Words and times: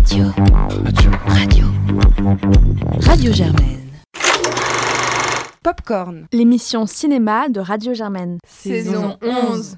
Radio. 0.00 0.24
Radio. 0.84 1.10
Radio. 1.26 1.66
Radio 3.02 3.32
Germaine. 3.34 3.90
Popcorn. 5.62 6.26
L'émission 6.32 6.86
cinéma 6.86 7.50
de 7.50 7.60
Radio 7.60 7.92
Germaine. 7.92 8.38
Saison 8.46 9.18
11. 9.22 9.76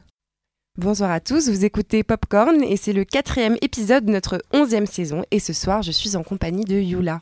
Bonsoir 0.79 1.11
à 1.11 1.19
tous, 1.19 1.49
vous 1.49 1.65
écoutez 1.65 2.05
Popcorn 2.05 2.63
et 2.63 2.77
c'est 2.77 2.93
le 2.93 3.03
quatrième 3.05 3.57
épisode 3.63 4.05
de 4.05 4.13
notre 4.13 4.41
onzième 4.53 4.87
saison 4.87 5.25
et 5.33 5.41
ce 5.41 5.53
soir 5.53 5.83
je 5.83 5.91
suis 5.91 6.15
en 6.15 6.23
compagnie 6.23 6.65
de 6.65 6.77
Yula, 6.77 7.21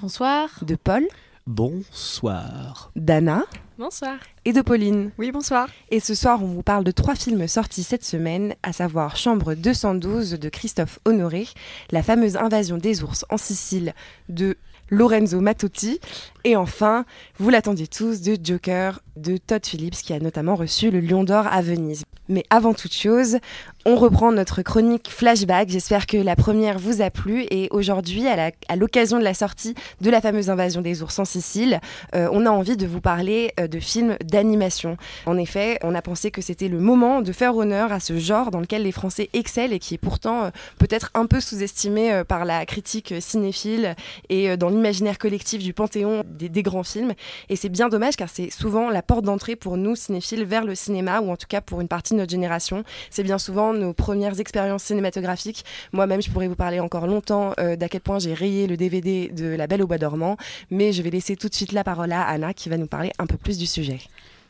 Bonsoir. 0.00 0.48
de 0.62 0.74
Paul, 0.74 1.06
Bonsoir. 1.46 2.92
d'Anna 2.94 3.42
Bonsoir. 3.76 4.14
et 4.44 4.52
de 4.52 4.60
Pauline. 4.60 5.10
Oui, 5.18 5.32
bonsoir. 5.32 5.68
Et 5.90 5.98
ce 5.98 6.14
soir 6.14 6.40
on 6.40 6.46
vous 6.46 6.62
parle 6.62 6.84
de 6.84 6.92
trois 6.92 7.16
films 7.16 7.48
sortis 7.48 7.82
cette 7.82 8.04
semaine, 8.04 8.54
à 8.62 8.72
savoir 8.72 9.16
Chambre 9.16 9.54
212 9.54 10.38
de 10.38 10.48
Christophe 10.48 11.00
Honoré, 11.04 11.48
La 11.90 12.04
fameuse 12.04 12.36
invasion 12.36 12.78
des 12.78 13.02
ours 13.02 13.24
en 13.28 13.38
Sicile 13.38 13.92
de 14.28 14.56
Lorenzo 14.88 15.40
Mattotti 15.40 15.98
et 16.44 16.54
enfin, 16.54 17.04
vous 17.38 17.50
l'attendiez 17.50 17.88
tous, 17.88 18.20
de 18.20 18.36
Joker 18.40 19.00
de 19.16 19.36
Todd 19.36 19.66
Phillips 19.66 19.96
qui 20.02 20.12
a 20.12 20.20
notamment 20.20 20.54
reçu 20.54 20.90
le 20.90 21.00
Lion 21.00 21.24
d'Or 21.24 21.46
à 21.48 21.60
Venise. 21.60 22.04
Mais 22.28 22.44
avant 22.50 22.72
toute 22.74 22.94
chose, 22.94 23.38
on 23.84 23.96
reprend 23.96 24.30
notre 24.32 24.62
chronique 24.62 25.08
flashback. 25.10 25.68
J'espère 25.68 26.06
que 26.06 26.16
la 26.16 26.36
première 26.36 26.78
vous 26.78 27.02
a 27.02 27.10
plu. 27.10 27.46
Et 27.50 27.68
aujourd'hui, 27.70 28.26
à 28.28 28.76
l'occasion 28.76 29.18
de 29.18 29.24
la 29.24 29.34
sortie 29.34 29.74
de 30.00 30.10
la 30.10 30.20
fameuse 30.20 30.50
invasion 30.50 30.82
des 30.82 31.02
ours 31.02 31.18
en 31.18 31.24
Sicile, 31.24 31.80
euh, 32.14 32.28
on 32.32 32.46
a 32.46 32.50
envie 32.50 32.76
de 32.76 32.86
vous 32.86 33.00
parler 33.00 33.52
euh, 33.58 33.66
de 33.66 33.80
films 33.80 34.16
d'animation. 34.24 34.96
En 35.26 35.36
effet, 35.36 35.78
on 35.82 35.94
a 35.94 36.02
pensé 36.02 36.30
que 36.30 36.42
c'était 36.42 36.68
le 36.68 36.78
moment 36.78 37.22
de 37.22 37.32
faire 37.32 37.56
honneur 37.56 37.92
à 37.92 37.98
ce 37.98 38.18
genre 38.18 38.50
dans 38.50 38.60
lequel 38.60 38.82
les 38.82 38.92
Français 38.92 39.30
excellent 39.32 39.72
et 39.72 39.78
qui 39.78 39.94
est 39.94 39.98
pourtant 39.98 40.44
euh, 40.44 40.50
peut-être 40.78 41.10
un 41.14 41.26
peu 41.26 41.40
sous-estimé 41.40 42.22
par 42.28 42.44
la 42.44 42.64
critique 42.66 43.14
cinéphile 43.20 43.94
et 44.28 44.56
dans 44.56 44.68
l'imaginaire 44.68 45.18
collectif 45.18 45.62
du 45.62 45.72
panthéon 45.72 46.22
des, 46.26 46.48
des 46.48 46.62
grands 46.62 46.82
films. 46.82 47.12
Et 47.48 47.56
c'est 47.56 47.68
bien 47.68 47.88
dommage 47.88 48.16
car 48.16 48.28
c'est 48.28 48.50
souvent 48.50 48.90
la 48.90 49.02
porte 49.02 49.24
d'entrée 49.24 49.56
pour 49.56 49.76
nous 49.76 49.96
cinéphiles 49.96 50.44
vers 50.44 50.64
le 50.64 50.74
cinéma 50.74 51.20
ou 51.20 51.30
en 51.30 51.36
tout 51.36 51.46
cas 51.48 51.60
pour 51.60 51.80
une 51.80 51.88
partie 51.88 52.14
de 52.14 52.18
notre 52.18 52.30
génération. 52.30 52.84
C'est 53.10 53.22
bien 53.22 53.38
souvent 53.38 53.71
nos 53.78 53.92
premières 53.92 54.40
expériences 54.40 54.84
cinématographiques. 54.84 55.64
Moi-même, 55.92 56.22
je 56.22 56.30
pourrais 56.30 56.48
vous 56.48 56.56
parler 56.56 56.80
encore 56.80 57.06
longtemps 57.06 57.52
euh, 57.58 57.76
d'à 57.76 57.88
quel 57.88 58.00
point 58.00 58.18
j'ai 58.18 58.34
rayé 58.34 58.66
le 58.66 58.76
DVD 58.76 59.28
de 59.28 59.46
La 59.46 59.66
Belle 59.66 59.82
au 59.82 59.86
Bois 59.86 59.98
dormant, 59.98 60.36
mais 60.70 60.92
je 60.92 61.02
vais 61.02 61.10
laisser 61.10 61.36
tout 61.36 61.48
de 61.48 61.54
suite 61.54 61.72
la 61.72 61.84
parole 61.84 62.12
à 62.12 62.22
Anna 62.22 62.54
qui 62.54 62.68
va 62.68 62.76
nous 62.76 62.86
parler 62.86 63.12
un 63.18 63.26
peu 63.26 63.36
plus 63.36 63.58
du 63.58 63.66
sujet. 63.66 63.98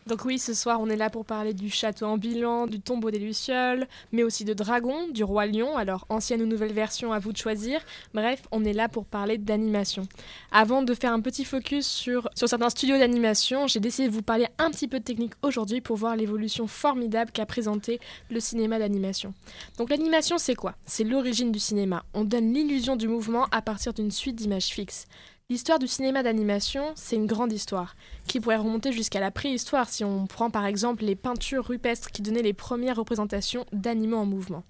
Donc 0.07 0.25
oui, 0.25 0.39
ce 0.39 0.53
soir, 0.53 0.81
on 0.81 0.89
est 0.89 0.97
là 0.97 1.11
pour 1.11 1.25
parler 1.25 1.55
du 1.55 1.71
château 1.71 2.07
en 2.07 2.19
bilan, 2.19 2.67
du 2.67 2.81
tombeau 2.81 3.11
des 3.11 3.21
Lucioles, 3.21 3.87
mais 4.11 4.25
aussi 4.25 4.45
de 4.45 4.53
Dragon, 4.53 5.09
du 5.09 5.23
roi 5.23 5.47
lion, 5.47 5.77
alors 5.77 6.07
ancienne 6.09 6.43
ou 6.43 6.47
nouvelle 6.47 6.73
version, 6.73 7.13
à 7.13 7.21
vous 7.21 7.33
de 7.33 7.37
choisir. 7.37 7.81
Bref, 8.13 8.43
on 8.51 8.65
est 8.65 8.73
là 8.73 8.89
pour 8.89 9.05
parler 9.05 9.39
d'animation. 9.39 10.09
Avant 10.51 10.83
de 10.83 10.93
faire 10.95 11.13
un 11.13 11.21
petit 11.21 11.45
focus 11.45 11.87
sur, 11.87 12.29
sur 12.35 12.49
certains 12.49 12.71
studios 12.71 12.99
d'animation, 12.99 13.69
j'ai 13.69 13.79
décidé 13.79 14.09
de 14.09 14.13
vous 14.13 14.23
parler 14.23 14.49
un 14.59 14.71
petit 14.71 14.89
peu 14.89 14.99
de 14.99 15.05
technique 15.05 15.35
aujourd'hui 15.43 15.81
pour 15.81 15.97
voir 15.97 16.17
l'évolution 16.17 16.67
formidable 16.67 17.31
qu'a 17.31 17.47
présenté 17.47 18.01
le 18.29 18.41
cinéma 18.41 18.81
d'animation. 18.81 19.35
Donc 19.79 19.91
l'animation, 19.91 20.37
c'est 20.37 20.57
quoi? 20.57 20.75
C'est 20.85 21.05
l'origine 21.05 21.53
du 21.53 21.61
cinéma. 21.61 22.05
On 22.13 22.25
donne 22.25 22.53
l'illusion 22.53 22.97
du 22.97 23.07
mouvement 23.07 23.47
à 23.53 23.63
partir 23.63 23.93
d'une 23.93 24.11
suite 24.11 24.37
d'images 24.37 24.67
fixes. 24.67 25.07
L'histoire 25.53 25.79
du 25.79 25.87
cinéma 25.87 26.23
d'animation, 26.23 26.93
c'est 26.95 27.17
une 27.17 27.27
grande 27.27 27.53
histoire, 27.53 27.95
qui 28.27 28.41
pourrait 28.41 28.57
remonter 28.57 28.91
jusqu'à 28.91 29.21
la 29.21 29.31
préhistoire 29.31 29.87
si 29.87 30.03
on 30.03 30.27
prend 30.27 30.49
par 30.49 30.65
exemple 30.65 31.05
les 31.05 31.15
peintures 31.15 31.67
rupestres 31.67 32.11
qui 32.11 32.23
donnaient 32.23 32.41
les 32.41 32.55
premières 32.55 32.97
représentations 32.97 33.67
d'animaux 33.71 34.17
en 34.17 34.25
mouvement. 34.25 34.65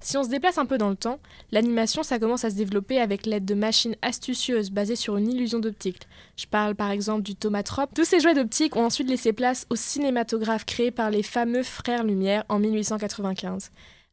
Si 0.00 0.16
on 0.16 0.24
se 0.24 0.28
déplace 0.28 0.58
un 0.58 0.66
peu 0.66 0.76
dans 0.76 0.90
le 0.90 0.96
temps, 0.96 1.20
l'animation 1.52 2.02
ça 2.02 2.18
commence 2.18 2.44
à 2.44 2.50
se 2.50 2.56
développer 2.56 3.00
avec 3.00 3.26
l'aide 3.26 3.44
de 3.44 3.54
machines 3.54 3.94
astucieuses 4.02 4.72
basées 4.72 4.96
sur 4.96 5.16
une 5.16 5.28
illusion 5.28 5.60
d'optique. 5.60 6.08
Je 6.36 6.46
parle 6.46 6.74
par 6.74 6.90
exemple 6.90 7.22
du 7.22 7.36
tomatrope. 7.36 7.94
Tous 7.94 8.04
ces 8.04 8.18
jouets 8.18 8.34
d'optique 8.34 8.74
ont 8.74 8.86
ensuite 8.86 9.08
laissé 9.08 9.32
place 9.32 9.68
au 9.70 9.76
cinématographe 9.76 10.64
créé 10.64 10.90
par 10.90 11.12
les 11.12 11.22
fameux 11.22 11.62
frères 11.62 12.02
Lumière 12.02 12.44
en 12.48 12.58
1895. 12.58 13.70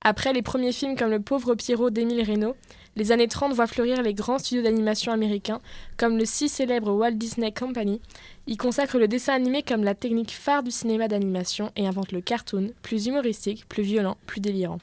Après 0.08 0.34
les 0.34 0.44
premiers 0.44 0.72
films 0.72 0.96
comme 0.96 1.10
Le 1.10 1.20
pauvre 1.20 1.56
Pierrot 1.56 1.90
d'Émile 1.90 2.24
Reynaud, 2.24 2.56
les 2.96 3.12
années 3.12 3.28
30 3.28 3.54
voient 3.54 3.68
fleurir 3.68 4.02
les 4.02 4.14
grands 4.14 4.38
studios 4.38 4.64
d'animation 4.64 5.12
américains 5.12 5.62
comme 5.98 6.18
le 6.18 6.26
si 6.26 6.50
célèbre 6.50 6.94
Walt 6.94 7.12
Disney 7.12 7.52
Company. 7.52 8.02
Ils 8.48 8.58
consacrent 8.58 9.00
le 9.00 9.08
dessin 9.08 9.34
animé 9.34 9.64
comme 9.64 9.84
la 9.84 9.96
technique 9.96 10.32
phare 10.32 10.64
du 10.64 10.72
cinéma 10.72 11.08
d'animation 11.08 11.72
et 11.76 11.88
inventent 11.88 12.12
le 12.12 12.22
cartoon, 12.22 12.72
plus 12.82 13.08
humoristique, 13.08 13.68
plus 13.68 13.84
violent, 13.84 14.18
plus 14.26 14.40
délirant. 14.42 14.80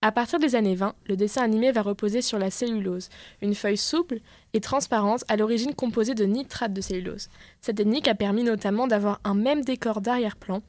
À 0.00 0.12
partir 0.12 0.38
des 0.38 0.54
années 0.54 0.76
20, 0.76 0.94
le 1.08 1.16
dessin 1.16 1.42
animé 1.42 1.72
va 1.72 1.82
reposer 1.82 2.22
sur 2.22 2.38
la 2.38 2.52
cellulose, 2.52 3.08
une 3.42 3.56
feuille 3.56 3.76
souple 3.76 4.20
et 4.52 4.60
transparente 4.60 5.24
à 5.26 5.36
l'origine 5.36 5.74
composée 5.74 6.14
de 6.14 6.24
nitrate 6.24 6.72
de 6.72 6.80
cellulose. 6.80 7.28
Cette 7.60 7.78
technique 7.78 8.06
a 8.06 8.14
permis 8.14 8.44
notamment 8.44 8.86
d'avoir 8.86 9.20
un 9.24 9.34
même 9.34 9.64
décor 9.64 10.00
d'arrière-plan, 10.00 10.62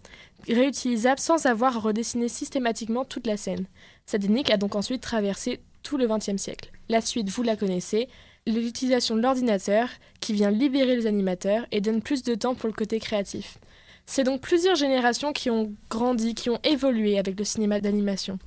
réutilisable 0.48 1.20
sans 1.20 1.46
avoir 1.46 1.78
à 1.78 1.80
redessiner 1.80 2.28
systématiquement 2.28 3.06
toute 3.06 3.28
la 3.28 3.38
scène. 3.38 3.68
Cette 4.08 4.24
technique 4.24 4.50
a 4.50 4.58
donc 4.58 4.76
ensuite 4.76 5.02
traversé 5.02 5.60
tout 5.84 5.98
le 5.98 6.08
XXe 6.08 6.38
siècle. 6.38 6.72
La 6.90 7.02
suite, 7.02 7.30
vous 7.30 7.44
la 7.44 7.56
connaissez, 7.56 8.08
l'utilisation 8.48 9.16
de 9.16 9.22
l'ordinateur 9.22 9.90
qui 10.20 10.34
vient 10.34 10.52
libérer 10.52 10.96
les 10.96 11.08
animateurs 11.08 11.66
et 11.72 11.82
donne 11.82 12.02
plus 12.02 12.24
de 12.24 12.36
temps 12.36 12.56
pour 12.56 12.68
le 12.68 12.74
côté 12.74 13.00
créatif. 13.00 13.58
C'est 14.06 14.24
donc 14.24 14.42
plusieurs 14.42 14.76
générations 14.76 15.34
qui 15.34 15.52
ont 15.52 15.72
grandi, 15.90 16.34
qui 16.34 16.50
ont 16.50 16.60
évolué 16.64 17.20
avec 17.20 17.38
le 17.38 17.46
cinéma 17.46 17.80
d'animation. 17.80 18.40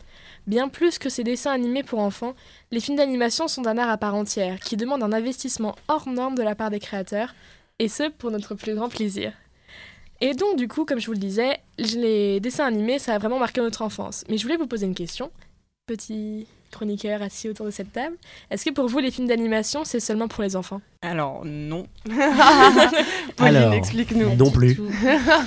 Bien 0.48 0.68
plus 0.68 0.98
que 0.98 1.08
ces 1.08 1.22
dessins 1.22 1.52
animés 1.52 1.84
pour 1.84 2.00
enfants, 2.00 2.34
les 2.72 2.80
films 2.80 2.96
d'animation 2.96 3.46
sont 3.46 3.68
un 3.68 3.78
art 3.78 3.88
à 3.88 3.96
part 3.96 4.16
entière, 4.16 4.58
qui 4.58 4.76
demande 4.76 5.04
un 5.04 5.12
investissement 5.12 5.76
hors 5.86 6.08
norme 6.08 6.34
de 6.34 6.42
la 6.42 6.56
part 6.56 6.70
des 6.70 6.80
créateurs, 6.80 7.32
et 7.78 7.86
ce 7.86 8.08
pour 8.10 8.32
notre 8.32 8.56
plus 8.56 8.74
grand 8.74 8.88
plaisir. 8.88 9.32
Et 10.20 10.34
donc 10.34 10.56
du 10.56 10.66
coup, 10.66 10.84
comme 10.84 10.98
je 10.98 11.06
vous 11.06 11.12
le 11.12 11.18
disais, 11.18 11.58
les 11.78 12.40
dessins 12.40 12.66
animés, 12.66 12.98
ça 12.98 13.14
a 13.14 13.18
vraiment 13.18 13.38
marqué 13.38 13.60
notre 13.60 13.82
enfance. 13.82 14.24
Mais 14.28 14.38
je 14.38 14.42
voulais 14.42 14.56
vous 14.56 14.66
poser 14.66 14.86
une 14.86 14.96
question, 14.96 15.30
petit 15.86 16.46
chroniqueur 16.70 17.20
assis 17.22 17.48
autour 17.48 17.66
de 17.66 17.70
cette 17.70 17.92
table. 17.92 18.16
Est-ce 18.50 18.64
que 18.64 18.70
pour 18.70 18.88
vous, 18.88 18.98
les 19.00 19.10
films 19.10 19.28
d'animation, 19.28 19.84
c'est 19.84 20.00
seulement 20.00 20.28
pour 20.28 20.42
les 20.42 20.56
enfants? 20.56 20.80
Alors 21.02 21.42
non, 21.44 21.86
Pauline, 23.36 23.72
explique-nous. 23.72 24.36
non 24.36 24.50
plus. 24.50 24.78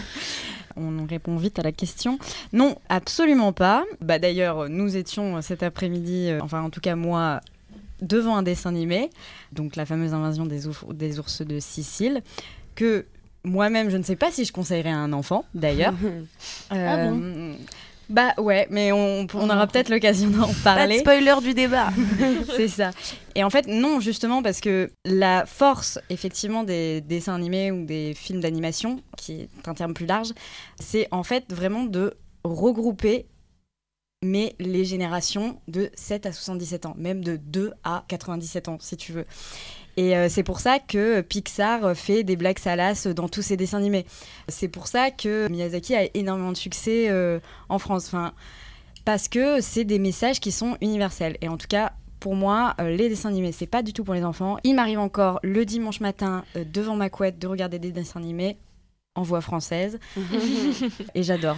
on 0.78 1.06
répond 1.07 1.38
vite 1.38 1.57
à 1.59 1.63
la 1.63 1.72
question. 1.72 2.19
Non, 2.53 2.78
absolument 2.90 3.53
pas. 3.53 3.84
Bah 4.01 4.19
d'ailleurs, 4.19 4.69
nous 4.69 4.97
étions 4.97 5.41
cet 5.41 5.63
après-midi, 5.63 6.28
euh, 6.29 6.40
enfin 6.41 6.62
en 6.62 6.69
tout 6.69 6.81
cas 6.81 6.95
moi, 6.95 7.40
devant 8.01 8.35
un 8.35 8.44
dessin 8.44 8.69
animé, 8.69 9.09
donc 9.51 9.75
la 9.75 9.85
fameuse 9.85 10.13
invasion 10.13 10.45
des, 10.45 10.68
ouf- 10.68 10.85
des 10.94 11.18
ours 11.18 11.41
de 11.41 11.59
Sicile, 11.59 12.22
que 12.75 13.06
moi-même 13.45 13.90
je 13.90 13.97
ne 13.97 14.03
sais 14.03 14.16
pas 14.18 14.31
si 14.31 14.44
je 14.45 14.51
conseillerais 14.51 14.91
à 14.91 14.97
un 14.97 15.13
enfant 15.13 15.45
d'ailleurs. 15.56 15.94
Ah 16.69 17.07
bon? 17.07 17.22
Euh, 17.24 17.53
Bah 18.09 18.33
ouais, 18.38 18.67
mais 18.69 18.91
on, 18.91 19.25
on 19.33 19.49
aura 19.49 19.67
peut-être 19.67 19.89
l'occasion 19.89 20.29
d'en 20.29 20.47
Pas 20.47 20.53
de 20.53 20.63
parler. 20.63 20.99
spoiler 20.99 21.35
du 21.41 21.53
débat. 21.53 21.89
C'est 22.55 22.67
ça. 22.67 22.91
Et 23.33 23.43
en 23.43 23.49
fait, 23.49 23.67
non, 23.67 23.99
justement, 23.99 24.43
parce 24.43 24.61
que 24.61 24.91
la 25.05 25.45
force, 25.45 25.99
effectivement, 26.09 26.63
des 26.63 27.01
dessins 27.01 27.35
animés 27.35 27.71
ou 27.71 27.85
des 27.85 28.13
films 28.13 28.39
d'animation, 28.41 29.01
qui 29.17 29.41
est 29.41 29.67
un 29.67 29.73
terme 29.73 29.94
plus 29.94 30.05
large, 30.05 30.33
c'est 30.79 31.07
en 31.11 31.23
fait 31.23 31.51
vraiment 31.51 31.83
de 31.83 32.13
regrouper 32.44 33.25
mais 34.23 34.55
les 34.59 34.85
générations 34.85 35.61
de 35.67 35.91
7 35.94 36.25
à 36.25 36.31
77 36.31 36.88
ans, 36.88 36.95
même 36.97 37.23
de 37.23 37.35
2 37.35 37.73
à 37.83 38.05
97 38.07 38.69
ans, 38.69 38.77
si 38.79 38.97
tu 38.97 39.11
veux. 39.11 39.25
Et 39.97 40.16
euh, 40.16 40.28
c'est 40.29 40.44
pour 40.44 40.59
ça 40.59 40.79
que 40.79 41.22
Pixar 41.22 41.95
fait 41.95 42.23
des 42.23 42.35
blagues 42.35 42.59
salaces 42.59 43.07
dans 43.07 43.29
tous 43.29 43.41
ses 43.41 43.57
dessins 43.57 43.78
animés. 43.78 44.06
C'est 44.47 44.67
pour 44.67 44.88
ça 44.88 45.11
que 45.11 45.47
Miyazaki 45.50 45.95
a 45.95 46.09
énormément 46.13 46.51
de 46.51 46.57
succès 46.57 47.07
euh, 47.09 47.39
en 47.69 47.79
France. 47.79 48.07
Enfin, 48.07 48.33
parce 49.06 49.28
que 49.28 49.61
c'est 49.61 49.85
des 49.85 50.00
messages 50.00 50.39
qui 50.39 50.51
sont 50.51 50.78
universels. 50.81 51.38
Et 51.41 51.47
en 51.47 51.57
tout 51.57 51.67
cas, 51.67 51.94
pour 52.19 52.35
moi, 52.35 52.75
euh, 52.79 52.95
les 52.95 53.07
dessins 53.07 53.30
animés, 53.30 53.51
c'est 53.51 53.68
pas 53.68 53.83
du 53.83 53.94
tout 53.94 54.03
pour 54.03 54.13
les 54.13 54.25
enfants. 54.25 54.57
Il 54.63 54.75
m'arrive 54.75 55.00
encore 55.00 55.39
le 55.44 55.63
dimanche 55.65 56.01
matin, 56.01 56.44
devant 56.56 56.95
ma 56.95 57.09
couette, 57.09 57.39
de 57.39 57.47
regarder 57.47 57.80
des 57.80 57.92
dessins 57.92 58.19
animés 58.19 58.57
en 59.15 59.21
voix 59.21 59.42
française. 59.42 60.00
et 61.15 61.24
j'adore. 61.24 61.57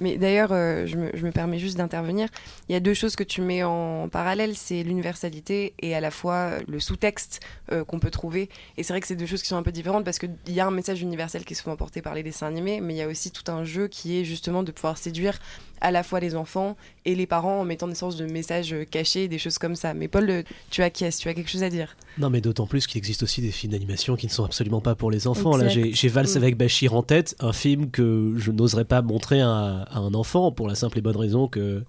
Mais 0.00 0.16
d'ailleurs, 0.16 0.50
euh, 0.52 0.86
je, 0.86 0.96
me, 0.96 1.30
permets 1.30 1.58
juste 1.58 1.76
d'intervenir. 1.76 2.28
Il 2.68 2.72
y 2.72 2.74
a 2.74 2.80
deux 2.80 2.94
choses 2.94 3.16
que 3.16 3.22
tu 3.22 3.42
mets 3.42 3.62
en 3.62 4.08
parallèle, 4.08 4.56
c'est 4.56 4.82
l'universalité 4.82 5.74
et 5.78 5.94
à 5.94 6.00
la 6.00 6.10
fois 6.10 6.34
euh, 6.34 6.60
le 6.66 6.80
sous-texte 6.80 7.40
euh, 7.70 7.84
qu'on 7.84 8.00
peut 8.00 8.10
trouver. 8.10 8.48
Et 8.78 8.82
c'est 8.82 8.94
vrai 8.94 9.00
que 9.00 9.06
c'est 9.06 9.14
deux 9.14 9.26
choses 9.26 9.42
qui 9.42 9.48
sont 9.48 9.58
un 9.58 9.62
peu 9.62 9.72
différentes 9.72 10.04
parce 10.04 10.18
qu'il 10.18 10.32
y 10.48 10.58
a 10.58 10.66
un 10.66 10.70
message 10.70 11.02
universel 11.02 11.44
qui 11.44 11.52
est 11.52 11.56
souvent 11.56 11.76
porté 11.76 12.00
par 12.00 12.14
les 12.14 12.22
dessins 12.22 12.46
animés, 12.46 12.80
mais 12.80 12.94
il 12.94 12.96
y 12.96 13.02
a 13.02 13.08
aussi 13.08 13.30
tout 13.30 13.52
un 13.52 13.64
jeu 13.64 13.88
qui 13.88 14.18
est 14.18 14.24
justement 14.24 14.62
de 14.62 14.72
pouvoir 14.72 14.96
séduire 14.96 15.38
à 15.80 15.90
la 15.90 16.02
fois 16.02 16.20
les 16.20 16.34
enfants 16.34 16.76
et 17.04 17.14
les 17.14 17.26
parents 17.26 17.60
en 17.60 17.64
mettant 17.64 17.88
des 17.88 17.94
sortes 17.94 18.16
de 18.18 18.26
messages 18.26 18.72
euh, 18.72 18.84
cachés, 18.84 19.28
des 19.28 19.38
choses 19.38 19.58
comme 19.58 19.76
ça. 19.76 19.94
Mais 19.94 20.08
Paul, 20.08 20.28
euh, 20.28 20.42
tu 20.70 20.82
acquiesces, 20.82 21.18
tu 21.18 21.28
as 21.28 21.34
quelque 21.34 21.50
chose 21.50 21.62
à 21.62 21.70
dire? 21.70 21.96
Non, 22.18 22.28
mais 22.30 22.40
d'autant 22.40 22.66
plus 22.66 22.86
qu'il 22.86 22.98
existe 22.98 23.22
aussi 23.22 23.40
des 23.40 23.50
films 23.50 23.72
d'animation 23.72 24.16
qui 24.16 24.26
ne 24.26 24.30
sont 24.32 24.44
absolument 24.44 24.80
pas 24.80 24.94
pour 24.94 25.10
les 25.10 25.26
enfants. 25.26 25.56
Là, 25.56 25.66
Exact. 25.66 25.84
j'ai 25.86 25.92
j'ai 25.94 26.08
Valse 26.08 26.34
Mm. 26.34 26.38
avec 26.38 26.56
Bachir 26.56 26.94
en 26.94 27.02
tête, 27.02 27.34
un 27.40 27.52
film 27.52 27.90
que 27.90 28.34
je 28.36 28.50
n'oserais 28.50 28.84
pas 28.84 29.02
montrer 29.02 29.40
à, 29.40 29.48
à 29.90 29.98
un 29.98 30.14
enfant 30.14 30.52
pour 30.52 30.68
la 30.68 30.74
simple 30.74 30.98
et 30.98 31.02
bonne 31.02 31.16
raison 31.16 31.48
que. 31.48 31.82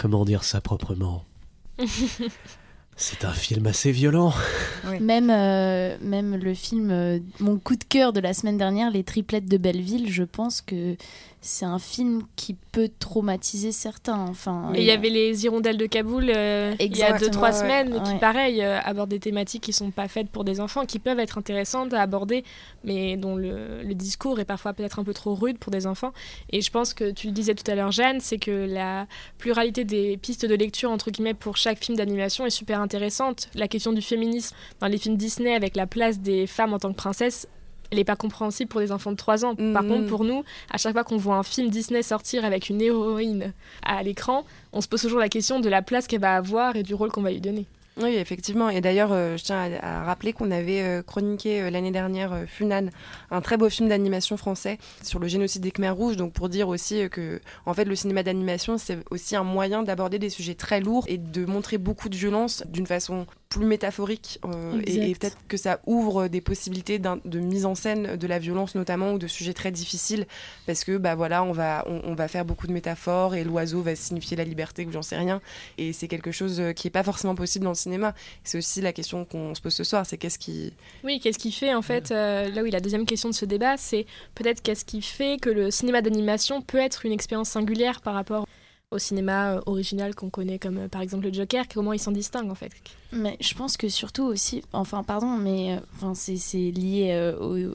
Comment 0.00 0.24
dire 0.24 0.42
ça 0.42 0.60
proprement? 0.62 1.24
C'est 2.96 3.24
un 3.24 3.32
film 3.32 3.66
assez 3.66 3.90
violent. 3.90 4.32
Même, 5.00 5.30
euh, 5.30 5.96
même 6.02 6.36
le 6.36 6.54
film, 6.54 6.90
euh, 6.90 7.18
mon 7.40 7.58
coup 7.58 7.74
de 7.74 7.84
cœur 7.84 8.12
de 8.12 8.20
la 8.20 8.34
semaine 8.34 8.58
dernière, 8.58 8.90
Les 8.90 9.02
triplettes 9.02 9.46
de 9.48 9.56
Belleville, 9.56 10.12
je 10.12 10.22
pense 10.22 10.60
que 10.60 10.96
c'est 11.44 11.64
un 11.64 11.80
film 11.80 12.22
qui 12.36 12.54
peut 12.54 12.88
traumatiser 13.00 13.72
certains. 13.72 14.26
Enfin, 14.28 14.72
Et 14.74 14.80
il 14.80 14.84
y 14.86 14.92
avait 14.92 15.10
les 15.10 15.44
hirondelles 15.44 15.76
de 15.76 15.86
Kaboul 15.86 16.30
euh, 16.30 16.72
il 16.78 16.96
y 16.96 17.02
a 17.02 17.16
Exactement, 17.16 17.42
2-3 17.42 17.46
ouais. 17.46 17.52
semaines 17.52 18.02
qui, 18.04 18.14
pareil, 18.14 18.62
euh, 18.62 18.78
abordent 18.84 19.10
des 19.10 19.18
thématiques 19.18 19.64
qui 19.64 19.72
sont 19.72 19.90
pas 19.90 20.06
faites 20.06 20.30
pour 20.30 20.44
des 20.44 20.60
enfants, 20.60 20.86
qui 20.86 21.00
peuvent 21.00 21.18
être 21.18 21.38
intéressantes 21.38 21.92
à 21.94 22.00
aborder, 22.00 22.44
mais 22.84 23.16
dont 23.16 23.34
le, 23.34 23.82
le 23.82 23.94
discours 23.94 24.38
est 24.38 24.44
parfois 24.44 24.72
peut-être 24.72 25.00
un 25.00 25.04
peu 25.04 25.12
trop 25.12 25.34
rude 25.34 25.58
pour 25.58 25.72
des 25.72 25.88
enfants. 25.88 26.12
Et 26.50 26.60
je 26.60 26.70
pense 26.70 26.94
que 26.94 27.10
tu 27.10 27.26
le 27.26 27.32
disais 27.32 27.56
tout 27.56 27.68
à 27.68 27.74
l'heure, 27.74 27.90
Jeanne, 27.90 28.20
c'est 28.20 28.38
que 28.38 28.66
la 28.68 29.06
pluralité 29.38 29.82
des 29.84 30.16
pistes 30.16 30.46
de 30.46 30.54
lecture, 30.54 30.92
entre 30.92 31.10
guillemets, 31.10 31.34
pour 31.34 31.56
chaque 31.56 31.84
film 31.84 31.98
d'animation 31.98 32.46
est 32.46 32.50
super 32.50 32.80
intéressante. 32.80 33.48
La 33.56 33.66
question 33.66 33.92
du 33.92 34.00
féminisme 34.00 34.54
dans 34.78 34.86
les 34.86 34.98
films 34.98 35.16
Disney 35.16 35.54
avec 35.56 35.74
la 35.74 35.88
place 35.88 36.20
des 36.20 36.46
femmes 36.46 36.72
en 36.72 36.78
tant 36.78 36.92
que 36.92 36.96
princesses, 36.96 37.48
elle 37.92 37.98
n'est 37.98 38.04
pas 38.04 38.16
compréhensible 38.16 38.68
pour 38.68 38.80
des 38.80 38.90
enfants 38.90 39.12
de 39.12 39.16
3 39.16 39.44
ans. 39.44 39.54
Par 39.54 39.82
Mhm. 39.82 39.88
contre, 39.88 40.06
pour 40.08 40.24
nous, 40.24 40.42
à 40.70 40.78
chaque 40.78 40.92
fois 40.94 41.04
qu'on 41.04 41.18
voit 41.18 41.36
un 41.36 41.42
film 41.42 41.68
Disney 41.68 42.02
sortir 42.02 42.44
avec 42.44 42.70
une 42.70 42.80
héroïne 42.80 43.52
à 43.84 44.02
l'écran, 44.02 44.44
on 44.72 44.80
se 44.80 44.88
pose 44.88 45.02
toujours 45.02 45.20
la 45.20 45.28
question 45.28 45.60
de 45.60 45.68
la 45.68 45.82
place 45.82 46.06
qu'elle 46.06 46.20
va 46.20 46.36
avoir 46.36 46.74
et 46.74 46.82
du 46.82 46.94
rôle 46.94 47.10
qu'on 47.12 47.22
va 47.22 47.30
lui 47.30 47.40
donner. 47.42 47.66
Oui, 48.00 48.14
effectivement. 48.14 48.70
Et 48.70 48.80
d'ailleurs, 48.80 49.12
euh, 49.12 49.36
je 49.36 49.44
tiens 49.44 49.68
à, 49.82 50.00
à 50.00 50.04
rappeler 50.04 50.32
qu'on 50.32 50.50
avait 50.50 50.80
euh, 50.80 51.02
chroniqué 51.02 51.60
euh, 51.60 51.68
l'année 51.68 51.90
dernière 51.90 52.44
Funan, 52.46 52.86
un 53.30 53.42
très 53.42 53.58
beau 53.58 53.68
film 53.68 53.90
d'animation 53.90 54.38
français 54.38 54.78
sur 55.02 55.18
le 55.18 55.28
génocide 55.28 55.60
des 55.60 55.70
Khmers 55.72 55.94
rouges. 55.94 56.16
Donc 56.16 56.32
pour 56.32 56.48
dire 56.48 56.68
aussi 56.68 57.06
que, 57.10 57.42
en 57.66 57.74
fait, 57.74 57.84
le 57.84 57.94
cinéma 57.94 58.22
d'animation, 58.22 58.78
c'est 58.78 58.96
aussi 59.10 59.36
un 59.36 59.44
moyen 59.44 59.82
d'aborder 59.82 60.18
des 60.18 60.30
sujets 60.30 60.54
très 60.54 60.80
lourds 60.80 61.04
et 61.06 61.18
de 61.18 61.44
montrer 61.44 61.76
beaucoup 61.76 62.08
de 62.08 62.16
violence 62.16 62.64
d'une 62.66 62.86
façon 62.86 63.26
plus 63.52 63.66
métaphorique. 63.66 64.38
euh, 64.44 64.80
et 64.86 65.14
peut-être 65.14 65.36
que 65.48 65.56
ça 65.56 65.80
ouvre 65.86 66.28
des 66.28 66.40
possibilités 66.40 66.98
de 66.98 67.38
mise 67.38 67.66
en 67.66 67.74
scène 67.74 68.16
de 68.16 68.26
la 68.26 68.38
violence 68.38 68.74
notamment 68.74 69.12
ou 69.12 69.18
de 69.18 69.26
sujets 69.26 69.52
très 69.52 69.70
difficiles 69.70 70.26
parce 70.66 70.84
que 70.84 70.96
bah 70.96 71.14
voilà, 71.14 71.42
on 71.44 71.52
va 71.52 71.84
on, 71.86 72.00
on 72.04 72.14
va 72.14 72.28
faire 72.28 72.44
beaucoup 72.44 72.66
de 72.66 72.72
métaphores 72.72 73.34
et 73.34 73.44
l'oiseau 73.44 73.82
va 73.82 73.94
signifier 73.94 74.36
la 74.36 74.44
liberté 74.44 74.86
ou 74.86 74.92
j'en 74.92 75.02
sais 75.02 75.16
rien. 75.16 75.40
Et 75.78 75.92
c'est 75.92 76.08
quelque 76.08 76.32
chose 76.32 76.60
euh, 76.60 76.72
qui 76.72 76.88
est 76.88 76.90
pas 76.90 77.02
forcément 77.02 77.34
possible 77.34 77.64
dans 77.64 77.72
le 77.72 77.76
cinéma. 77.76 78.14
C'est 78.44 78.58
aussi 78.58 78.80
la 78.80 78.92
question 78.92 79.24
qu'on 79.24 79.54
se 79.54 79.60
pose 79.60 79.74
ce 79.74 79.84
soir, 79.84 80.06
c'est 80.06 80.16
qu'est-ce 80.16 80.38
qui... 80.38 80.72
Oui, 81.04 81.20
qu'est-ce 81.20 81.38
qui 81.38 81.52
fait 81.52 81.74
en 81.74 81.82
fait, 81.82 82.10
euh, 82.10 82.48
là 82.50 82.62
oui, 82.62 82.70
la 82.70 82.80
deuxième 82.80 83.06
question 83.06 83.28
de 83.28 83.34
ce 83.34 83.44
débat, 83.44 83.76
c'est 83.76 84.06
peut-être 84.34 84.62
qu'est-ce 84.62 84.84
qui 84.84 85.02
fait 85.02 85.38
que 85.40 85.50
le 85.50 85.70
cinéma 85.70 86.00
d'animation 86.02 86.62
peut 86.62 86.78
être 86.78 87.04
une 87.06 87.12
expérience 87.12 87.50
singulière 87.50 88.00
par 88.00 88.14
rapport 88.14 88.46
au 88.92 88.98
cinéma 88.98 89.54
euh, 89.54 89.60
original 89.66 90.14
qu'on 90.14 90.30
connaît 90.30 90.58
comme 90.58 90.78
euh, 90.78 90.88
par 90.88 91.00
exemple 91.02 91.24
le 91.26 91.32
Joker, 91.32 91.64
comment 91.72 91.92
il 91.92 91.98
s'en 91.98 92.12
distingue 92.12 92.50
en 92.50 92.54
fait? 92.54 92.70
Mais 93.12 93.36
je 93.40 93.54
pense 93.54 93.76
que 93.76 93.88
surtout 93.88 94.24
aussi, 94.24 94.62
enfin 94.72 95.02
pardon, 95.02 95.36
mais 95.36 95.74
euh, 95.76 95.80
enfin 95.96 96.14
c'est 96.14 96.70
lié 96.70 97.32
au- 97.40 97.74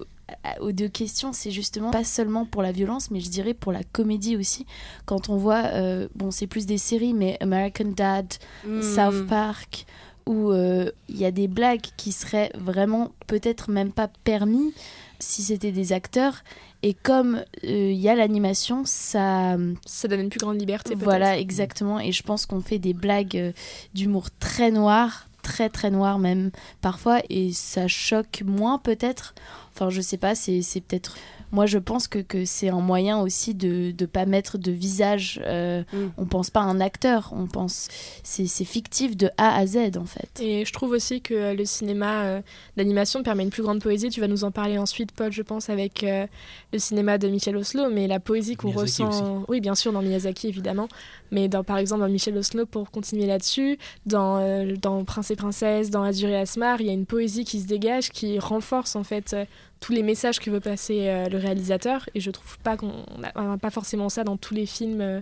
aux 0.60 0.72
deux 0.74 0.90
questions. 0.90 1.32
C'est 1.32 1.52
justement 1.52 1.92
pas 1.92 2.04
seulement 2.04 2.46
pour 2.46 2.62
la 2.62 2.72
violence, 2.74 3.12
mais 3.12 3.20
je 3.22 3.30
dirais 3.30 3.54
pour 3.54 3.72
la 3.72 3.84
comédie 3.84 4.36
aussi. 4.36 4.66
Quand 5.06 5.30
on 5.30 5.38
voit, 5.38 5.64
euh, 5.74 6.08
bon 6.16 6.32
c'est 6.32 6.48
plus 6.48 6.66
des 6.66 6.78
séries, 6.78 7.14
mais 7.14 7.38
American 7.42 7.94
Dad, 7.96 8.34
Hmm. 8.66 8.82
South 8.82 9.28
Park, 9.28 9.86
où 10.26 10.52
euh, 10.52 10.92
il 11.08 11.16
y 11.18 11.24
a 11.26 11.32
des 11.32 11.48
blagues 11.48 11.86
qui 11.96 12.12
seraient 12.12 12.52
vraiment 12.56 13.12
peut-être 13.28 13.72
même 13.72 13.94
pas 13.94 14.10
permis 14.26 14.74
si 15.20 15.44
c'était 15.44 15.72
des 15.72 15.94
acteurs. 15.94 16.44
Et 16.84 16.94
comme 16.94 17.44
euh, 17.64 17.92
il 17.92 17.98
y 17.98 18.10
a 18.10 18.16
l'animation, 18.16 18.84
ça, 18.86 19.58
Ça 19.86 20.08
donne 20.08 20.22
une 20.22 20.30
plus 20.30 20.40
grande 20.40 20.60
liberté 20.60 20.96
voilà, 20.96 21.38
exactement. 21.38 22.00
Et 22.00 22.12
je 22.12 22.24
pense 22.24 22.46
qu'on 22.46 22.62
fait 22.62 22.80
des 22.80 22.94
blagues 22.94 23.38
euh, 23.38 23.52
d'humour 23.94 24.28
très 24.40 24.72
noir, 24.72 25.28
très 25.42 25.70
très 25.70 25.90
noir 25.90 26.20
même 26.20 26.52
parfois, 26.82 27.22
et 27.30 27.52
ça 27.52 27.88
choque 27.88 28.44
moins 28.46 28.78
peut-être. 28.78 29.34
Enfin, 29.78 29.92
je 29.92 30.02
sais 30.02 30.18
pas, 30.18 30.34
c'est 30.34 30.64
c'est 30.64 30.82
peut-être. 30.82 31.16
Moi, 31.52 31.66
je 31.66 31.78
pense 31.78 32.10
que, 32.10 32.20
que 32.20 32.44
c'est 32.44 32.68
un 32.68 32.82
moyen 32.82 33.22
aussi 33.22 33.54
de 33.54 33.94
ne 33.98 34.06
pas 34.06 34.26
mettre 34.26 34.58
de 34.58 34.72
visage. 34.72 35.40
euh, 35.46 35.84
Mm. 35.94 36.08
On 36.18 36.26
pense 36.26 36.50
pas 36.50 36.62
à 36.62 36.64
un 36.64 36.80
acteur, 36.82 37.32
on 37.36 37.46
pense. 37.48 37.88
C'est 38.24 38.48
c'est 38.48 38.66
fictif 38.66 39.16
de 39.16 39.30
A 39.38 39.56
à 39.56 39.66
Z 39.66 39.98
en 39.98 40.06
fait. 40.06 40.30
Et 40.42 40.66
je 40.66 40.74
trouve 40.74 40.92
aussi 40.92 41.22
que 41.22 41.34
euh, 41.34 41.54
le 41.54 41.64
cinéma 41.66 42.24
euh, 42.24 42.42
d'animation 42.76 43.22
permet 43.24 43.44
une 43.44 43.50
plus 43.52 43.64
grande 43.64 43.82
poésie. 43.82 44.10
Tu 44.10 44.20
vas 44.20 44.28
nous 44.28 44.44
en 44.44 44.52
parler 44.52 44.78
ensuite, 44.78 45.12
Paul, 45.12 45.32
je 45.32 45.42
pense, 45.44 45.70
avec 45.70 46.04
euh, 46.04 46.26
le 46.74 46.80
cinéma 46.80 47.18
de 47.18 47.28
Michel 47.28 47.56
Oslo. 47.56 47.90
Mais 47.90 48.08
la 48.08 48.20
poésie 48.20 48.56
qu'on 48.56 48.72
ressent. 48.72 49.44
Oui, 49.48 49.62
bien 49.62 49.76
sûr, 49.76 49.94
dans 49.94 50.02
Miyazaki, 50.02 50.48
évidemment. 50.48 50.88
Mais 51.32 51.48
dans, 51.48 51.64
par 51.64 51.78
exemple, 51.78 52.02
dans 52.02 52.10
Michel 52.10 52.38
Oslo, 52.38 52.66
pour 52.66 52.90
continuer 52.90 53.28
là-dessus, 53.28 53.78
dans, 54.06 54.66
dans 54.82 55.04
Prince 55.06 55.32
et 55.32 55.36
Princesse, 55.36 55.90
dans 55.92 56.04
Azur 56.04 56.30
et 56.30 56.38
Asmar, 56.38 56.82
il 56.82 56.88
y 56.88 56.90
a 56.90 56.94
une 56.94 57.06
poésie 57.06 57.46
qui 57.46 57.62
se 57.62 57.68
dégage 57.68 58.10
qui 58.10 58.40
renforce 58.40 58.96
en 58.96 59.04
fait 59.04 59.34
euh, 59.34 59.46
tous 59.80 59.94
les 59.94 60.04
messages 60.04 60.40
que 60.40 60.50
veut 60.50 60.60
passer 60.60 61.08
euh, 61.08 61.30
le 61.30 61.38
réalisateur. 61.38 62.10
Et 62.16 62.20
je 62.20 62.32
trouve 62.32 62.58
pas 62.60 62.78
qu'on 62.78 63.06
n'a 63.20 63.58
pas 63.58 63.72
forcément 63.72 64.10
ça 64.10 64.24
dans 64.24 64.38
tous 64.38 64.54
les 64.54 64.66
films. 64.66 65.02
euh, 65.02 65.22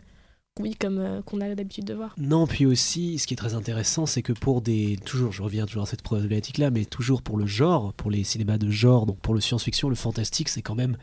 oui, 0.62 0.74
comme 0.80 1.00
euh, 1.00 1.22
qu'on 1.22 1.42
a 1.42 1.54
d'habitude 1.54 1.84
de 1.84 1.94
voir. 1.94 2.16
Non, 2.18 2.48
puis 2.48 2.66
aussi, 2.66 3.20
ce 3.20 3.28
qui 3.28 3.34
est 3.34 3.38
très 3.38 3.56
intéressant, 3.56 4.06
c'est 4.06 4.22
que 4.22 4.32
pour 4.32 4.62
des. 4.62 4.98
Toujours, 5.04 5.34
je 5.34 5.42
reviens 5.44 5.66
toujours 5.66 5.84
à 5.84 5.86
cette 5.86 6.02
problématique-là, 6.02 6.72
mais 6.72 6.86
toujours 6.86 7.22
pour 7.22 7.38
le 7.38 7.46
genre, 7.46 7.94
pour 7.94 8.10
les 8.10 8.24
cinémas 8.24 8.58
de 8.58 8.70
genre, 8.70 9.06
donc 9.06 9.20
pour 9.20 9.34
le 9.34 9.42
science-fiction, 9.42 9.90
le 9.90 9.96
fantastique, 9.96 10.48
c'est 10.48 10.62
quand 10.62 10.76
même 10.76 10.96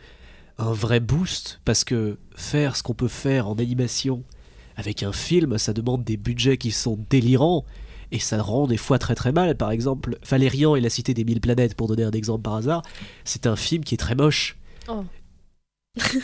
un 0.56 0.72
vrai 0.72 1.00
boost, 1.00 1.60
parce 1.66 1.84
que 1.84 2.18
faire 2.34 2.76
ce 2.76 2.82
qu'on 2.82 2.94
peut 2.94 3.08
faire 3.08 3.46
en 3.46 3.54
animation 3.56 4.22
avec 4.76 5.02
un 5.02 5.12
film, 5.12 5.58
ça 5.58 5.74
demande 5.74 6.02
des 6.02 6.16
budgets 6.16 6.56
qui 6.56 6.70
sont 6.70 6.98
délirants. 7.10 7.66
Et 8.12 8.18
ça 8.18 8.40
rend 8.40 8.66
des 8.66 8.76
fois 8.76 8.98
très 8.98 9.14
très 9.14 9.32
mal. 9.32 9.56
Par 9.56 9.70
exemple, 9.70 10.18
Valérian 10.28 10.76
et 10.76 10.80
la 10.80 10.90
Cité 10.90 11.14
des 11.14 11.24
Mille 11.24 11.40
Planètes, 11.40 11.74
pour 11.74 11.88
donner 11.88 12.04
un 12.04 12.10
exemple 12.10 12.42
par 12.42 12.54
hasard, 12.54 12.82
c'est 13.24 13.46
un 13.46 13.56
film 13.56 13.82
qui 13.82 13.94
est 13.94 13.98
très 13.98 14.14
moche. 14.14 14.58
Oh. 14.88 15.04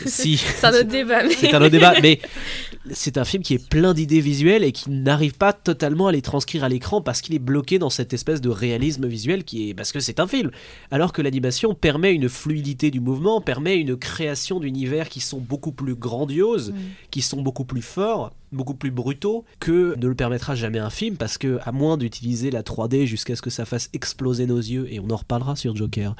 Si. 0.05 0.37
C'est 0.37 0.65
un 0.65 0.71
autre 0.73 0.83
débat. 0.89 1.23
mais- 1.23 1.33
C'est 1.33 1.53
un 1.53 1.59
autre 1.61 1.69
débat, 1.69 1.93
mais 2.01 2.19
c'est 2.91 3.17
un 3.17 3.25
film 3.25 3.43
qui 3.43 3.53
est 3.53 3.69
plein 3.69 3.93
d'idées 3.93 4.21
visuelles 4.21 4.63
et 4.63 4.71
qui 4.71 4.89
n'arrive 4.89 5.33
pas 5.33 5.53
totalement 5.53 6.07
à 6.07 6.11
les 6.11 6.21
transcrire 6.23 6.63
à 6.63 6.69
l'écran 6.69 7.01
parce 7.01 7.21
qu'il 7.21 7.35
est 7.35 7.39
bloqué 7.39 7.77
dans 7.77 7.89
cette 7.91 8.13
espèce 8.13 8.41
de 8.41 8.49
réalisme 8.49 9.05
visuel 9.05 9.43
qui 9.43 9.69
est 9.69 9.73
parce 9.75 9.91
que 9.91 9.99
c'est 9.99 10.19
un 10.19 10.27
film. 10.27 10.49
Alors 10.89 11.13
que 11.13 11.21
l'animation 11.21 11.75
permet 11.75 12.13
une 12.13 12.29
fluidité 12.29 12.89
du 12.89 12.99
mouvement, 12.99 13.41
permet 13.41 13.75
une 13.77 13.95
création 13.95 14.59
d'univers 14.59 15.09
qui 15.09 15.19
sont 15.19 15.39
beaucoup 15.39 15.71
plus 15.71 15.95
grandioses, 15.95 16.73
qui 17.11 17.21
sont 17.21 17.41
beaucoup 17.41 17.65
plus 17.65 17.81
forts, 17.83 18.31
beaucoup 18.51 18.73
plus 18.75 18.91
brutaux 18.91 19.45
que 19.59 19.95
ne 19.97 20.07
le 20.07 20.15
permettra 20.15 20.55
jamais 20.55 20.79
un 20.79 20.89
film 20.89 21.15
parce 21.17 21.37
que 21.37 21.59
à 21.63 21.71
moins 21.71 21.97
d'utiliser 21.97 22.49
la 22.49 22.63
3D 22.63 23.05
jusqu'à 23.05 23.35
ce 23.35 23.41
que 23.43 23.49
ça 23.51 23.65
fasse 23.65 23.89
exploser 23.93 24.47
nos 24.47 24.57
yeux 24.57 24.87
et 24.91 24.99
on 24.99 25.09
en 25.11 25.17
reparlera 25.17 25.55
sur 25.55 25.75
Joker. 25.75 26.15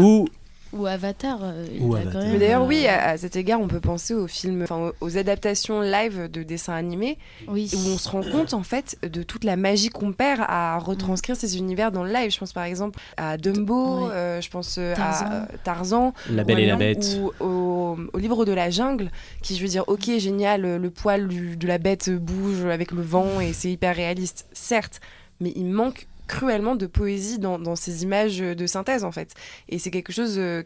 Ou 0.00 0.26
Ou 0.72 0.86
Avatar. 0.86 1.38
euh, 1.42 1.66
il 1.74 1.80
Ou 1.82 1.94
a 1.94 1.98
Avatar. 2.00 2.12
quand 2.12 2.18
même, 2.20 2.32
Mais 2.32 2.38
d'ailleurs, 2.38 2.62
euh, 2.62 2.66
oui, 2.66 2.86
à, 2.86 3.10
à 3.10 3.16
cet 3.16 3.36
égard, 3.36 3.60
on 3.60 3.68
peut 3.68 3.80
penser 3.80 4.12
aux 4.14 4.26
films, 4.26 4.62
enfin, 4.64 4.92
aux 5.00 5.16
adaptations 5.16 5.80
live 5.80 6.28
de 6.30 6.42
dessins 6.42 6.74
animés, 6.74 7.16
oui. 7.46 7.70
où 7.74 7.78
on 7.90 7.98
se 7.98 8.08
rend 8.08 8.22
compte 8.22 8.52
en 8.54 8.62
fait 8.62 8.98
de 9.02 9.22
toute 9.22 9.44
la 9.44 9.56
magie 9.56 9.88
qu'on 9.88 10.12
perd 10.12 10.42
à 10.46 10.78
retranscrire 10.78 11.36
ces 11.36 11.56
univers 11.56 11.92
dans 11.92 12.04
le 12.04 12.12
live. 12.12 12.30
Je 12.30 12.38
pense 12.38 12.52
par 12.52 12.64
exemple 12.64 12.98
à 13.16 13.38
Dumbo, 13.38 14.10
euh, 14.10 14.40
je 14.40 14.50
pense 14.50 14.76
euh, 14.78 14.94
Tarzan. 14.94 15.26
à 15.26 15.32
euh, 15.34 15.44
Tarzan, 15.64 16.14
La 16.30 16.42
ou 16.42 16.46
Belle 16.46 16.58
et 16.60 16.66
la 16.66 16.76
Bête. 16.76 17.18
ou 17.18 17.32
au, 17.44 17.96
au 18.12 18.18
livre 18.18 18.44
de 18.44 18.52
la 18.52 18.70
jungle, 18.70 19.10
qui 19.42 19.56
je 19.56 19.62
veux 19.62 19.68
dire, 19.68 19.84
ok, 19.86 20.10
génial, 20.18 20.60
le, 20.60 20.78
le 20.78 20.90
poil 20.90 21.28
du- 21.28 21.56
de 21.56 21.66
la 21.66 21.78
bête 21.78 22.10
bouge 22.10 22.64
avec 22.66 22.92
le 22.92 23.00
vent 23.02 23.40
et 23.40 23.52
c'est 23.52 23.70
hyper 23.70 23.96
réaliste, 23.96 24.46
certes, 24.52 25.00
mais 25.40 25.52
il 25.54 25.66
manque 25.66 26.07
cruellement 26.28 26.76
de 26.76 26.86
poésie 26.86 27.38
dans, 27.40 27.58
dans 27.58 27.74
ces 27.74 28.04
images 28.04 28.38
de 28.38 28.66
synthèse 28.66 29.02
en 29.02 29.10
fait. 29.10 29.34
Et 29.68 29.78
c'est 29.78 29.90
quelque 29.90 30.12
chose 30.12 30.38
euh, 30.38 30.62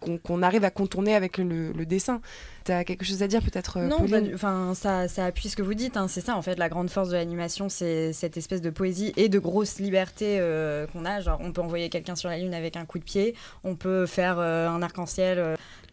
qu'on 0.00 0.42
arrive 0.42 0.64
à 0.64 0.70
contourner 0.70 1.14
avec 1.14 1.38
le, 1.38 1.72
le 1.72 1.86
dessin. 1.86 2.20
T'as 2.64 2.84
quelque 2.84 3.04
chose 3.04 3.22
à 3.22 3.28
dire 3.28 3.42
peut-être, 3.42 3.78
euh, 3.78 3.86
Non, 3.88 4.04
enfin 4.34 4.72
ça, 4.74 5.08
ça 5.08 5.24
appuie 5.24 5.48
ce 5.48 5.56
que 5.56 5.62
vous 5.62 5.72
dites. 5.74 5.96
hein, 5.96 6.06
c'est 6.06 6.20
ça 6.20 6.36
en 6.36 6.42
fait 6.42 6.58
la 6.58 6.68
grande 6.68 6.90
force 6.90 7.08
de 7.08 7.14
l'animation, 7.14 7.68
c'est 7.70 8.12
cette 8.12 8.36
espèce 8.36 8.60
de 8.60 8.68
poésie 8.68 9.12
et 9.16 9.30
de 9.30 9.38
grosse 9.38 9.78
liberté 9.78 10.36
euh, 10.40 10.86
qu'on 10.88 11.04
a. 11.06 11.20
Genre 11.20 11.38
on 11.42 11.52
peut 11.52 11.62
envoyer 11.62 11.88
quelqu'un 11.88 12.14
sur 12.14 12.28
la 12.28 12.36
lune 12.38 12.52
avec 12.52 12.76
un 12.76 12.84
coup 12.84 12.98
de 12.98 13.04
pied, 13.04 13.34
on 13.64 13.74
peut 13.74 14.04
faire 14.04 14.38
euh, 14.38 14.68
un 14.68 14.82
arc-en-ciel 14.82 15.38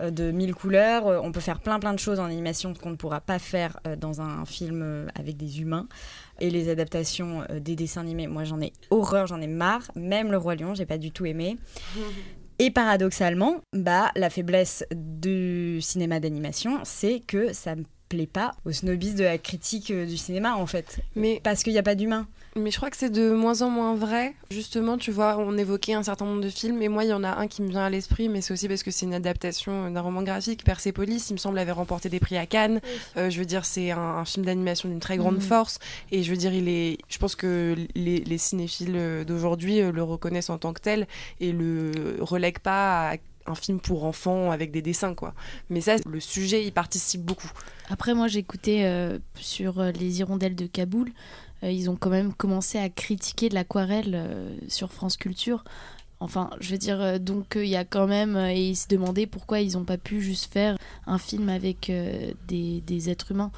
euh, 0.01 0.11
de 0.11 0.31
mille 0.31 0.53
couleurs, 0.53 1.05
on 1.23 1.31
peut 1.31 1.39
faire 1.39 1.59
plein 1.61 1.79
plein 1.79 1.93
de 1.93 1.99
choses 1.99 2.19
en 2.19 2.25
animation 2.25 2.73
qu'on 2.73 2.89
ne 2.89 2.95
pourra 2.97 3.21
pas 3.21 3.39
faire 3.39 3.79
dans 3.97 4.19
un 4.19 4.43
film 4.45 5.07
avec 5.15 5.37
des 5.37 5.61
humains. 5.61 5.87
Et 6.41 6.49
les 6.49 6.67
adaptations 6.67 7.45
des 7.61 7.77
dessins 7.77 8.01
animés, 8.01 8.27
moi 8.27 8.43
j'en 8.43 8.59
ai 8.59 8.73
horreur, 8.89 9.27
j'en 9.27 9.39
ai 9.39 9.47
marre. 9.47 9.83
Même 9.95 10.31
le 10.31 10.37
roi 10.37 10.55
lion, 10.55 10.73
j'ai 10.75 10.85
pas 10.85 10.97
du 10.97 11.11
tout 11.11 11.25
aimé. 11.25 11.55
Et 12.59 12.71
paradoxalement, 12.71 13.57
bah, 13.73 14.11
la 14.15 14.29
faiblesse 14.29 14.85
du 14.91 15.79
cinéma 15.81 16.19
d'animation, 16.19 16.79
c'est 16.83 17.19
que 17.19 17.53
ça 17.53 17.75
plaît 18.07 18.27
pas 18.27 18.55
au 18.65 18.71
snobisme 18.71 19.17
de 19.17 19.23
la 19.23 19.37
critique 19.37 19.91
euh, 19.91 20.05
du 20.05 20.17
cinéma 20.17 20.55
en 20.55 20.65
fait. 20.65 20.99
Mais 21.15 21.41
Parce 21.43 21.63
qu'il 21.63 21.73
n'y 21.73 21.79
a 21.79 21.83
pas 21.83 21.95
d'humain. 21.95 22.27
Mais 22.57 22.71
je 22.71 22.77
crois 22.77 22.89
que 22.89 22.95
c'est 22.95 23.09
de 23.09 23.31
moins 23.31 23.61
en 23.63 23.69
moins 23.69 23.95
vrai. 23.95 24.33
Justement, 24.49 24.97
tu 24.97 25.11
vois, 25.11 25.37
on 25.37 25.57
évoquait 25.57 25.93
un 25.93 26.03
certain 26.03 26.23
nombre 26.23 26.41
de 26.41 26.49
films, 26.49 26.81
et 26.81 26.87
moi, 26.87 27.03
il 27.03 27.09
y 27.09 27.13
en 27.13 27.23
a 27.25 27.35
un 27.35 27.47
qui 27.47 27.61
me 27.61 27.67
vient 27.69 27.83
à 27.83 27.89
l'esprit, 27.89 28.29
mais 28.29 28.39
c'est 28.39 28.53
aussi 28.53 28.69
parce 28.69 28.81
que 28.81 28.91
c'est 28.91 29.05
une 29.05 29.13
adaptation 29.13 29.91
d'un 29.91 29.99
roman 29.99 30.23
graphique. 30.23 30.63
Persepolis, 30.63 31.29
il 31.29 31.33
me 31.33 31.37
semble, 31.37 31.59
avait 31.59 31.73
remporté 31.73 32.07
des 32.07 32.21
prix 32.21 32.37
à 32.37 32.45
Cannes. 32.45 32.79
Euh, 33.17 33.29
je 33.29 33.39
veux 33.39 33.45
dire, 33.45 33.65
c'est 33.65 33.91
un, 33.91 33.99
un 33.99 34.23
film 34.25 34.45
d'animation 34.45 34.87
d'une 34.87 35.01
très 35.01 35.17
grande 35.17 35.35
Mhm. 35.35 35.41
force, 35.41 35.79
et 36.13 36.23
je 36.23 36.31
veux 36.31 36.37
dire, 36.37 36.53
il 36.53 36.69
est. 36.69 36.97
Je 37.09 37.17
pense 37.17 37.35
que 37.35 37.75
les, 37.93 38.19
les 38.21 38.37
cinéphiles 38.37 38.93
euh, 38.95 39.25
d'aujourd'hui 39.25 39.81
euh, 39.81 39.91
le 39.91 40.03
reconnaissent 40.03 40.49
en 40.49 40.57
tant 40.57 40.71
que 40.71 40.79
tel 40.81 41.07
et 41.41 41.51
le 41.51 41.91
relèguent 42.21 42.59
pas 42.59 43.11
à 43.11 43.15
un 43.47 43.53
film 43.55 43.79
pour 43.79 44.05
enfants 44.05 44.49
avec 44.49 44.71
des 44.71 44.81
dessins, 44.81 45.13
quoi. 45.13 45.33
Mais 45.69 45.81
ça, 45.81 45.97
le 46.09 46.19
sujet, 46.19 46.65
il 46.65 46.71
participe 46.71 47.21
beaucoup. 47.21 47.51
Après, 47.89 48.15
moi, 48.15 48.27
j'écoutais 48.27 48.83
euh, 48.85 49.19
sur 49.35 49.83
les 49.83 50.19
hirondelles 50.19 50.55
de 50.55 50.65
Kaboul. 50.65 51.11
Euh, 51.63 51.71
ils 51.71 51.89
ont 51.89 51.95
quand 51.95 52.09
même 52.09 52.33
commencé 52.33 52.77
à 52.77 52.89
critiquer 52.89 53.49
l'aquarelle 53.49 54.13
euh, 54.15 54.55
sur 54.67 54.91
France 54.91 55.17
Culture. 55.17 55.63
Enfin, 56.19 56.49
je 56.59 56.71
veux 56.71 56.77
dire, 56.77 57.01
euh, 57.01 57.17
donc 57.19 57.53
il 57.55 57.67
y 57.67 57.75
a 57.75 57.85
quand 57.85 58.07
même. 58.07 58.37
et 58.37 58.69
ils 58.69 58.75
se 58.75 58.87
demandaient 58.87 59.27
pourquoi 59.27 59.61
ils 59.61 59.73
n'ont 59.73 59.85
pas 59.85 59.97
pu 59.97 60.21
juste 60.21 60.51
faire 60.51 60.77
un 61.07 61.17
film 61.17 61.49
avec 61.49 61.91
des, 62.47 62.81
des 62.81 63.09
êtres 63.09 63.31
humains. 63.31 63.51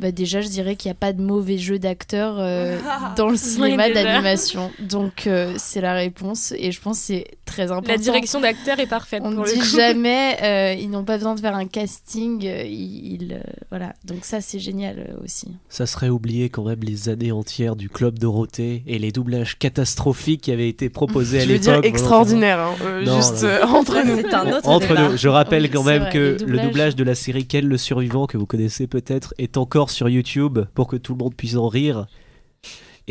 Bah, 0.00 0.10
déjà, 0.12 0.40
je 0.40 0.48
dirais 0.48 0.76
qu'il 0.76 0.88
n'y 0.88 0.92
a 0.92 0.98
pas 0.98 1.12
de 1.12 1.20
mauvais 1.22 1.58
jeu 1.58 1.78
d'acteurs 1.78 2.36
euh, 2.38 2.78
dans 3.16 3.28
le 3.28 3.36
cinéma 3.36 3.90
d'animation. 3.90 4.70
Donc, 4.80 5.26
euh, 5.26 5.54
c'est 5.58 5.80
la 5.80 5.94
réponse. 5.94 6.52
Et 6.56 6.72
je 6.72 6.80
pense 6.80 6.98
que 7.00 7.04
c'est 7.06 7.26
très 7.44 7.64
important. 7.70 7.92
La 7.92 7.98
direction 7.98 8.40
d'acteur 8.40 8.78
est 8.78 8.86
parfaite. 8.86 9.22
On 9.24 9.30
ne 9.30 9.36
le 9.44 9.52
dit 9.52 9.58
coup. 9.58 9.64
jamais, 9.76 10.36
euh, 10.42 10.74
ils 10.80 10.88
n'ont 10.90 11.04
pas 11.04 11.16
besoin 11.18 11.34
de 11.34 11.40
faire 11.40 11.54
un 11.54 11.66
casting. 11.66 12.46
euh, 12.46 12.62
ils, 12.64 13.14
ils, 13.22 13.32
euh, 13.34 13.40
voilà, 13.70 13.92
donc 14.04 14.24
ça 14.24 14.40
c'est 14.40 14.58
génial 14.60 14.98
euh, 15.00 15.24
aussi. 15.24 15.48
Ça 15.68 15.84
serait 15.86 16.08
oublier 16.08 16.48
quand 16.48 16.64
même 16.64 16.80
les 16.82 17.08
années 17.08 17.32
entières 17.32 17.76
du 17.76 17.88
Club 17.88 18.18
Dorothée 18.18 18.82
et 18.86 18.98
les 18.98 19.10
doublages 19.12 19.58
catastrophiques 19.58 20.42
qui 20.42 20.52
avaient 20.52 20.68
été 20.68 20.88
proposés 20.88 21.38
à 21.38 21.40
Je 21.42 21.46
veux 21.48 21.52
l'époque. 21.54 21.82
dire 21.82 21.90
extraordinaire, 21.90 22.58
hein, 22.60 22.74
euh, 22.84 23.04
Non, 23.04 23.16
juste 23.16 23.42
euh, 23.42 23.64
entre 23.64 24.00
nous. 24.06 24.16
C'est 24.20 24.32
un 24.34 24.46
autre 24.52 24.68
Entre 24.68 24.88
débat. 24.88 25.08
nous, 25.10 25.16
je 25.16 25.28
rappelle 25.28 25.62
Oui, 25.64 25.70
quand 25.70 25.82
même 25.82 26.02
vrai, 26.02 26.12
que 26.12 26.36
le 26.46 26.58
doublage 26.60 26.94
de 26.96 27.04
la 27.04 27.14
série 27.16 27.46
Ken 27.46 27.66
le 27.66 27.76
survivant, 27.76 28.26
que 28.26 28.38
vous 28.38 28.46
connaissez 28.46 28.86
peut-être, 28.86 29.34
est 29.38 29.56
encore 29.56 29.89
sur 29.90 30.08
YouTube 30.08 30.60
pour 30.74 30.88
que 30.88 30.96
tout 30.96 31.12
le 31.12 31.18
monde 31.18 31.34
puisse 31.34 31.56
en 31.56 31.68
rire. 31.68 32.06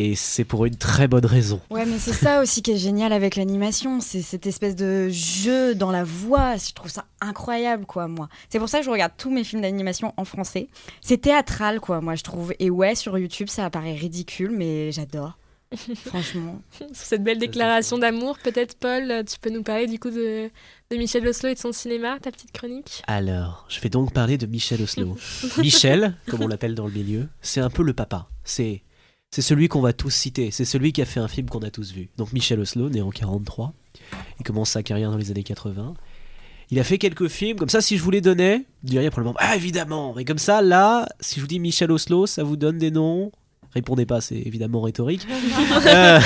Et 0.02 0.16
c'est 0.16 0.46
pour 0.46 0.66
une 0.66 0.78
très 0.78 1.10
bonne 1.10 1.26
raison. 1.26 1.60
Ouais, 1.70 1.86
mais 1.86 2.00
c'est 2.00 2.14
ça 2.14 2.42
aussi 2.42 2.62
qui 2.62 2.72
est 2.72 2.78
génial 2.78 3.12
avec 3.12 3.36
l'animation, 3.36 4.00
c'est 4.00 4.22
cette 4.22 4.48
espèce 4.48 4.76
de 4.76 5.10
jeu 5.10 5.76
dans 5.76 5.92
la 5.92 6.06
voix. 6.06 6.56
Je 6.56 6.72
trouve 6.74 6.90
ça 6.90 7.04
incroyable, 7.20 7.86
quoi, 7.86 8.08
moi. 8.08 8.30
C'est 8.50 8.60
pour 8.60 8.70
ça 8.70 8.80
que 8.80 8.86
je 8.86 8.90
regarde 8.90 9.12
tous 9.18 9.30
mes 9.30 9.44
films 9.44 9.62
d'animation 9.62 10.14
en 10.16 10.24
français. 10.24 10.70
C'est 11.02 11.18
théâtral, 11.18 11.82
quoi, 11.82 12.00
moi, 12.00 12.16
je 12.16 12.24
trouve. 12.24 12.54
Et 12.60 12.70
ouais, 12.70 12.96
sur 12.96 13.18
YouTube, 13.18 13.50
ça 13.50 13.66
apparaît 13.66 13.94
ridicule, 13.96 14.52
mais 14.52 14.94
j'adore. 14.94 15.38
Franchement. 16.06 16.62
Sur 16.72 16.88
cette 16.94 17.24
belle 17.24 17.38
déclaration 17.38 17.98
d'amour, 17.98 18.38
peut-être 18.42 18.78
Paul, 18.78 19.24
tu 19.26 19.38
peux 19.40 19.50
nous 19.50 19.64
parler 19.64 19.88
du 19.88 20.00
coup 20.00 20.12
de, 20.12 20.50
de 20.92 20.98
Michel 20.98 21.28
Oslo 21.28 21.50
et 21.50 21.54
de 21.54 21.60
son 21.60 21.72
cinéma, 21.72 22.18
ta 22.20 22.32
petite 22.32 22.52
chronique 22.52 23.04
Alors, 23.06 23.68
je 23.70 23.80
vais 23.80 23.90
donc 23.90 24.12
parler 24.12 24.40
de 24.40 24.48
Michel 24.48 24.82
Oslo. 24.82 25.18
Michel, 25.60 26.16
comme 26.28 26.42
on 26.42 26.48
l'appelle 26.48 26.74
dans 26.74 26.88
le 26.88 26.92
milieu, 26.92 27.28
c'est 27.42 27.62
un 27.62 27.70
peu 27.70 27.84
le 27.84 27.94
papa. 27.94 28.28
C'est 28.44 28.82
c'est 29.30 29.44
celui 29.44 29.68
qu'on 29.68 29.82
va 29.82 29.94
tous 29.94 30.10
citer. 30.10 30.50
C'est 30.50 30.66
celui 30.66 30.92
qui 30.92 31.04
a 31.04 31.06
fait 31.06 31.20
un 31.20 31.28
film 31.28 31.48
qu'on 31.48 31.60
a 31.60 31.70
tous 31.70 31.92
vu. 31.92 32.10
Donc 32.18 32.34
Michel 32.34 32.60
Oslo, 32.60 32.90
né 32.90 33.04
en 33.04 33.12
43, 33.12 33.72
il 34.40 34.44
commence 34.44 34.72
sa 34.72 34.82
carrière 34.82 35.12
dans 35.12 35.18
les 35.18 35.30
années 35.30 35.44
80. 35.44 35.94
Il 36.72 36.80
a 36.80 36.84
fait 36.84 36.98
quelques 36.98 37.28
films, 37.28 37.58
comme 37.58 37.70
ça, 37.70 37.82
si 37.82 37.96
je 37.96 38.02
vous 38.02 38.10
les 38.10 38.22
donnais, 38.22 38.66
vous 38.82 38.90
diriez 38.90 39.12
probablement 39.12 39.38
Ah, 39.40 39.56
évidemment 39.56 40.16
Mais 40.16 40.26
comme 40.26 40.40
ça, 40.40 40.64
là, 40.64 41.08
si 41.20 41.36
je 41.36 41.42
vous 41.42 41.48
dis 41.48 41.60
Michel 41.60 41.92
Oslo, 41.92 42.26
ça 42.26 42.44
vous 42.44 42.56
donne 42.56 42.80
des 42.80 42.90
noms 42.90 43.32
Répondez 43.76 44.08
pas, 44.08 44.22
c'est 44.22 44.40
évidemment 44.40 44.82
rhétorique. 44.82 45.28
Euh, 45.86 46.20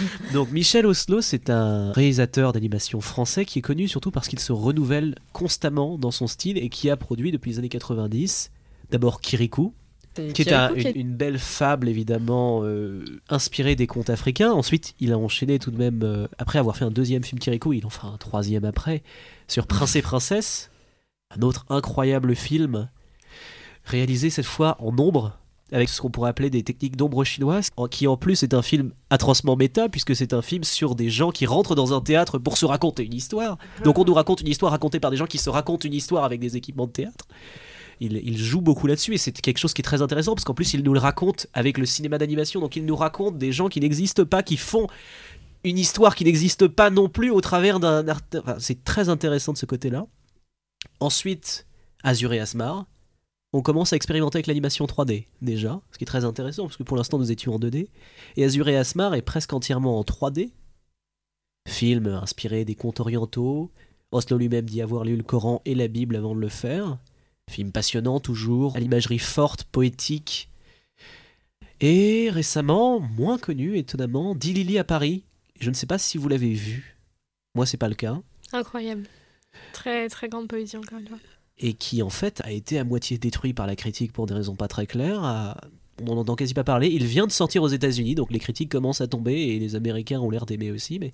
donc 0.32 0.50
Michel 0.50 0.86
Oslo, 0.86 1.20
c'est 1.20 1.50
un 1.50 1.92
réalisateur 1.92 2.52
d'animation 2.52 3.00
français 3.00 3.44
qui 3.44 3.58
est 3.58 3.62
connu 3.62 3.88
surtout 3.88 4.10
parce 4.10 4.28
qu'il 4.28 4.38
se 4.38 4.52
renouvelle 4.52 5.14
constamment 5.32 5.98
dans 5.98 6.10
son 6.10 6.26
style 6.26 6.58
et 6.58 6.68
qui 6.68 6.90
a 6.90 6.96
produit 6.96 7.32
depuis 7.32 7.50
les 7.52 7.58
années 7.58 7.68
90 7.68 8.50
d'abord 8.90 9.20
Kirikou, 9.20 9.74
qui 10.32 10.42
est 10.42 10.52
un- 10.52 10.68
une, 10.74 10.96
une 10.96 11.14
belle 11.14 11.38
fable 11.38 11.88
évidemment 11.88 12.60
euh, 12.64 13.04
inspirée 13.28 13.76
des 13.76 13.86
contes 13.86 14.10
africains. 14.10 14.50
Ensuite, 14.52 14.94
il 15.00 15.12
a 15.12 15.18
enchaîné 15.18 15.58
tout 15.58 15.70
de 15.70 15.78
même, 15.78 16.00
euh, 16.02 16.26
après 16.38 16.58
avoir 16.58 16.76
fait 16.76 16.84
un 16.84 16.90
deuxième 16.90 17.22
film 17.22 17.38
Kirikou, 17.38 17.72
il 17.72 17.84
en 17.86 17.90
fera 17.90 18.08
un 18.08 18.16
troisième 18.16 18.64
après, 18.64 19.02
sur 19.46 19.66
Prince 19.66 19.94
et 19.96 20.02
Princesse, 20.02 20.70
un 21.36 21.42
autre 21.42 21.66
incroyable 21.68 22.34
film, 22.34 22.88
réalisé 23.84 24.30
cette 24.30 24.46
fois 24.46 24.76
en 24.80 24.98
ombre, 24.98 25.38
avec 25.72 25.88
ce 25.88 26.00
qu'on 26.00 26.10
pourrait 26.10 26.30
appeler 26.30 26.50
des 26.50 26.62
techniques 26.62 26.96
d'ombre 26.96 27.24
chinoise, 27.24 27.70
qui 27.90 28.06
en 28.06 28.16
plus 28.16 28.42
est 28.42 28.54
un 28.54 28.62
film 28.62 28.92
atrocement 29.10 29.56
méta, 29.56 29.88
puisque 29.88 30.16
c'est 30.16 30.32
un 30.32 30.42
film 30.42 30.64
sur 30.64 30.94
des 30.94 31.10
gens 31.10 31.30
qui 31.30 31.46
rentrent 31.46 31.74
dans 31.74 31.92
un 31.92 32.00
théâtre 32.00 32.38
pour 32.38 32.56
se 32.56 32.66
raconter 32.66 33.04
une 33.04 33.14
histoire. 33.14 33.58
Donc 33.84 33.98
on 33.98 34.04
nous 34.04 34.14
raconte 34.14 34.40
une 34.40 34.48
histoire 34.48 34.72
racontée 34.72 35.00
par 35.00 35.10
des 35.10 35.16
gens 35.16 35.26
qui 35.26 35.38
se 35.38 35.50
racontent 35.50 35.86
une 35.86 35.94
histoire 35.94 36.24
avec 36.24 36.40
des 36.40 36.56
équipements 36.56 36.86
de 36.86 36.92
théâtre. 36.92 37.26
Il, 38.00 38.38
joue 38.38 38.60
beaucoup 38.60 38.86
là-dessus 38.86 39.14
et 39.14 39.18
c'est 39.18 39.32
quelque 39.32 39.58
chose 39.58 39.74
qui 39.74 39.80
est 39.80 39.84
très 39.84 40.02
intéressant 40.02 40.34
parce 40.34 40.44
qu'en 40.44 40.54
plus 40.54 40.72
il 40.72 40.84
nous 40.84 40.92
le 40.92 41.00
raconte 41.00 41.48
avec 41.52 41.78
le 41.78 41.86
cinéma 41.86 42.16
d'animation. 42.18 42.60
Donc 42.60 42.76
il 42.76 42.86
nous 42.86 42.94
raconte 42.94 43.38
des 43.38 43.50
gens 43.50 43.68
qui 43.68 43.80
n'existent 43.80 44.24
pas, 44.24 44.44
qui 44.44 44.56
font 44.56 44.86
une 45.64 45.78
histoire 45.78 46.14
qui 46.14 46.24
n'existe 46.24 46.68
pas 46.68 46.90
non 46.90 47.08
plus 47.08 47.30
au 47.30 47.40
travers 47.40 47.80
d'un 47.80 48.06
art. 48.06 48.20
c'est 48.60 48.84
très 48.84 49.08
intéressant 49.08 49.52
de 49.52 49.58
ce 49.58 49.66
côté-là. 49.66 50.06
Ensuite, 51.00 51.66
Azur 52.04 52.32
et 52.32 52.38
Asmar. 52.38 52.86
On 53.58 53.60
commence 53.60 53.92
à 53.92 53.96
expérimenter 53.96 54.36
avec 54.36 54.46
l'animation 54.46 54.84
3D 54.84 55.24
déjà, 55.42 55.80
ce 55.90 55.98
qui 55.98 56.04
est 56.04 56.06
très 56.06 56.24
intéressant 56.24 56.66
parce 56.66 56.76
que 56.76 56.84
pour 56.84 56.96
l'instant 56.96 57.18
nous 57.18 57.32
étions 57.32 57.56
en 57.56 57.58
2D. 57.58 57.88
Et 58.36 58.44
Azur 58.44 58.68
et 58.68 58.76
Asmar 58.76 59.16
est 59.16 59.22
presque 59.22 59.52
entièrement 59.52 59.98
en 59.98 60.02
3D. 60.02 60.52
Film 61.68 62.06
inspiré 62.06 62.64
des 62.64 62.76
contes 62.76 63.00
orientaux. 63.00 63.72
Oslo 64.12 64.38
lui-même 64.38 64.66
dit 64.66 64.80
avoir 64.80 65.02
lu 65.02 65.16
le 65.16 65.24
Coran 65.24 65.60
et 65.64 65.74
la 65.74 65.88
Bible 65.88 66.14
avant 66.14 66.36
de 66.36 66.40
le 66.40 66.48
faire. 66.48 66.98
Film 67.50 67.72
passionnant 67.72 68.20
toujours, 68.20 68.76
à 68.76 68.78
l'imagerie 68.78 69.18
forte, 69.18 69.64
poétique. 69.64 70.50
Et 71.80 72.30
récemment, 72.30 73.00
moins 73.00 73.38
connu 73.38 73.76
étonnamment, 73.76 74.36
Dilili 74.36 74.78
à 74.78 74.84
Paris. 74.84 75.24
Je 75.58 75.70
ne 75.70 75.74
sais 75.74 75.86
pas 75.86 75.98
si 75.98 76.16
vous 76.16 76.28
l'avez 76.28 76.54
vu. 76.54 76.96
Moi, 77.56 77.66
c'est 77.66 77.76
pas 77.76 77.88
le 77.88 77.96
cas. 77.96 78.20
Incroyable. 78.52 79.08
Très 79.72 80.08
très 80.08 80.28
grande 80.28 80.46
poésie 80.46 80.76
encore 80.76 81.00
une 81.00 81.08
fois. 81.08 81.18
Et 81.60 81.72
qui 81.74 82.02
en 82.02 82.10
fait 82.10 82.40
a 82.44 82.52
été 82.52 82.78
à 82.78 82.84
moitié 82.84 83.18
détruit 83.18 83.52
par 83.52 83.66
la 83.66 83.74
critique 83.76 84.12
pour 84.12 84.26
des 84.26 84.34
raisons 84.34 84.54
pas 84.54 84.68
très 84.68 84.86
claires. 84.86 85.22
à- 85.24 85.56
On 86.00 86.04
n'en 86.14 86.18
entend 86.18 86.36
quasi 86.36 86.54
pas 86.54 86.62
parler. 86.62 86.86
Il 86.86 87.04
vient 87.06 87.26
de 87.26 87.32
sortir 87.32 87.60
aux 87.64 87.68
États-Unis, 87.68 88.14
donc 88.14 88.30
les 88.30 88.38
critiques 88.38 88.70
commencent 88.70 89.00
à 89.00 89.08
tomber 89.08 89.34
et 89.34 89.58
les 89.58 89.74
Américains 89.74 90.20
ont 90.20 90.30
l'air 90.30 90.46
d'aimer 90.46 90.70
aussi. 90.70 91.00
Mais 91.00 91.12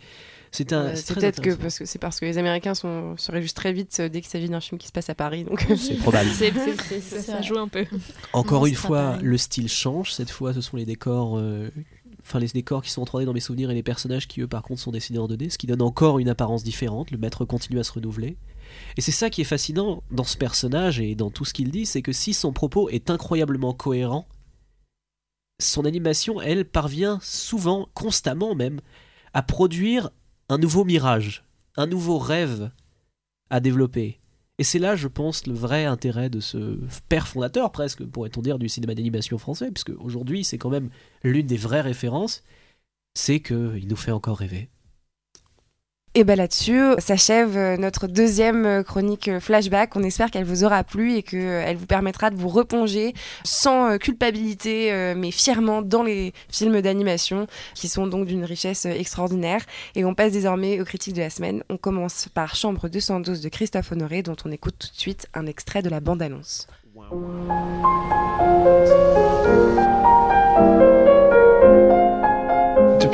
c'est 0.50 0.74
un. 0.74 0.82
Euh, 0.88 0.92
c'est 0.94 1.14
peut-être 1.14 1.40
que 1.40 1.54
parce 1.54 1.78
que 1.78 1.86
c'est 1.86 1.98
parce 1.98 2.20
que 2.20 2.26
les 2.26 2.36
Américains 2.36 2.74
sont, 2.74 3.16
se 3.16 3.32
réjouissent 3.32 3.54
très 3.54 3.72
vite 3.72 3.96
euh, 4.00 4.10
dès 4.10 4.20
qu'il 4.20 4.28
s'agit 4.28 4.50
d'un 4.50 4.60
film 4.60 4.76
qui 4.78 4.86
se 4.86 4.92
passe 4.92 5.08
à 5.08 5.14
Paris. 5.14 5.44
Donc 5.44 5.66
C'est 5.78 5.94
probable. 5.96 6.28
C'est, 6.34 6.52
c'est- 6.52 6.76
c'est- 6.82 7.00
ça, 7.00 7.16
C'est 7.16 7.22
ça 7.22 7.32
vrai. 7.36 7.42
joue 7.42 7.56
un 7.58 7.68
peu. 7.68 7.86
Encore 8.34 8.60
Non, 8.60 8.66
une 8.66 8.74
fois, 8.74 9.16
le 9.22 9.38
style 9.38 9.70
change. 9.70 10.12
Cette 10.12 10.28
fois, 10.30 10.52
ce 10.52 10.60
sont 10.60 10.76
les 10.76 10.84
décors, 10.84 11.38
euh, 11.38 11.70
enfin 12.20 12.38
les 12.38 12.48
décors 12.48 12.82
qui 12.82 12.90
sont 12.90 13.00
en 13.00 13.06
3D 13.06 13.24
dans 13.24 13.32
mes 13.32 13.40
souvenirs 13.40 13.70
et 13.70 13.74
les 13.74 13.82
personnages 13.82 14.28
qui 14.28 14.42
eux, 14.42 14.46
par 14.48 14.62
contre, 14.62 14.82
sont 14.82 14.92
dessinés 14.92 15.18
en 15.18 15.28
2D, 15.28 15.48
ce 15.48 15.56
qui 15.56 15.66
donne 15.66 15.80
encore 15.80 16.18
une 16.18 16.28
apparence 16.28 16.62
différente. 16.62 17.10
Le 17.10 17.16
maître 17.16 17.46
continue 17.46 17.78
à 17.78 17.84
se 17.84 17.92
renouveler. 17.92 18.36
Et 18.96 19.00
c'est 19.00 19.12
ça 19.12 19.30
qui 19.30 19.40
est 19.40 19.44
fascinant 19.44 20.02
dans 20.10 20.24
ce 20.24 20.36
personnage 20.36 21.00
et 21.00 21.14
dans 21.14 21.30
tout 21.30 21.44
ce 21.44 21.52
qu'il 21.52 21.70
dit, 21.70 21.86
c'est 21.86 22.02
que 22.02 22.12
si 22.12 22.32
son 22.32 22.52
propos 22.52 22.88
est 22.88 23.10
incroyablement 23.10 23.74
cohérent, 23.74 24.26
son 25.60 25.84
animation, 25.84 26.40
elle, 26.40 26.64
parvient 26.64 27.18
souvent, 27.22 27.88
constamment 27.94 28.54
même, 28.54 28.80
à 29.32 29.42
produire 29.42 30.10
un 30.48 30.58
nouveau 30.58 30.84
mirage, 30.84 31.44
un 31.76 31.86
nouveau 31.86 32.18
rêve 32.18 32.70
à 33.50 33.60
développer. 33.60 34.20
Et 34.58 34.64
c'est 34.64 34.78
là, 34.78 34.94
je 34.94 35.08
pense, 35.08 35.46
le 35.46 35.54
vrai 35.54 35.84
intérêt 35.84 36.30
de 36.30 36.38
ce 36.38 36.78
père 37.08 37.26
fondateur, 37.26 37.72
presque, 37.72 38.04
pourrait-on 38.04 38.42
dire, 38.42 38.58
du 38.58 38.68
cinéma 38.68 38.94
d'animation 38.94 39.38
français, 39.38 39.70
puisque 39.72 39.92
aujourd'hui, 39.98 40.44
c'est 40.44 40.58
quand 40.58 40.70
même 40.70 40.90
l'une 41.24 41.46
des 41.46 41.56
vraies 41.56 41.80
références, 41.80 42.44
c'est 43.14 43.40
qu'il 43.40 43.86
nous 43.88 43.96
fait 43.96 44.12
encore 44.12 44.38
rêver. 44.38 44.68
Et 46.16 46.22
ben 46.22 46.36
là-dessus 46.36 46.80
s'achève 46.98 47.56
euh, 47.56 47.76
notre 47.76 48.06
deuxième 48.06 48.64
euh, 48.66 48.82
chronique 48.84 49.26
euh, 49.26 49.40
flashback. 49.40 49.96
On 49.96 50.02
espère 50.04 50.30
qu'elle 50.30 50.44
vous 50.44 50.62
aura 50.62 50.84
plu 50.84 51.14
et 51.14 51.24
qu'elle 51.24 51.76
vous 51.76 51.86
permettra 51.86 52.30
de 52.30 52.36
vous 52.36 52.48
replonger 52.48 53.14
sans 53.42 53.90
euh, 53.90 53.96
culpabilité 53.98 54.92
euh, 54.92 55.14
mais 55.16 55.32
fièrement 55.32 55.82
dans 55.82 56.04
les 56.04 56.32
films 56.48 56.80
d'animation 56.82 57.48
qui 57.74 57.88
sont 57.88 58.06
donc 58.06 58.26
d'une 58.26 58.44
richesse 58.44 58.86
euh, 58.86 58.90
extraordinaire. 58.90 59.62
Et 59.96 60.04
on 60.04 60.14
passe 60.14 60.30
désormais 60.30 60.80
aux 60.80 60.84
critiques 60.84 61.14
de 61.14 61.20
la 61.20 61.30
semaine. 61.30 61.64
On 61.68 61.78
commence 61.78 62.28
par 62.32 62.54
Chambre 62.54 62.88
212 62.88 63.40
de 63.40 63.48
Christophe 63.48 63.90
Honoré 63.90 64.22
dont 64.22 64.36
on 64.44 64.52
écoute 64.52 64.76
tout 64.78 64.94
de 64.94 65.00
suite 65.00 65.26
un 65.34 65.46
extrait 65.46 65.82
de 65.82 65.88
la 65.88 65.98
bande-annonce. 65.98 66.68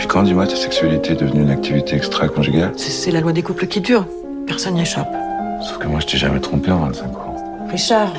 Depuis 0.00 0.08
quand, 0.08 0.22
dis-moi, 0.22 0.46
ta 0.46 0.56
sexualité 0.56 1.12
est 1.12 1.16
devenue 1.16 1.42
une 1.42 1.50
activité 1.50 1.94
extra-conjugale 1.94 2.72
C'est- 2.78 2.88
C'est 2.90 3.10
la 3.10 3.20
loi 3.20 3.34
des 3.34 3.42
couples 3.42 3.66
qui 3.66 3.82
durent. 3.82 4.06
Personne 4.46 4.72
n'y 4.72 4.80
échappe. 4.80 5.12
Sauf 5.60 5.76
que 5.76 5.86
moi, 5.88 6.00
je 6.00 6.06
t'ai 6.06 6.16
jamais 6.16 6.40
trompé 6.40 6.70
en 6.70 6.78
25 6.86 7.04
ans. 7.18 7.36
Richard, 7.70 8.10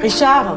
Richard 0.00 0.56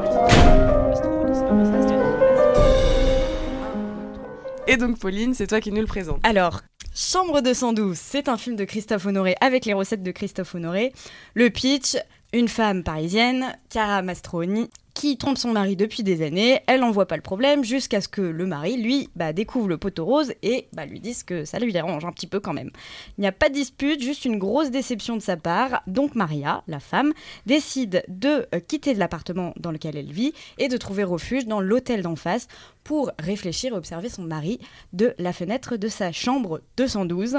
Et 4.68 4.78
donc 4.78 5.00
Pauline, 5.00 5.34
c'est 5.34 5.48
toi 5.48 5.60
qui 5.60 5.74
nous 5.74 5.82
le 5.82 5.86
présente. 5.86 6.20
Alors, 6.24 6.62
Chambre 6.96 7.42
212, 7.42 7.98
c'est 7.98 8.30
un 8.30 8.38
film 8.38 8.56
de 8.56 8.64
Christophe 8.64 9.06
Honoré 9.06 9.36
avec 9.42 9.66
les 9.66 9.74
recettes 9.74 10.02
de 10.02 10.12
Christophe 10.12 10.56
Honoré. 10.56 10.94
Le 11.34 11.50
pitch, 11.50 11.98
une 12.32 12.48
femme 12.48 12.84
parisienne, 12.84 13.54
Cara 13.70 14.02
Mastroni, 14.02 14.70
qui 14.94 15.18
trompe 15.18 15.38
son 15.38 15.52
mari 15.52 15.76
depuis 15.76 16.04
des 16.04 16.26
années, 16.26 16.60
elle 16.68 16.82
n'en 16.82 16.92
voit 16.92 17.08
pas 17.08 17.16
le 17.16 17.22
problème 17.22 17.64
jusqu'à 17.64 18.02
ce 18.02 18.08
que 18.08 18.22
le 18.22 18.46
mari, 18.46 18.82
lui, 18.82 19.10
bah, 19.16 19.34
découvre 19.34 19.68
le 19.68 19.78
poteau 19.78 20.06
rose 20.06 20.34
et 20.42 20.68
bah, 20.74 20.86
lui 20.86 21.00
dise 21.00 21.24
que 21.24 21.46
ça 21.46 21.60
lui 21.60 21.74
dérange 21.74 22.06
un 22.06 22.12
petit 22.12 22.28
peu 22.28 22.40
quand 22.40 22.54
même. 22.54 22.70
Il 23.18 23.22
n'y 23.22 23.28
a 23.28 23.32
pas 23.32 23.50
de 23.50 23.54
dispute, 23.54 24.02
juste 24.02 24.26
une 24.26 24.38
grosse 24.38 24.72
déception 24.72 25.16
de 25.16 25.22
sa 25.22 25.38
part, 25.38 25.82
donc 25.88 26.16
Maria, 26.16 26.64
la 26.68 26.80
femme, 26.80 27.14
décide 27.46 28.04
de 28.08 28.48
euh, 28.54 28.60
quitter 28.60 28.94
l'appartement 28.94 29.54
dans 29.58 29.72
lequel 29.72 29.98
elle 29.98 30.12
vit 30.12 30.34
et 30.58 30.68
de 30.68 30.78
trouver 30.78 31.04
refuge 31.04 31.46
dans 31.46 31.60
l'hôtel 31.60 32.02
d'en 32.02 32.16
face 32.16 32.48
pour 32.84 33.12
réfléchir 33.20 33.74
et 33.74 33.78
observer 33.78 34.10
son 34.10 34.24
mari 34.24 34.60
de 34.94 35.14
la 35.18 35.34
fenêtre 35.34 35.78
de 35.78 35.88
sa 35.88 36.12
chambre 36.12 36.62
212. 36.78 37.38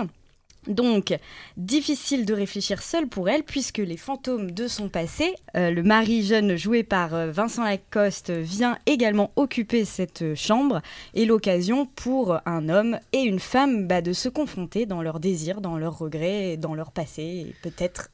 Donc, 0.66 1.14
difficile 1.56 2.24
de 2.24 2.32
réfléchir 2.32 2.82
seule 2.82 3.06
pour 3.06 3.28
elle, 3.28 3.42
puisque 3.42 3.78
les 3.78 3.96
fantômes 3.96 4.50
de 4.50 4.66
son 4.66 4.88
passé, 4.88 5.34
euh, 5.56 5.70
le 5.70 5.82
mari 5.82 6.22
jeune 6.22 6.56
joué 6.56 6.82
par 6.82 7.14
euh, 7.14 7.30
Vincent 7.30 7.64
Lacoste, 7.64 8.30
vient 8.30 8.78
également 8.86 9.30
occuper 9.36 9.84
cette 9.84 10.22
euh, 10.22 10.34
chambre, 10.34 10.80
et 11.12 11.26
l'occasion 11.26 11.86
pour 11.86 12.38
un 12.46 12.68
homme 12.68 12.98
et 13.12 13.20
une 13.20 13.40
femme 13.40 13.86
bah, 13.86 14.00
de 14.00 14.12
se 14.12 14.28
confronter 14.28 14.86
dans 14.86 15.02
leurs 15.02 15.20
désirs, 15.20 15.60
dans 15.60 15.76
leurs 15.76 15.98
regrets, 15.98 16.56
dans 16.56 16.74
leur 16.74 16.92
passé, 16.92 17.22
et 17.22 17.54
peut-être 17.62 18.08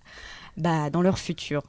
bah, 0.57 0.91
dans 0.91 1.03
leur 1.03 1.19
futur. 1.19 1.63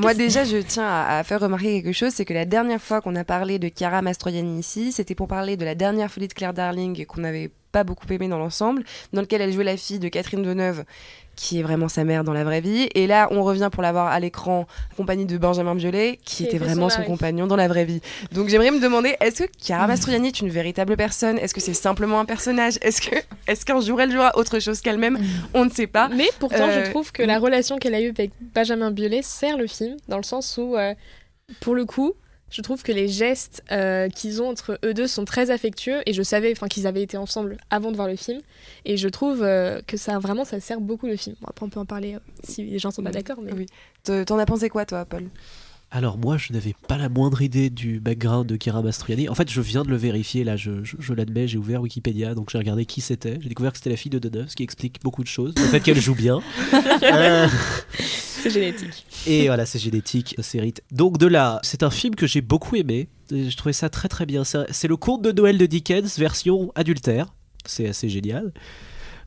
Moi 0.00 0.14
déjà, 0.14 0.44
je 0.44 0.56
tiens 0.56 0.88
à, 0.88 1.22
faire 1.22 1.40
remarquer 1.40 1.82
quelque 1.82 1.94
chose, 1.94 2.12
c'est 2.12 2.24
que 2.24 2.34
la 2.34 2.44
dernière 2.44 2.82
fois 2.82 3.00
qu'on 3.00 3.14
a 3.14 3.24
parlé 3.24 3.58
de 3.58 3.70
Chiara 3.74 4.02
Mastroianni 4.02 4.58
ici, 4.58 4.90
c'était 4.90 5.14
pour 5.14 5.28
parler 5.28 5.56
de 5.56 5.64
la 5.64 5.74
dernière 5.74 6.10
folie 6.10 6.28
de 6.28 6.32
Claire 6.32 6.54
Darling 6.54 7.06
qu'on 7.06 7.20
n'avait 7.20 7.50
pas 7.72 7.84
beaucoup 7.84 8.06
aimé 8.12 8.28
dans 8.28 8.38
l'ensemble, 8.38 8.84
dans 9.12 9.20
lequel 9.22 9.40
elle 9.40 9.52
jouait 9.52 9.64
la 9.64 9.76
fille 9.76 9.98
de 9.98 10.08
Catherine 10.08 10.42
Deneuve, 10.42 10.84
qui 11.34 11.58
est 11.58 11.62
vraiment 11.62 11.88
sa 11.88 12.04
mère 12.04 12.24
dans 12.24 12.34
la 12.34 12.44
vraie 12.44 12.60
vie. 12.60 12.90
Et 12.94 13.06
là, 13.06 13.26
on 13.30 13.42
revient 13.42 13.70
pour 13.72 13.82
la 13.82 13.90
voir 13.90 14.08
à 14.08 14.20
l'écran, 14.20 14.66
compagnie 14.98 15.24
de 15.24 15.38
Benjamin 15.38 15.74
Biolay, 15.74 16.18
qui 16.22 16.36
Qui 16.36 16.44
était 16.44 16.58
vraiment 16.58 16.90
son 16.90 17.02
compagnon 17.04 17.46
dans 17.46 17.56
la 17.56 17.68
vraie 17.68 17.86
vie. 17.86 18.02
Donc 18.32 18.48
j'aimerais 18.48 18.70
me 18.70 18.80
demander, 18.80 19.16
est-ce 19.20 19.44
que 19.44 19.50
Chiara 19.58 19.86
Mastroianni 19.86 20.28
est 20.28 20.40
une 20.40 20.50
véritable 20.50 20.94
personne? 20.96 21.38
Est-ce 21.38 21.54
que 21.54 21.60
c'est 21.60 21.72
simplement 21.72 22.20
un 22.20 22.26
personnage? 22.26 22.74
Est-ce 22.82 23.00
que, 23.00 23.16
est-ce 23.46 23.64
qu'un 23.64 23.80
jour 23.80 24.00
elle 24.02 24.12
jouera 24.12 24.36
autre 24.36 24.58
chose 24.58 24.82
qu'elle-même? 24.82 25.18
On 25.54 25.64
ne 25.64 25.70
sait 25.70 25.86
pas. 25.86 26.08
Mais 26.08 26.28
pourtant, 26.38 26.68
Euh, 26.68 26.84
je 26.84 26.90
trouve 26.90 27.10
que 27.12 27.22
la 27.22 27.38
relation 27.38 27.78
qu'elle 27.78 27.94
a 27.94 28.00
eue 28.02 28.10
avec 28.10 28.30
Benjamin 28.54 28.90
Biolay 28.90 29.22
sert 29.22 29.56
le 29.56 29.66
film, 29.66 29.96
dans 30.08 30.18
le 30.18 30.22
sens 30.22 30.58
où, 30.58 30.76
euh, 30.76 30.94
pour 31.60 31.74
le 31.74 31.86
coup, 31.86 32.12
je 32.52 32.60
trouve 32.62 32.82
que 32.84 32.92
les 32.92 33.08
gestes 33.08 33.64
euh, 33.72 34.08
qu'ils 34.08 34.40
ont 34.42 34.48
entre 34.48 34.78
eux 34.84 34.94
deux 34.94 35.08
sont 35.08 35.24
très 35.24 35.50
affectueux, 35.50 36.02
et 36.06 36.12
je 36.12 36.22
savais 36.22 36.52
enfin, 36.52 36.68
qu'ils 36.68 36.86
avaient 36.86 37.02
été 37.02 37.16
ensemble 37.16 37.56
avant 37.70 37.90
de 37.90 37.96
voir 37.96 38.06
le 38.08 38.16
film, 38.16 38.40
et 38.84 38.96
je 38.96 39.08
trouve 39.08 39.42
euh, 39.42 39.80
que 39.86 39.96
ça 39.96 40.18
vraiment 40.20 40.44
ça 40.44 40.60
sert 40.60 40.80
beaucoup 40.80 41.06
le 41.06 41.16
film. 41.16 41.34
Bon, 41.40 41.48
après, 41.48 41.66
on 41.66 41.70
peut 41.70 41.80
en 41.80 41.86
parler 41.86 42.14
euh, 42.14 42.18
si 42.44 42.62
les 42.64 42.78
gens 42.78 42.90
sont 42.92 43.02
pas 43.02 43.10
d'accord, 43.10 43.38
mais 43.42 43.52
Oui. 43.52 43.66
Te- 44.04 44.22
T'en 44.24 44.38
as 44.38 44.46
pensé 44.46 44.68
quoi, 44.68 44.84
toi, 44.84 45.04
Paul? 45.04 45.24
Alors 45.94 46.16
moi, 46.16 46.38
je 46.38 46.54
n'avais 46.54 46.74
pas 46.88 46.96
la 46.96 47.10
moindre 47.10 47.42
idée 47.42 47.68
du 47.68 48.00
background 48.00 48.46
de 48.48 48.56
Kira 48.56 48.80
Mastroianni. 48.80 49.28
En 49.28 49.34
fait, 49.34 49.50
je 49.50 49.60
viens 49.60 49.82
de 49.82 49.90
le 49.90 49.96
vérifier, 49.96 50.42
là, 50.42 50.56
je, 50.56 50.82
je- 50.82 50.96
je 50.98 51.12
l'admets, 51.12 51.46
j'ai 51.46 51.58
ouvert 51.58 51.82
Wikipédia, 51.82 52.34
donc 52.34 52.48
j'ai 52.50 52.56
regardé 52.56 52.86
qui 52.86 53.02
c'était. 53.02 53.36
J'ai 53.42 53.50
découvert 53.50 53.72
que 53.72 53.76
c'était 53.78 53.90
la 53.90 53.96
fille 53.96 54.08
de 54.10 54.18
Deneuve, 54.18 54.48
ce 54.48 54.56
qui 54.56 54.62
explique 54.62 55.02
beaucoup 55.02 55.22
de 55.22 55.28
choses. 55.28 55.52
Le 55.54 55.64
fait 55.64 55.80
qu'elle 55.80 56.00
joue 56.00 56.14
bien. 56.14 56.40
Euh, 57.02 57.46
c'est 57.98 58.50
génétique. 58.50 59.06
et 59.26 59.46
voilà, 59.46 59.66
c'est 59.66 59.78
génétique, 59.78 60.34
c'est 60.40 60.60
rite. 60.60 60.82
Donc 60.90 61.18
de 61.18 61.26
là, 61.26 61.60
c'est 61.62 61.82
un 61.82 61.90
film 61.90 62.14
que 62.14 62.26
j'ai 62.26 62.40
beaucoup 62.40 62.74
aimé. 62.76 63.08
Je 63.30 63.54
trouvais 63.56 63.72
ça 63.72 63.90
très 63.90 64.08
très 64.08 64.24
bien. 64.24 64.44
C'est 64.44 64.88
le 64.88 64.96
conte 64.96 65.22
de 65.22 65.30
Noël 65.32 65.58
de 65.58 65.66
Dickens, 65.66 66.18
version 66.18 66.72
adultère. 66.74 67.34
C'est 67.66 67.88
assez 67.88 68.08
génial. 68.08 68.52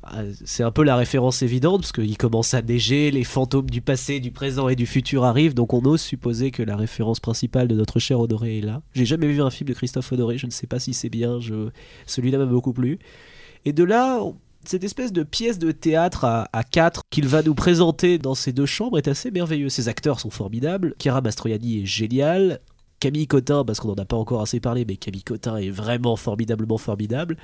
Ah, 0.07 0.21
C'est 0.43 0.61
un 0.61 0.71
peu 0.71 0.83
la 0.83 0.95
référence 0.95 1.41
évidente 1.41 1.81
parce 1.81 1.91
qu'il 1.91 2.15
commence 2.17 2.53
à 2.53 2.61
neiger, 2.61 3.09
les 3.09 3.23
fantômes 3.23 3.69
du 3.69 3.81
passé, 3.81 4.19
du 4.19 4.31
présent 4.31 4.69
et 4.69 4.75
du 4.75 4.85
futur 4.85 5.23
arrivent, 5.23 5.55
donc 5.55 5.73
on 5.73 5.83
ose 5.83 6.01
supposer 6.01 6.51
que 6.51 6.61
la 6.61 6.75
référence 6.75 7.19
principale 7.19 7.67
de 7.67 7.75
notre 7.75 7.97
cher 7.99 8.19
Honoré 8.19 8.59
est 8.59 8.61
là. 8.61 8.83
J'ai 8.93 9.05
jamais 9.05 9.27
vu 9.27 9.41
un 9.41 9.49
film 9.49 9.67
de 9.67 9.73
Christophe 9.73 10.11
Honoré, 10.11 10.37
je 10.37 10.45
ne 10.45 10.51
sais 10.51 10.67
pas 10.67 10.79
si 10.79 10.93
c'est 10.93 11.09
bien, 11.09 11.39
celui-là 12.05 12.37
m'a 12.37 12.45
beaucoup 12.45 12.71
plu. 12.71 12.99
Et 13.65 13.73
de 13.73 13.83
là, 13.83 14.21
cette 14.63 14.83
espèce 14.83 15.11
de 15.11 15.23
pièce 15.23 15.57
de 15.57 15.71
théâtre 15.71 16.23
à, 16.23 16.49
à 16.53 16.63
quatre 16.63 17.01
qu'il 17.09 17.27
va 17.27 17.41
nous 17.41 17.55
présenter 17.55 18.19
dans 18.19 18.35
ces 18.35 18.53
deux 18.53 18.67
chambres 18.67 18.99
est 18.99 19.07
assez 19.07 19.31
merveilleux. 19.31 19.69
Ses 19.69 19.87
acteurs 19.89 20.19
sont 20.19 20.29
formidables, 20.29 20.93
Chiara 20.99 21.21
Mastroianni 21.21 21.81
est 21.81 21.85
géniale, 21.85 22.59
Camille 22.99 23.27
Cotin, 23.27 23.65
parce 23.65 23.79
qu'on 23.79 23.89
n'en 23.89 23.95
a 24.03 24.05
pas 24.05 24.17
encore 24.17 24.41
assez 24.41 24.59
parlé, 24.59 24.85
mais 24.87 24.97
Camille 24.97 25.23
Cotin 25.23 25.57
est 25.57 25.71
vraiment 25.71 26.15
formidablement 26.15 26.77
formidable. 26.77 27.37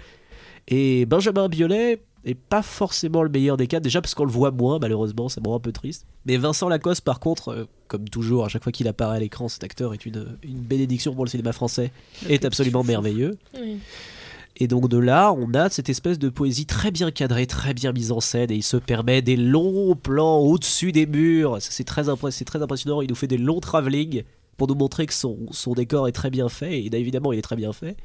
Et 0.68 1.06
Benjamin 1.06 1.50
Biolay 1.50 2.04
est 2.26 2.36
pas 2.36 2.62
forcément 2.62 3.24
le 3.24 3.30
meilleur 3.30 3.58
des 3.58 3.68
quatre, 3.68 3.84
déjà 3.84 4.02
parce 4.02 4.14
qu'on 4.14 4.26
le 4.26 4.32
voit 4.32 4.52
moins, 4.52 4.80
malheureusement, 4.80 5.30
ça 5.30 5.42
me 5.42 5.48
rend 5.48 5.56
un 5.56 5.60
peu 5.60 5.72
triste. 5.72 6.06
Mais 6.26 6.38
Vincent 6.38 6.70
Lacoste, 6.70 7.04
par 7.04 7.20
contre, 7.20 7.50
euh, 7.50 7.66
comme 7.88 8.08
toujours, 8.08 8.46
à 8.46 8.50
chaque 8.50 8.64
fois 8.64 8.72
qu'il 8.72 8.88
apparaît 8.88 9.18
à 9.18 9.20
l'écran, 9.20 9.48
cet 9.50 9.64
acteur 9.64 9.94
est 9.94 10.06
une, 10.06 10.38
une 10.44 10.60
bénédiction 10.60 11.16
pour 11.16 11.26
le 11.26 11.30
cinéma 11.30 11.52
français, 11.52 11.92
est 12.30 12.46
absolument 12.46 12.84
merveilleux. 12.84 13.38
Oui. 13.60 13.80
Et 14.58 14.68
donc 14.68 14.90
de 14.90 14.98
là, 14.98 15.34
on 15.34 15.54
a 15.54 15.70
cette 15.70 15.90
espèce 15.90 16.20
de 16.20 16.30
poésie 16.30 16.66
très 16.66 16.92
bien 16.92 17.10
cadrée, 17.10 17.48
très 17.48 17.74
bien 17.74 17.94
mise 17.94 18.12
en 18.12 18.20
scène, 18.20 18.52
et 18.52 18.56
il 18.56 18.64
se 18.64 18.78
permet 18.78 19.22
des 19.22 19.38
longs 19.38 19.96
plans 19.96 20.40
au-dessus 20.40 20.92
des 20.92 21.06
murs. 21.06 21.58
Très, 21.86 22.04
c'est 22.32 22.46
très 22.46 22.62
impressionnant, 22.62 23.02
il 23.02 23.10
nous 23.10 23.16
fait 23.16 23.28
des 23.28 23.38
longs 23.38 23.60
travelling 23.60 24.24
pour 24.58 24.68
nous 24.68 24.76
montrer 24.76 25.08
que 25.08 25.14
son, 25.14 25.38
son 25.52 25.74
décor 25.74 26.08
est 26.08 26.12
très 26.12 26.30
bien 26.30 26.50
fait, 26.50 26.80
et 26.80 26.96
évidemment 26.96 27.34
il 27.34 27.40
est 27.40 27.44
très 27.44 27.56
bien 27.56 27.74
fait, 27.74 27.98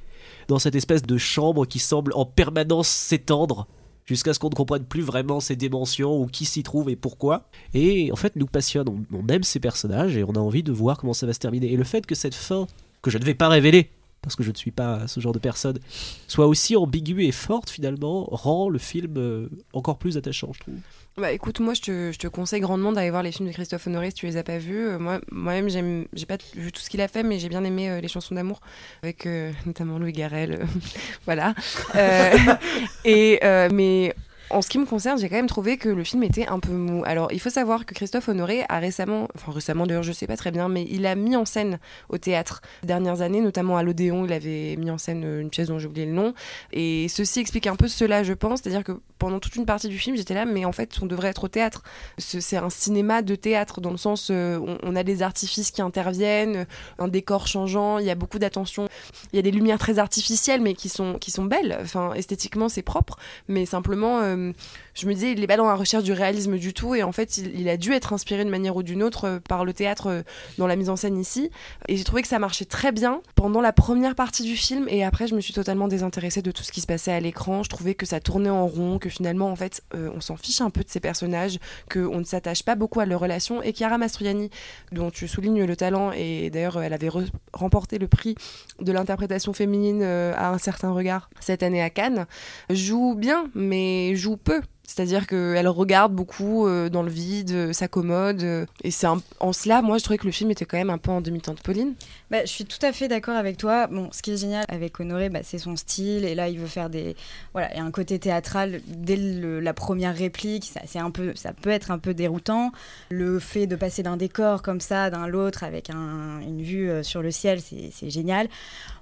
dans 0.48 0.58
cette 0.58 0.74
espèce 0.74 1.02
de 1.02 1.18
chambre 1.18 1.66
qui 1.66 1.78
semble 1.78 2.12
en 2.14 2.24
permanence 2.24 2.88
s'étendre 2.88 3.66
jusqu'à 4.06 4.32
ce 4.32 4.38
qu'on 4.38 4.48
ne 4.48 4.54
comprenne 4.54 4.84
plus 4.84 5.02
vraiment 5.02 5.40
ses 5.40 5.56
dimensions 5.56 6.20
ou 6.20 6.26
qui 6.26 6.44
s'y 6.44 6.62
trouve 6.62 6.88
et 6.88 6.96
pourquoi. 6.96 7.48
Et 7.74 8.10
en 8.12 8.16
fait, 8.16 8.36
nous 8.36 8.46
passionne, 8.46 8.88
on, 8.88 9.04
on 9.12 9.26
aime 9.28 9.42
ces 9.42 9.60
personnages 9.60 10.16
et 10.16 10.24
on 10.24 10.32
a 10.32 10.38
envie 10.38 10.62
de 10.62 10.72
voir 10.72 10.96
comment 10.96 11.12
ça 11.12 11.26
va 11.26 11.32
se 11.32 11.38
terminer. 11.38 11.72
Et 11.72 11.76
le 11.76 11.84
fait 11.84 12.06
que 12.06 12.14
cette 12.14 12.34
fin, 12.34 12.66
que 13.02 13.10
je 13.10 13.18
ne 13.18 13.24
vais 13.24 13.34
pas 13.34 13.48
révéler, 13.48 13.90
parce 14.22 14.34
que 14.34 14.42
je 14.42 14.50
ne 14.50 14.56
suis 14.56 14.72
pas 14.72 15.06
ce 15.06 15.20
genre 15.20 15.32
de 15.32 15.38
personne, 15.38 15.78
soit 16.26 16.46
aussi 16.46 16.76
ambiguë 16.76 17.26
et 17.26 17.32
forte 17.32 17.70
finalement, 17.70 18.24
rend 18.30 18.68
le 18.68 18.78
film 18.78 19.14
euh, 19.18 19.48
encore 19.72 19.98
plus 19.98 20.16
attachant, 20.16 20.52
je 20.52 20.60
trouve. 20.60 20.74
Bah 21.18 21.32
écoute, 21.32 21.60
moi 21.60 21.72
je 21.72 22.12
te, 22.12 22.26
conseille 22.28 22.60
grandement 22.60 22.92
d'aller 22.92 23.08
voir 23.08 23.22
les 23.22 23.32
films 23.32 23.48
de 23.48 23.54
Christophe 23.54 23.86
Honoré 23.86 24.10
si 24.10 24.16
tu 24.16 24.26
les 24.26 24.36
as 24.36 24.42
pas 24.42 24.58
vus. 24.58 24.86
Euh, 24.86 24.98
moi, 24.98 25.18
moi-même, 25.32 25.70
j'aime, 25.70 26.04
j'ai 26.12 26.26
pas 26.26 26.36
vu 26.54 26.70
tout 26.70 26.82
ce 26.82 26.90
qu'il 26.90 27.00
a 27.00 27.08
fait, 27.08 27.22
mais 27.22 27.38
j'ai 27.38 27.48
bien 27.48 27.64
aimé 27.64 27.88
euh, 27.88 28.02
les 28.02 28.08
chansons 28.08 28.34
d'amour 28.34 28.60
avec 29.02 29.24
euh, 29.24 29.50
notamment 29.66 29.98
Louis 29.98 30.12
Garrel. 30.12 30.66
voilà. 31.24 31.54
Et 33.06 33.40
mais 33.72 34.14
en 34.50 34.62
ce 34.62 34.68
qui 34.68 34.78
me 34.78 34.86
concerne, 34.86 35.18
j'ai 35.18 35.28
quand 35.28 35.36
même 35.36 35.46
trouvé 35.48 35.76
que 35.76 35.88
le 35.88 36.04
film 36.04 36.22
était 36.22 36.46
un 36.46 36.60
peu 36.60 36.70
mou. 36.72 37.02
Alors, 37.04 37.32
il 37.32 37.40
faut 37.40 37.50
savoir 37.50 37.84
que 37.84 37.94
Christophe 37.94 38.28
Honoré 38.28 38.64
a 38.68 38.78
récemment, 38.78 39.28
enfin 39.34 39.50
récemment 39.52 39.86
d'ailleurs, 39.86 40.02
je 40.04 40.12
sais 40.12 40.26
pas 40.26 40.36
très 40.36 40.50
bien, 40.52 40.68
mais 40.68 40.86
il 40.88 41.04
a 41.06 41.14
mis 41.16 41.34
en 41.36 41.44
scène 41.44 41.78
au 42.08 42.18
théâtre 42.18 42.62
ces 42.80 42.86
dernières 42.86 43.22
années, 43.22 43.40
notamment 43.40 43.76
à 43.76 43.82
l'Odéon, 43.82 44.24
il 44.24 44.32
avait 44.32 44.76
mis 44.76 44.90
en 44.90 44.98
scène 44.98 45.24
euh, 45.24 45.40
une 45.40 45.50
pièce 45.50 45.68
dont 45.68 45.78
j'ai 45.78 45.88
oublié 45.88 46.06
le 46.06 46.12
nom. 46.12 46.32
Et 46.72 47.08
ceci 47.08 47.40
explique 47.40 47.66
un 47.66 47.76
peu 47.76 47.88
cela, 47.88 48.22
je 48.22 48.32
pense. 48.32 48.60
C'est-à-dire 48.62 48.84
que 48.84 48.92
pendant 49.18 49.40
toute 49.40 49.56
une 49.56 49.66
partie 49.66 49.88
du 49.88 49.98
film, 49.98 50.16
j'étais 50.16 50.34
là, 50.34 50.44
mais 50.44 50.64
en 50.64 50.72
fait, 50.72 50.90
on 51.02 51.06
devrait 51.06 51.28
être 51.28 51.44
au 51.44 51.48
théâtre. 51.48 51.82
Ce- 52.18 52.40
C'est 52.40 52.56
un 52.58 52.70
cinéma 52.70 53.22
de 53.22 53.34
théâtre, 53.34 53.80
dans 53.80 53.90
le 53.90 53.96
sens, 53.96 54.28
euh, 54.30 54.58
on, 54.64 54.78
on 54.82 54.94
a 54.96 55.02
des 55.02 55.22
artifices 55.22 55.70
qui 55.70 55.82
interviennent, 55.82 56.56
euh, 56.56 56.64
un 56.98 57.08
décor 57.08 57.46
changeant, 57.48 57.98
il 57.98 58.06
y 58.06 58.10
a 58.10 58.14
beaucoup 58.14 58.38
d'attention. 58.38 58.88
Il 59.32 59.36
y 59.36 59.38
a 59.38 59.42
des 59.42 59.50
lumières 59.50 59.78
très 59.78 59.98
artificielles, 59.98 60.60
mais 60.60 60.74
qui 60.74 60.88
sont, 60.88 61.14
qui 61.14 61.30
sont 61.30 61.44
belles. 61.44 61.78
Enfin, 61.82 62.12
esthétiquement, 62.14 62.68
c'est 62.68 62.82
propre. 62.82 63.16
Mais 63.48 63.66
simplement, 63.66 64.20
euh, 64.36 64.52
je 64.96 65.06
me 65.06 65.12
disais, 65.12 65.32
il 65.32 65.40
n'est 65.40 65.46
pas 65.46 65.58
dans 65.58 65.66
la 65.66 65.74
recherche 65.74 66.04
du 66.04 66.12
réalisme 66.12 66.56
du 66.56 66.72
tout. 66.72 66.94
Et 66.94 67.02
en 67.02 67.12
fait, 67.12 67.36
il, 67.36 67.68
a 67.68 67.76
dû 67.76 67.92
être 67.92 68.14
inspiré 68.14 68.42
d'une 68.42 68.50
manière 68.50 68.76
ou 68.76 68.82
d'une 68.82 69.02
autre 69.02 69.24
euh, 69.26 69.38
par 69.40 69.64
le 69.64 69.74
théâtre 69.74 70.06
euh, 70.08 70.22
dans 70.56 70.66
la 70.66 70.74
mise 70.74 70.88
en 70.88 70.96
scène 70.96 71.18
ici. 71.18 71.50
Et 71.86 71.96
j'ai 71.96 72.04
trouvé 72.04 72.22
que 72.22 72.28
ça 72.28 72.38
marchait 72.38 72.64
très 72.64 72.92
bien 72.92 73.20
pendant 73.34 73.60
la 73.60 73.72
première 73.72 74.14
partie 74.14 74.42
du 74.42 74.56
film. 74.56 74.86
Et 74.88 75.04
après, 75.04 75.26
je 75.26 75.34
me 75.34 75.40
suis 75.40 75.52
totalement 75.52 75.86
désintéressée 75.86 76.40
de 76.40 76.50
tout 76.50 76.62
ce 76.62 76.72
qui 76.72 76.80
se 76.80 76.86
passait 76.86 77.12
à 77.12 77.20
l'écran. 77.20 77.62
Je 77.62 77.68
trouvais 77.68 77.94
que 77.94 78.06
ça 78.06 78.20
tournait 78.20 78.48
en 78.50 78.66
rond, 78.66 78.98
que 78.98 79.10
finalement, 79.10 79.50
en 79.50 79.56
fait, 79.56 79.82
euh, 79.94 80.10
on 80.14 80.22
s'en 80.22 80.36
fiche 80.36 80.62
un 80.62 80.70
peu 80.70 80.82
de 80.82 80.88
ces 80.88 81.00
personnages, 81.00 81.58
qu'on 81.92 82.18
ne 82.18 82.24
s'attache 82.24 82.62
pas 82.62 82.74
beaucoup 82.74 83.00
à 83.00 83.06
leurs 83.06 83.20
relations. 83.20 83.62
Et 83.62 83.74
Chiara 83.74 83.98
Mastroianni, 83.98 84.48
dont 84.92 85.10
tu 85.10 85.28
soulignes 85.28 85.64
le 85.64 85.76
talent, 85.76 86.12
et 86.12 86.48
d'ailleurs, 86.48 86.82
elle 86.82 86.94
avait 86.94 87.08
re- 87.08 87.28
remporté 87.52 87.98
le 87.98 88.08
prix 88.08 88.34
de 88.80 88.92
l'interprétation 88.92 89.52
féminine 89.52 90.02
à 90.02 90.50
un 90.50 90.58
certain 90.58 90.92
regard 90.92 91.28
cette 91.40 91.62
année 91.62 91.82
à 91.82 91.90
Cannes, 91.90 92.26
joue 92.70 93.14
bien, 93.14 93.50
mais 93.54 94.14
joue 94.16 94.36
peu. 94.36 94.62
C'est-à-dire 94.86 95.26
qu'elle 95.26 95.66
regarde 95.68 96.12
beaucoup 96.14 96.66
euh, 96.66 96.88
dans 96.88 97.02
le 97.02 97.10
vide, 97.10 97.50
euh, 97.50 97.72
s'accommode. 97.72 98.42
euh, 98.44 98.66
et 98.84 98.90
c'est 98.92 99.08
en 99.40 99.52
cela, 99.52 99.82
moi, 99.82 99.98
je 99.98 100.04
trouvais 100.04 100.16
que 100.16 100.26
le 100.26 100.32
film 100.32 100.50
était 100.52 100.64
quand 100.64 100.78
même 100.78 100.90
un 100.90 100.98
peu 100.98 101.10
en 101.10 101.20
demi-teinte. 101.20 101.60
Pauline? 101.60 101.94
Bah, 102.30 102.38
je 102.42 102.50
suis 102.50 102.64
tout 102.64 102.78
à 102.82 102.92
fait 102.92 103.08
d'accord 103.08 103.36
avec 103.36 103.56
toi. 103.56 103.88
Bon, 103.88 104.08
ce 104.12 104.22
qui 104.22 104.30
est 104.32 104.36
génial 104.36 104.64
avec 104.68 104.98
Honoré, 105.00 105.28
bah, 105.28 105.40
c'est 105.42 105.58
son 105.58 105.74
style. 105.76 106.24
Et 106.24 106.34
là, 106.36 106.48
il 106.48 106.58
veut 106.60 106.68
faire 106.68 106.88
des. 106.88 107.16
Voilà, 107.52 107.72
il 107.74 107.78
y 107.78 107.80
a 107.80 107.84
un 107.84 107.90
côté 107.90 108.18
théâtral 108.20 108.80
dès 108.86 109.16
la 109.16 109.74
première 109.74 110.16
réplique. 110.16 110.70
Ça, 110.86 111.00
un 111.00 111.10
peu, 111.10 111.32
ça 111.34 111.52
peut 111.52 111.70
être 111.70 111.90
un 111.90 111.98
peu 111.98 112.14
déroutant. 112.14 112.70
Le 113.10 113.38
fait 113.40 113.66
de 113.66 113.74
passer 113.76 114.02
d'un 114.04 114.16
décor 114.16 114.62
comme 114.62 114.80
ça, 114.80 115.10
d'un 115.10 115.26
l'autre, 115.26 115.64
avec 115.64 115.90
un- 115.90 116.40
une 116.40 116.62
vue 116.62 116.88
euh, 116.90 117.02
sur 117.02 117.22
le 117.22 117.30
ciel, 117.32 117.58
c'est 117.60 118.10
génial. 118.10 118.48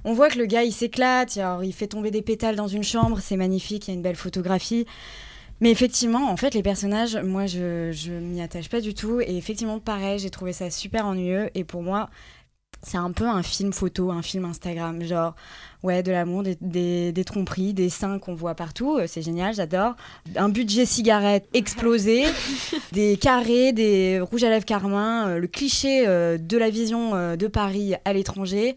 On 0.05 0.14
voit 0.14 0.29
que 0.31 0.38
le 0.38 0.47
gars, 0.47 0.62
il 0.64 0.73
s'éclate. 0.73 1.38
Il 1.62 1.73
fait 1.75 1.88
tomber 1.88 2.11
des 2.11 2.23
pétales 2.23 2.57
dans 2.57 2.68
une 2.68 2.83
chambre. 2.85 3.18
C'est 3.20 3.37
magnifique. 3.37 3.87
Il 3.87 3.90
y 3.90 3.94
a 3.94 3.97
une 3.97 4.03
belle 4.03 4.16
photographie. 4.16 4.87
Mais 5.60 5.70
effectivement, 5.70 6.30
en 6.30 6.36
fait, 6.36 6.54
les 6.54 6.62
personnages, 6.62 7.16
moi, 7.16 7.46
je, 7.46 7.90
je 7.92 8.12
m'y 8.12 8.40
attache 8.42 8.68
pas 8.68 8.80
du 8.80 8.92
tout. 8.94 9.20
Et 9.20 9.36
effectivement, 9.36 9.78
pareil, 9.78 10.18
j'ai 10.18 10.30
trouvé 10.30 10.52
ça 10.52 10.70
super 10.70 11.06
ennuyeux. 11.06 11.50
Et 11.54 11.64
pour 11.64 11.82
moi, 11.82 12.10
c'est 12.82 12.98
un 12.98 13.12
peu 13.12 13.26
un 13.26 13.42
film 13.42 13.72
photo, 13.72 14.10
un 14.10 14.20
film 14.20 14.44
Instagram. 14.44 15.02
Genre, 15.02 15.34
ouais, 15.82 16.02
de 16.02 16.12
l'amour, 16.12 16.42
des, 16.42 16.58
des, 16.60 17.12
des 17.12 17.24
tromperies, 17.24 17.72
des 17.72 17.88
seins 17.88 18.18
qu'on 18.18 18.34
voit 18.34 18.54
partout. 18.54 18.96
euh, 18.98 19.06
C'est 19.06 19.22
génial, 19.22 19.54
j'adore. 19.54 19.94
Un 20.36 20.48
budget 20.50 20.84
cigarette 20.84 21.46
explosé, 21.54 22.24
des 22.92 23.16
carrés, 23.16 23.72
des 23.72 24.20
rouges 24.20 24.44
à 24.44 24.50
lèvres 24.50 24.66
carmin, 24.66 25.28
euh, 25.28 25.38
le 25.38 25.46
cliché 25.46 26.06
euh, 26.06 26.36
de 26.36 26.58
la 26.58 26.68
vision 26.68 27.36
de 27.36 27.46
Paris 27.46 27.94
à 28.04 28.12
l'étranger. 28.12 28.76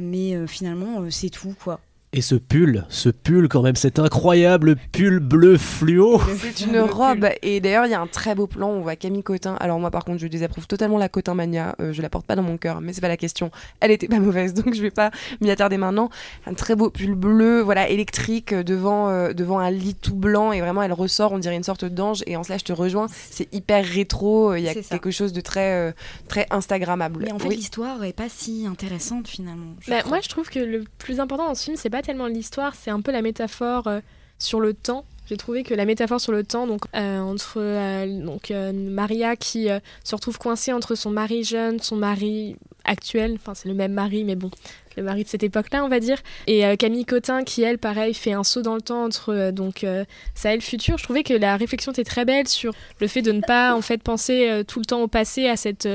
Mais 0.00 0.46
finalement, 0.46 1.10
c'est 1.10 1.28
tout, 1.28 1.54
quoi. 1.62 1.78
Et 2.16 2.20
ce 2.22 2.36
pull, 2.36 2.86
ce 2.90 3.08
pull 3.08 3.48
quand 3.48 3.62
même, 3.62 3.74
cet 3.74 3.98
incroyable 3.98 4.76
pull 4.92 5.18
bleu 5.18 5.58
fluo. 5.58 6.20
C'est 6.40 6.64
une 6.64 6.78
robe. 6.78 7.26
Et 7.42 7.60
d'ailleurs, 7.60 7.86
il 7.86 7.90
y 7.90 7.94
a 7.94 8.00
un 8.00 8.06
très 8.06 8.36
beau 8.36 8.46
plan. 8.46 8.68
On 8.68 8.82
voit 8.82 8.94
Camille 8.94 9.24
Cotin. 9.24 9.56
Alors, 9.58 9.80
moi, 9.80 9.90
par 9.90 10.04
contre, 10.04 10.20
je 10.20 10.28
désapprouve 10.28 10.68
totalement 10.68 10.96
la 10.96 11.08
Cotin 11.08 11.34
Mania. 11.34 11.74
Euh, 11.80 11.92
je 11.92 12.00
la 12.02 12.08
porte 12.08 12.24
pas 12.24 12.36
dans 12.36 12.44
mon 12.44 12.56
cœur, 12.56 12.80
mais 12.80 12.92
c'est 12.92 13.00
pas 13.00 13.08
la 13.08 13.16
question. 13.16 13.50
Elle 13.80 13.90
était 13.90 14.06
pas 14.06 14.20
mauvaise, 14.20 14.54
donc 14.54 14.74
je 14.74 14.80
vais 14.82 14.92
pas 14.92 15.10
m'y 15.40 15.50
attarder 15.50 15.76
maintenant. 15.76 16.08
Un 16.46 16.54
très 16.54 16.76
beau 16.76 16.88
pull 16.88 17.16
bleu, 17.16 17.60
voilà, 17.62 17.88
électrique, 17.88 18.52
euh, 18.52 18.62
devant, 18.62 19.08
euh, 19.08 19.32
devant 19.32 19.58
un 19.58 19.72
lit 19.72 19.96
tout 19.96 20.14
blanc. 20.14 20.52
Et 20.52 20.60
vraiment, 20.60 20.84
elle 20.84 20.92
ressort, 20.92 21.32
on 21.32 21.38
dirait 21.40 21.56
une 21.56 21.64
sorte 21.64 21.84
d'ange. 21.84 22.22
Et 22.28 22.36
en 22.36 22.44
cela, 22.44 22.58
je 22.58 22.64
te 22.64 22.72
rejoins. 22.72 23.08
C'est 23.10 23.52
hyper 23.52 23.84
rétro. 23.84 24.52
euh, 24.52 24.58
Il 24.60 24.64
y 24.64 24.68
a 24.68 24.74
quelque 24.74 25.10
chose 25.10 25.32
de 25.32 25.40
très, 25.40 25.72
euh, 25.72 25.92
très 26.28 26.46
Instagrammable. 26.50 27.24
Mais 27.24 27.32
en 27.32 27.40
fait, 27.40 27.48
Oui. 27.48 27.56
l'histoire 27.56 28.04
est 28.04 28.12
pas 28.12 28.28
si 28.28 28.66
intéressante 28.70 29.26
finalement. 29.26 29.74
je 29.80 29.90
Bah, 29.90 30.02
moi, 30.06 30.20
je 30.22 30.28
trouve 30.28 30.48
que 30.48 30.60
le 30.60 30.84
plus 30.98 31.18
important 31.18 31.48
dans 31.48 31.56
ce 31.56 31.64
film, 31.64 31.76
c'est 31.76 31.90
pas 31.90 32.03
tellement 32.04 32.26
l'histoire, 32.26 32.74
c'est 32.74 32.90
un 32.90 33.00
peu 33.00 33.10
la 33.10 33.22
métaphore 33.22 33.86
euh, 33.86 34.00
sur 34.38 34.60
le 34.60 34.74
temps. 34.74 35.04
J'ai 35.26 35.38
trouvé 35.38 35.62
que 35.62 35.72
la 35.72 35.86
métaphore 35.86 36.20
sur 36.20 36.32
le 36.32 36.44
temps, 36.44 36.66
donc 36.66 36.82
euh, 36.94 37.18
entre 37.18 37.54
euh, 37.56 38.06
donc 38.22 38.50
Maria 38.50 39.36
qui 39.36 39.68
se 40.04 40.14
retrouve 40.14 40.36
coincée 40.36 40.70
entre 40.70 40.94
son 40.96 41.08
mari 41.08 41.44
jeune, 41.44 41.80
son 41.80 41.96
mari 41.96 42.56
actuel, 42.84 43.38
enfin 43.40 43.54
c'est 43.54 43.70
le 43.70 43.74
même 43.74 43.94
mari, 43.94 44.22
mais 44.24 44.36
bon, 44.36 44.50
le 44.98 45.02
mari 45.02 45.24
de 45.24 45.28
cette 45.28 45.42
époque-là, 45.42 45.82
on 45.82 45.88
va 45.88 45.98
dire, 45.98 46.18
et 46.46 46.76
Camille 46.76 47.06
Cotin 47.06 47.42
qui 47.42 47.62
elle, 47.62 47.78
pareil, 47.78 48.12
fait 48.12 48.34
un 48.34 48.44
saut 48.44 48.60
dans 48.60 48.74
le 48.74 48.82
temps 48.82 49.04
entre 49.04 49.50
donc 49.50 49.82
euh, 49.82 50.04
sa 50.34 50.52
elle 50.52 50.60
future. 50.60 50.98
Je 50.98 51.04
trouvais 51.04 51.22
que 51.22 51.32
la 51.32 51.56
réflexion 51.56 51.92
était 51.92 52.04
très 52.04 52.26
belle 52.26 52.46
sur 52.46 52.74
le 53.00 53.06
fait 53.06 53.22
de 53.22 53.32
ne 53.32 53.40
pas 53.40 53.74
en 53.74 53.80
fait 53.80 54.02
penser 54.02 54.62
tout 54.68 54.78
le 54.78 54.84
temps 54.84 55.00
au 55.00 55.08
passé, 55.08 55.48
à 55.48 55.56
cette 55.56 55.88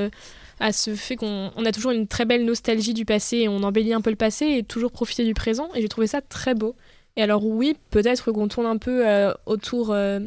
à 0.60 0.72
ce 0.72 0.94
fait 0.94 1.16
qu'on 1.16 1.50
on 1.56 1.64
a 1.64 1.72
toujours 1.72 1.90
une 1.90 2.06
très 2.06 2.24
belle 2.24 2.44
nostalgie 2.44 2.94
du 2.94 3.04
passé 3.04 3.38
et 3.38 3.48
on 3.48 3.62
embellit 3.62 3.94
un 3.94 4.00
peu 4.00 4.10
le 4.10 4.16
passé 4.16 4.46
et 4.46 4.62
toujours 4.62 4.92
profiter 4.92 5.24
du 5.24 5.34
présent. 5.34 5.68
Et 5.74 5.80
j'ai 5.82 5.88
trouvé 5.88 6.06
ça 6.06 6.20
très 6.20 6.54
beau. 6.54 6.76
Et 7.16 7.22
alors 7.22 7.44
oui, 7.44 7.76
peut-être 7.90 8.30
qu'on 8.30 8.46
tourne 8.48 8.66
un 8.66 8.76
peu 8.78 9.06
euh, 9.08 9.32
autour 9.46 9.90
euh, 9.90 10.20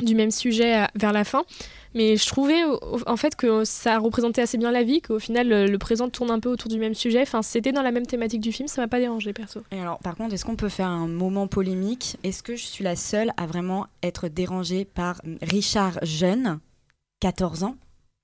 du 0.00 0.14
même 0.14 0.30
sujet 0.30 0.74
à- 0.74 0.90
vers 0.94 1.12
la 1.12 1.24
fin. 1.24 1.44
Mais 1.92 2.16
je 2.16 2.26
trouvais 2.28 2.60
en 3.06 3.16
fait 3.16 3.34
que 3.34 3.64
ça 3.64 3.98
représentait 3.98 4.42
assez 4.42 4.56
bien 4.58 4.70
la 4.70 4.84
vie, 4.84 5.02
qu'au 5.02 5.18
final 5.18 5.48
le, 5.48 5.66
le 5.66 5.78
présent 5.78 6.08
tourne 6.08 6.30
un 6.30 6.38
peu 6.38 6.48
autour 6.48 6.70
du 6.70 6.78
même 6.78 6.94
sujet. 6.94 7.20
Enfin, 7.22 7.42
c'était 7.42 7.72
dans 7.72 7.82
la 7.82 7.90
même 7.90 8.06
thématique 8.06 8.40
du 8.40 8.52
film, 8.52 8.68
ça 8.68 8.80
m'a 8.80 8.86
pas 8.88 9.00
dérangé 9.00 9.32
perso. 9.32 9.62
Et 9.72 9.80
alors, 9.80 9.98
par 9.98 10.14
contre, 10.14 10.32
est-ce 10.32 10.44
qu'on 10.44 10.54
peut 10.54 10.68
faire 10.68 10.86
un 10.88 11.08
moment 11.08 11.48
polémique? 11.48 12.16
Est-ce 12.22 12.44
que 12.44 12.54
je 12.54 12.64
suis 12.64 12.84
la 12.84 12.94
seule 12.94 13.32
à 13.36 13.46
vraiment 13.46 13.88
être 14.04 14.28
dérangée 14.28 14.84
par 14.84 15.20
Richard 15.42 15.98
Jeune, 16.02 16.60
14 17.20 17.64
ans, 17.64 17.74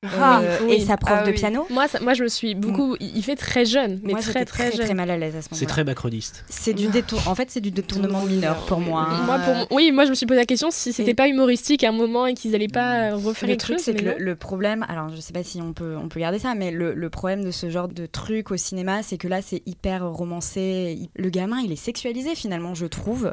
Ah, 0.04 0.40
euh, 0.42 0.58
oui. 0.66 0.74
et 0.74 0.80
sa 0.80 0.96
prof 0.96 1.18
Ah 1.20 1.24
de 1.24 1.30
oui. 1.30 1.36
piano 1.36 1.66
Moi, 1.70 1.88
ça- 1.88 1.98
moi 2.00 2.12
je 2.14 2.22
me 2.22 2.28
suis 2.28 2.54
beaucoup. 2.54 2.96
Il 3.00 3.16
il 3.16 3.22
fait 3.22 3.34
très 3.34 3.64
jeune, 3.64 3.98
mais 4.04 4.12
Moi, 4.12 4.20
très 4.20 4.32
très, 4.32 4.44
très, 4.44 4.72
jeune. 4.76 4.84
très 4.84 4.94
mal 4.94 5.10
à 5.10 5.16
l'aise 5.16 5.34
à 5.34 5.40
ce 5.42 5.46
moment-là. 5.48 5.58
C'est 5.58 5.66
très 5.66 5.84
macroniste. 5.84 6.44
C'est 6.48 6.74
du 6.74 6.86
détour. 6.88 7.26
En 7.26 7.34
fait, 7.34 7.50
c'est 7.50 7.60
du 7.62 7.70
détournement 7.70 8.22
mineur 8.24 8.66
pour 8.66 8.78
moi. 8.80 9.08
Moi, 9.24 9.38
pour 9.38 9.54
mon- 9.54 9.66
Oui, 9.70 9.90
moi 9.92 10.04
je 10.04 10.10
me 10.10 10.14
suis 10.14 10.26
posé 10.26 10.38
la 10.38 10.46
question 10.46 10.70
si 10.70 10.92
c'était 10.92 11.12
Et- 11.12 11.14
pas 11.14 11.28
humoristique 11.28 11.82
à 11.82 11.88
un 11.88 11.92
moment 11.92 12.26
et 12.26 12.34
qu'ils 12.34 12.54
allaient 12.54 12.68
pas 12.68 13.10
euh, 13.12 13.14
refaire 13.16 13.48
Le 13.48 13.54
quelque 13.54 13.60
truc, 13.60 13.80
c'est 13.80 13.94
que 13.94 14.04
le, 14.04 14.14
le 14.18 14.36
problème, 14.36 14.84
alors 14.88 15.08
je 15.08 15.20
sais 15.20 15.32
pas 15.32 15.42
si 15.42 15.60
on 15.62 15.72
peut, 15.72 15.96
on 15.96 16.08
peut 16.08 16.20
garder 16.20 16.38
ça, 16.38 16.54
mais 16.54 16.70
le, 16.70 16.92
le 16.94 17.10
problème 17.10 17.42
de 17.42 17.50
ce 17.50 17.70
genre 17.70 17.88
de 17.88 18.04
truc 18.06 18.50
au 18.50 18.56
cinéma, 18.56 19.02
c'est 19.02 19.16
que 19.16 19.28
là, 19.28 19.40
c'est 19.42 19.62
hyper 19.66 20.06
romancé. 20.08 21.08
Le 21.16 21.30
gamin, 21.30 21.60
il 21.64 21.72
est 21.72 21.76
sexualisé 21.76 22.34
finalement, 22.34 22.74
je 22.74 22.86
trouve. 22.86 23.32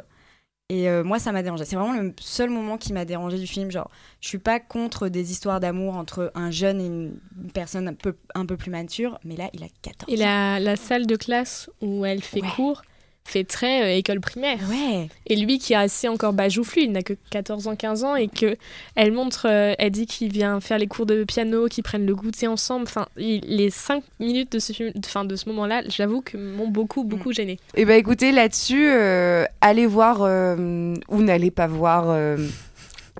Et 0.70 0.88
euh, 0.88 1.04
moi, 1.04 1.18
ça 1.18 1.30
m'a 1.30 1.42
dérangé. 1.42 1.66
C'est 1.66 1.76
vraiment 1.76 1.92
le 1.92 2.14
seul 2.18 2.48
moment 2.48 2.78
qui 2.78 2.94
m'a 2.94 3.04
dérangé 3.04 3.38
du 3.38 3.46
film. 3.46 3.70
Genre, 3.70 3.90
je 4.20 4.28
suis 4.28 4.38
pas 4.38 4.60
contre 4.60 5.08
des 5.08 5.30
histoires 5.30 5.60
d'amour 5.60 5.94
entre 5.96 6.32
un 6.34 6.50
jeune 6.50 6.80
et 6.80 6.86
une 6.86 7.20
une 7.42 7.52
personne 7.52 7.86
un 7.88 7.92
peu, 7.94 8.16
un 8.34 8.46
peu 8.46 8.56
plus 8.56 8.70
mature, 8.70 9.18
mais 9.24 9.36
là, 9.36 9.50
il 9.52 9.62
a 9.62 9.66
14 9.82 10.10
Et 10.10 10.16
ans. 10.16 10.24
la, 10.24 10.60
la 10.60 10.76
salle 10.76 11.06
de 11.06 11.16
classe 11.16 11.68
où 11.82 12.06
elle 12.06 12.22
fait 12.22 12.40
Ouais. 12.40 12.48
cours 12.56 12.80
fait 13.26 13.44
très 13.44 13.82
euh, 13.82 13.96
école 13.96 14.20
primaire. 14.20 14.58
Ouais. 14.70 15.08
Et 15.26 15.36
lui 15.36 15.58
qui 15.58 15.72
est 15.72 15.76
assez 15.76 16.08
encore 16.08 16.32
bas 16.32 16.48
joufflu, 16.48 16.82
il 16.82 16.92
n'a 16.92 17.02
que 17.02 17.14
14 17.30 17.66
ans, 17.68 17.74
15 17.76 18.04
ans, 18.04 18.16
et 18.16 18.28
que 18.28 18.56
elle 18.94 19.12
montre, 19.12 19.46
euh, 19.48 19.74
elle 19.78 19.90
dit 19.90 20.06
qu'il 20.06 20.30
vient 20.30 20.60
faire 20.60 20.78
les 20.78 20.86
cours 20.86 21.06
de 21.06 21.24
piano, 21.24 21.66
qu'ils 21.66 21.82
prennent 21.84 22.06
le 22.06 22.14
goûter 22.14 22.46
ensemble. 22.46 22.84
Enfin, 22.86 23.06
il- 23.16 23.40
les 23.40 23.70
5 23.70 24.04
minutes 24.20 24.52
de 24.52 24.58
ce, 24.58 24.72
film, 24.72 24.92
de 24.94 25.36
ce 25.36 25.48
moment-là, 25.48 25.82
j'avoue 25.88 26.20
que 26.20 26.36
m'ont 26.36 26.68
beaucoup, 26.68 27.02
beaucoup 27.04 27.32
gêné. 27.32 27.58
Eh 27.74 27.84
ben 27.84 27.94
écoutez, 27.98 28.30
là-dessus, 28.30 28.88
euh, 28.90 29.44
allez 29.60 29.86
voir 29.86 30.20
ou 30.20 31.22
n'allez 31.22 31.50
pas 31.50 31.66
voir 31.66 32.04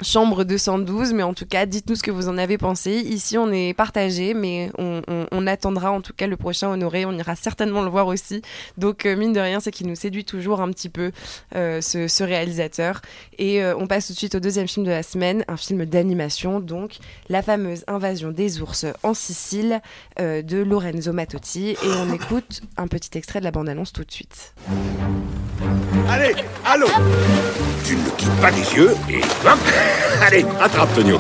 Chambre 0.03 0.43
212, 0.43 1.13
mais 1.13 1.23
en 1.23 1.35
tout 1.35 1.47
cas, 1.47 1.67
dites-nous 1.67 1.95
ce 1.95 2.03
que 2.03 2.11
vous 2.11 2.29
en 2.29 2.37
avez 2.37 2.59
pensé. 2.59 2.91
Ici, 2.93 3.39
on 3.39 3.53
est 3.53 3.75
partagé, 3.75 4.35
mais 4.35 4.71
on, 4.77 5.47
attendra 5.47 5.91
en 5.91 6.01
tout 6.01 6.15
cas 6.17 6.27
le 6.27 6.37
prochain 6.37 6.69
Honoré. 6.69 7.05
On 7.05 7.13
ira 7.13 7.37
certainement 7.37 7.83
le 7.83 7.91
voir 7.91 8.07
aussi. 8.07 8.43
Donc, 8.79 9.05
euh, 9.05 9.15
mine 9.15 9.33
de 9.33 9.41
rien, 9.41 9.61
c'est 9.61 9.71
qu'il 9.71 9.87
nous 9.87 9.95
séduit 9.95 10.25
toujours 10.25 10.63
un 10.63 10.71
petit 10.71 10.89
peu, 10.89 11.13
euh, 11.55 11.81
ce, 11.81 12.23
réalisateur. 12.25 13.03
Et 13.39 13.63
euh, 13.63 13.77
on 13.79 13.87
passe 13.87 14.07
tout 14.07 14.15
de 14.15 14.19
suite 14.19 14.35
au 14.35 14.41
deuxième 14.41 14.67
film 14.67 14.87
de 14.87 14.91
la 14.91 15.03
semaine, 15.03 15.45
un 15.49 15.57
film 15.57 15.85
d'animation, 15.85 16.61
donc 16.61 16.97
la 17.29 17.43
fameuse 17.43 17.85
Invasion 17.87 18.31
des 18.31 18.63
ours 18.63 18.87
en 19.03 19.15
Sicile 19.15 19.81
de 20.19 20.63
Lorenzo 20.63 21.13
Mattotti. 21.13 21.71
Et 21.71 21.77
on 21.99 22.13
écoute 22.13 22.63
un 22.77 22.89
petit 22.89 23.17
extrait 23.17 23.41
de 23.41 23.45
la 23.45 23.51
bande-annonce 23.51 23.93
tout 23.93 24.05
de 24.05 24.11
suite. 24.11 24.55
Allez, 26.09 26.35
allô 26.65 26.87
Tu 27.85 27.97
ne 27.97 28.05
le 28.05 28.11
quittes 28.17 28.41
pas 28.41 28.51
des 28.51 28.75
yeux 28.75 28.95
et 29.09 29.21
Allez, 30.23 30.45
attrape 30.61 30.95
Tonio 30.95 31.19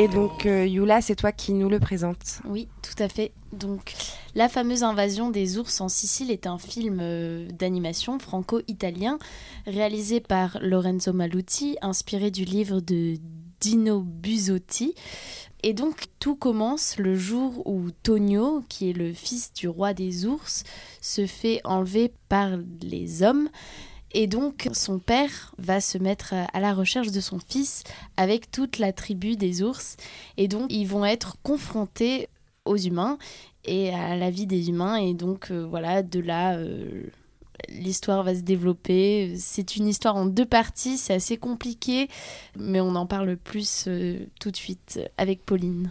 Et 0.00 0.08
donc, 0.08 0.46
euh, 0.46 0.66
Yula, 0.66 1.02
c'est 1.02 1.14
toi 1.14 1.30
qui 1.30 1.52
nous 1.52 1.68
le 1.68 1.78
présente. 1.78 2.40
Oui, 2.46 2.68
tout 2.80 3.02
à 3.02 3.06
fait. 3.10 3.32
Donc, 3.52 3.94
La 4.34 4.48
fameuse 4.48 4.82
invasion 4.82 5.28
des 5.28 5.58
ours 5.58 5.78
en 5.82 5.90
Sicile 5.90 6.30
est 6.30 6.46
un 6.46 6.56
film 6.56 7.00
euh, 7.02 7.46
d'animation 7.50 8.18
franco-italien 8.18 9.18
réalisé 9.66 10.20
par 10.20 10.56
Lorenzo 10.62 11.12
Maluti, 11.12 11.76
inspiré 11.82 12.30
du 12.30 12.46
livre 12.46 12.80
de 12.80 13.16
Dino 13.60 14.00
Busotti. 14.00 14.94
Et 15.62 15.74
donc, 15.74 16.04
tout 16.18 16.36
commence 16.36 16.96
le 16.96 17.14
jour 17.14 17.66
où 17.66 17.90
Tonio, 18.02 18.64
qui 18.68 18.90
est 18.90 18.94
le 18.94 19.12
fils 19.12 19.52
du 19.52 19.68
roi 19.68 19.92
des 19.92 20.26
ours, 20.26 20.64
se 21.00 21.26
fait 21.26 21.60
enlever 21.64 22.12
par 22.28 22.50
les 22.82 23.22
hommes. 23.22 23.48
Et 24.12 24.26
donc, 24.26 24.68
son 24.72 24.98
père 24.98 25.54
va 25.58 25.80
se 25.80 25.98
mettre 25.98 26.34
à 26.52 26.60
la 26.60 26.74
recherche 26.74 27.10
de 27.10 27.20
son 27.20 27.38
fils 27.38 27.84
avec 28.16 28.50
toute 28.50 28.78
la 28.78 28.92
tribu 28.92 29.36
des 29.36 29.62
ours. 29.62 29.96
Et 30.36 30.48
donc, 30.48 30.72
ils 30.72 30.86
vont 30.86 31.04
être 31.04 31.36
confrontés 31.42 32.28
aux 32.64 32.76
humains 32.76 33.18
et 33.64 33.94
à 33.94 34.16
la 34.16 34.30
vie 34.30 34.46
des 34.46 34.70
humains. 34.70 34.96
Et 34.96 35.14
donc, 35.14 35.50
euh, 35.50 35.64
voilà, 35.64 36.02
de 36.02 36.20
là, 36.20 36.56
euh, 36.56 37.04
l'histoire 37.68 38.22
va 38.22 38.34
se 38.34 38.40
développer. 38.40 39.34
C'est 39.38 39.76
une 39.76 39.86
histoire 39.88 40.16
en 40.16 40.26
deux 40.26 40.46
parties, 40.46 40.96
c'est 40.96 41.14
assez 41.14 41.36
compliqué, 41.36 42.08
mais 42.58 42.80
on 42.80 42.94
en 42.94 43.06
parle 43.06 43.36
plus 43.36 43.84
euh, 43.86 44.26
tout 44.40 44.50
de 44.50 44.56
suite 44.56 45.00
avec 45.16 45.44
Pauline. 45.44 45.90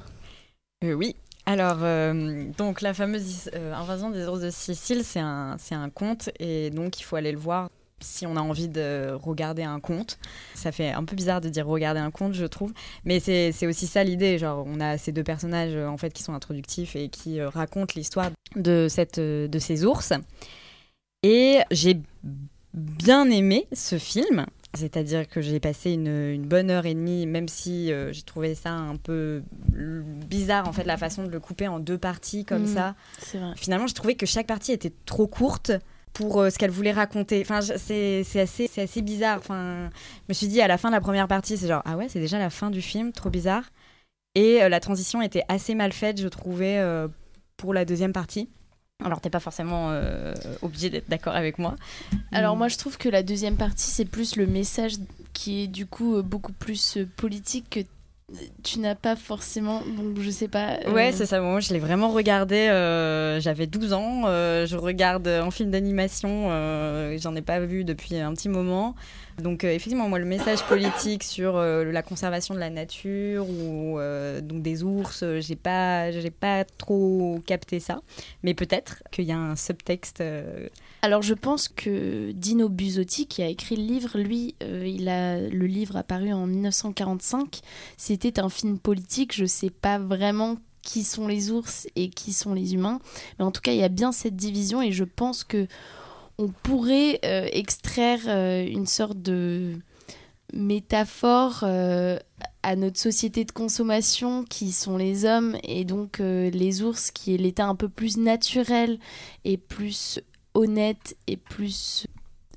Euh, 0.84 0.93
oui. 0.93 1.15
Alors, 1.45 1.79
euh, 1.82 2.45
donc 2.58 2.82
la 2.82 2.93
fameuse 2.93 3.49
invasion 3.73 4.12
des 4.12 4.27
ours 4.27 4.41
de 4.41 4.51
Sicile, 4.51 5.03
c'est 5.03 5.19
un, 5.19 5.58
un 5.71 5.89
conte 5.89 6.29
et 6.39 6.69
donc 6.69 6.99
il 6.99 7.03
faut 7.03 7.15
aller 7.15 7.32
le 7.32 7.39
voir 7.39 7.69
si 8.01 8.25
on 8.25 8.36
a 8.36 8.39
envie 8.39 8.69
de 8.69 9.12
regarder 9.21 9.63
un 9.63 9.79
conte. 9.79 10.19
Ça 10.53 10.71
fait 10.71 10.91
un 10.91 11.03
peu 11.03 11.15
bizarre 11.15 11.41
de 11.41 11.49
dire 11.49 11.65
regarder 11.67 11.99
un 11.99 12.12
conte, 12.12 12.34
je 12.34 12.45
trouve. 12.45 12.71
Mais 13.03 13.19
c'est 13.19 13.67
aussi 13.67 13.88
ça 13.88 14.03
l'idée. 14.03 14.38
Genre, 14.38 14.63
on 14.65 14.79
a 14.79 14.97
ces 14.97 15.12
deux 15.12 15.23
personnages 15.23 15.75
en 15.75 15.97
fait 15.97 16.13
qui 16.13 16.23
sont 16.23 16.34
introductifs 16.34 16.95
et 16.95 17.10
qui 17.10 17.41
racontent 17.41 17.93
l'histoire 17.95 18.29
de, 18.55 18.88
cette, 18.89 19.19
de 19.19 19.60
ces 19.60 19.86
ours. 19.86 20.13
Et 21.23 21.60
j'ai 21.71 21.99
bien 22.73 23.29
aimé 23.29 23.67
ce 23.73 23.97
film. 23.97 24.45
C'est-à-dire 24.75 25.27
que 25.27 25.41
j'ai 25.41 25.60
passé 25.60 25.91
une, 25.93 26.08
une 26.08 26.45
bonne 26.45 26.69
heure 26.69 26.86
et 26.86 26.93
demie, 26.93 27.25
même 27.25 27.47
si 27.47 27.91
euh, 27.91 28.13
j'ai 28.13 28.21
trouvé 28.21 28.53
ça 28.53 28.69
un 28.71 28.97
peu 28.97 29.41
bizarre, 29.73 30.67
en 30.67 30.71
fait, 30.73 30.84
la 30.84 30.95
façon 30.95 31.23
de 31.23 31.29
le 31.29 31.39
couper 31.39 31.67
en 31.67 31.79
deux 31.79 31.97
parties 31.97 32.45
comme 32.45 32.62
Mhm. 32.63 32.73
ça. 32.75 32.95
Vrai. 33.34 33.53
Finalement, 33.55 33.88
j'ai 33.88 33.95
trouvé 33.95 34.13
que 34.15 34.27
chaque 34.27 34.45
partie 34.45 34.71
était 34.71 34.93
trop 35.08 35.25
courte 35.25 35.71
pour 36.13 36.39
euh, 36.39 36.51
ce 36.51 36.60
qu'elle 36.60 36.69
voulait 36.69 36.91
raconter. 36.91 37.41
Enfin, 37.41 37.62
c'est 37.62 38.23
assez, 38.39 39.01
bizarre. 39.01 39.39
Enfin, 39.39 39.89
je 40.19 40.25
me 40.29 40.34
suis 40.36 40.47
dit, 40.47 40.62
à 40.62 40.67
la 40.67 40.77
fin 40.77 40.89
de 40.89 40.93
la 40.95 41.01
première 41.01 41.27
partie, 41.27 41.58
c'est 41.58 41.67
genre, 41.67 41.82
ah 41.86 41.97
ouais, 41.97 42.08
c'est 42.08 42.19
déjà 42.19 42.38
la 42.38 42.51
fin 42.51 42.69
du 42.69 42.84
film, 42.84 43.12
trop 43.12 43.32
bizarre. 43.32 43.63
Et 44.36 44.62
euh, 44.62 44.69
la 44.69 44.79
transition 44.79 45.19
était 45.23 45.43
assez 45.47 45.73
mal 45.73 45.93
faite, 45.93 46.21
je 46.21 46.27
trouvais, 46.27 46.79
pour 47.58 47.73
la 47.73 47.86
deuxième 47.86 48.13
partie. 48.13 48.49
Alors, 49.03 49.21
t'es 49.21 49.29
pas 49.29 49.39
forcément 49.39 49.91
euh, 49.91 50.33
obligé 50.62 50.89
d'être 50.89 51.09
d'accord 51.09 51.33
avec 51.35 51.57
moi. 51.57 51.75
Alors 52.33 52.55
Mm. 52.55 52.57
moi 52.59 52.67
je 52.67 52.77
trouve 52.77 52.97
que 52.97 53.07
la 53.07 53.23
deuxième 53.23 53.55
partie 53.55 53.89
c'est 53.89 54.05
plus 54.05 54.35
le 54.35 54.45
message 54.45 54.93
qui 55.33 55.63
est 55.63 55.67
du 55.67 55.85
coup 55.85 56.17
euh, 56.17 56.21
beaucoup 56.21 56.51
plus 56.51 56.97
euh, 56.97 57.07
politique 57.15 57.69
que 57.69 57.79
tu 58.62 58.77
n'as 58.79 58.93
pas 58.95 59.15
forcément 59.15 59.81
donc 59.97 60.19
je 60.19 60.29
sais 60.29 60.47
pas 60.49 60.77
euh, 60.85 60.93
Ouais, 60.93 61.12
c'est 61.13 61.25
ça. 61.25 61.39
Moi, 61.41 61.62
je 61.62 61.73
l'ai 61.73 61.79
vraiment 61.79 62.09
regardé. 62.09 62.67
euh, 62.67 63.39
J'avais 63.39 63.65
12 63.67 63.93
ans. 63.93 64.23
euh, 64.25 64.67
je 64.67 64.75
regarde 64.75 65.27
en 65.27 65.49
film 65.49 65.71
d'animation. 65.71 66.49
J'en 67.17 67.35
ai 67.35 67.41
pas 67.41 67.59
vu 67.62 67.83
depuis 67.85 68.17
un 68.17 68.33
petit 68.33 68.49
moment. 68.49 68.95
Donc, 69.39 69.63
euh, 69.63 69.69
effectivement, 69.69 70.10
moi, 70.10 70.19
le 70.19 70.25
message 70.25 70.63
politique 70.63 71.23
sur 71.23 71.58
euh, 71.58 71.84
la 71.86 72.02
conservation 72.02 72.54
de 72.54 72.60
la 72.60 72.69
nature 72.69 73.47
ou 73.49 73.99
euh, 73.99 74.41
donc 74.41 74.62
des 74.62 74.84
ours, 74.84 75.23
j'ai 75.39 75.56
pas, 75.56 76.12
j'ai 76.12 76.32
pas 76.32 76.65
trop 76.65 77.39
capté 77.45 77.80
ça. 77.80 78.02
Mais 78.43 78.54
peut-être 78.54 79.04
qu'il 79.12 79.25
y 79.25 79.32
a 79.32 79.38
un 79.38 79.56
subtexte. 79.56 80.23
Alors 81.02 81.21
je 81.21 81.34
pense 81.34 81.67
que 81.69 82.32
Dino 82.32 82.69
Busotti 82.69 83.28
qui 83.28 83.41
a 83.41 83.47
écrit 83.47 83.75
le 83.75 83.84
livre, 83.84 84.17
lui, 84.17 84.56
il 84.62 85.08
a 85.08 85.39
le 85.39 85.65
livre 85.65 85.95
apparu 85.95 86.34
en 86.34 86.45
1945. 86.45 87.62
C'était 87.97 88.39
un 88.39 88.49
film 88.49 88.78
politique. 88.80 89.34
Je 89.36 89.45
sais 89.45 89.69
pas 89.69 89.97
vraiment 89.97 90.58
qui 90.82 91.04
sont 91.04 91.28
les 91.28 91.52
ours 91.52 91.88
et 91.95 92.10
qui 92.10 92.34
sont 92.34 92.54
les 92.54 92.73
humains, 92.73 92.99
mais 93.38 93.45
en 93.45 93.52
tout 93.52 93.62
cas 93.62 93.73
il 93.73 93.78
y 93.78 93.84
a 93.84 93.89
bien 93.89 94.12
cette 94.12 94.36
division 94.36 94.82
et 94.82 94.91
je 94.91 95.04
pense 95.04 95.43
que 95.43 95.67
on 96.39 96.47
pourrait 96.47 97.19
euh, 97.25 97.47
extraire 97.52 98.21
euh, 98.28 98.65
une 98.65 98.88
sorte 98.88 99.21
de 99.21 99.73
métaphore 100.54 101.60
euh, 101.63 102.17
à 102.63 102.78
notre 102.78 102.97
société 102.97 103.43
de 103.43 103.52
consommation 103.52 104.45
qui 104.45 104.71
sont 104.71 104.95
les 104.95 105.25
hommes 105.25 105.58
et 105.63 105.84
donc 105.84 106.19
les 106.19 106.82
ours 106.82 107.12
qui 107.12 107.36
est 107.36 107.38
l'état 107.38 107.67
un 107.67 107.75
peu 107.75 107.88
plus 107.88 108.17
naturel 108.17 108.99
et 109.45 109.58
plus 109.58 110.19
honnête 110.56 111.15
et 111.28 111.38
plus 111.38 112.08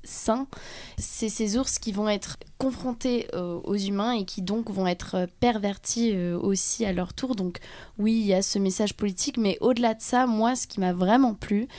sain, 0.03 0.47
c'est 0.97 1.29
ces 1.29 1.55
ours 1.55 1.79
qui 1.79 1.91
vont 1.91 2.09
être 2.09 2.37
confrontés 2.57 3.27
aux 3.33 3.77
humains 3.77 4.11
et 4.11 4.25
qui 4.25 4.41
donc 4.41 4.69
vont 4.69 4.87
être 4.87 5.27
pervertis 5.39 6.17
aussi 6.17 6.83
à 6.83 6.91
leur 6.91 7.13
tour. 7.13 7.35
Donc 7.35 7.59
oui, 7.97 8.13
il 8.13 8.25
y 8.25 8.33
a 8.33 8.41
ce 8.41 8.59
message 8.59 8.95
politique, 8.95 9.37
mais 9.37 9.57
au-delà 9.61 9.93
de 9.93 10.01
ça, 10.01 10.25
moi, 10.25 10.55
ce 10.55 10.67
qui 10.67 10.81
m'a 10.81 10.91
vraiment 10.91 11.35
plu, 11.35 11.69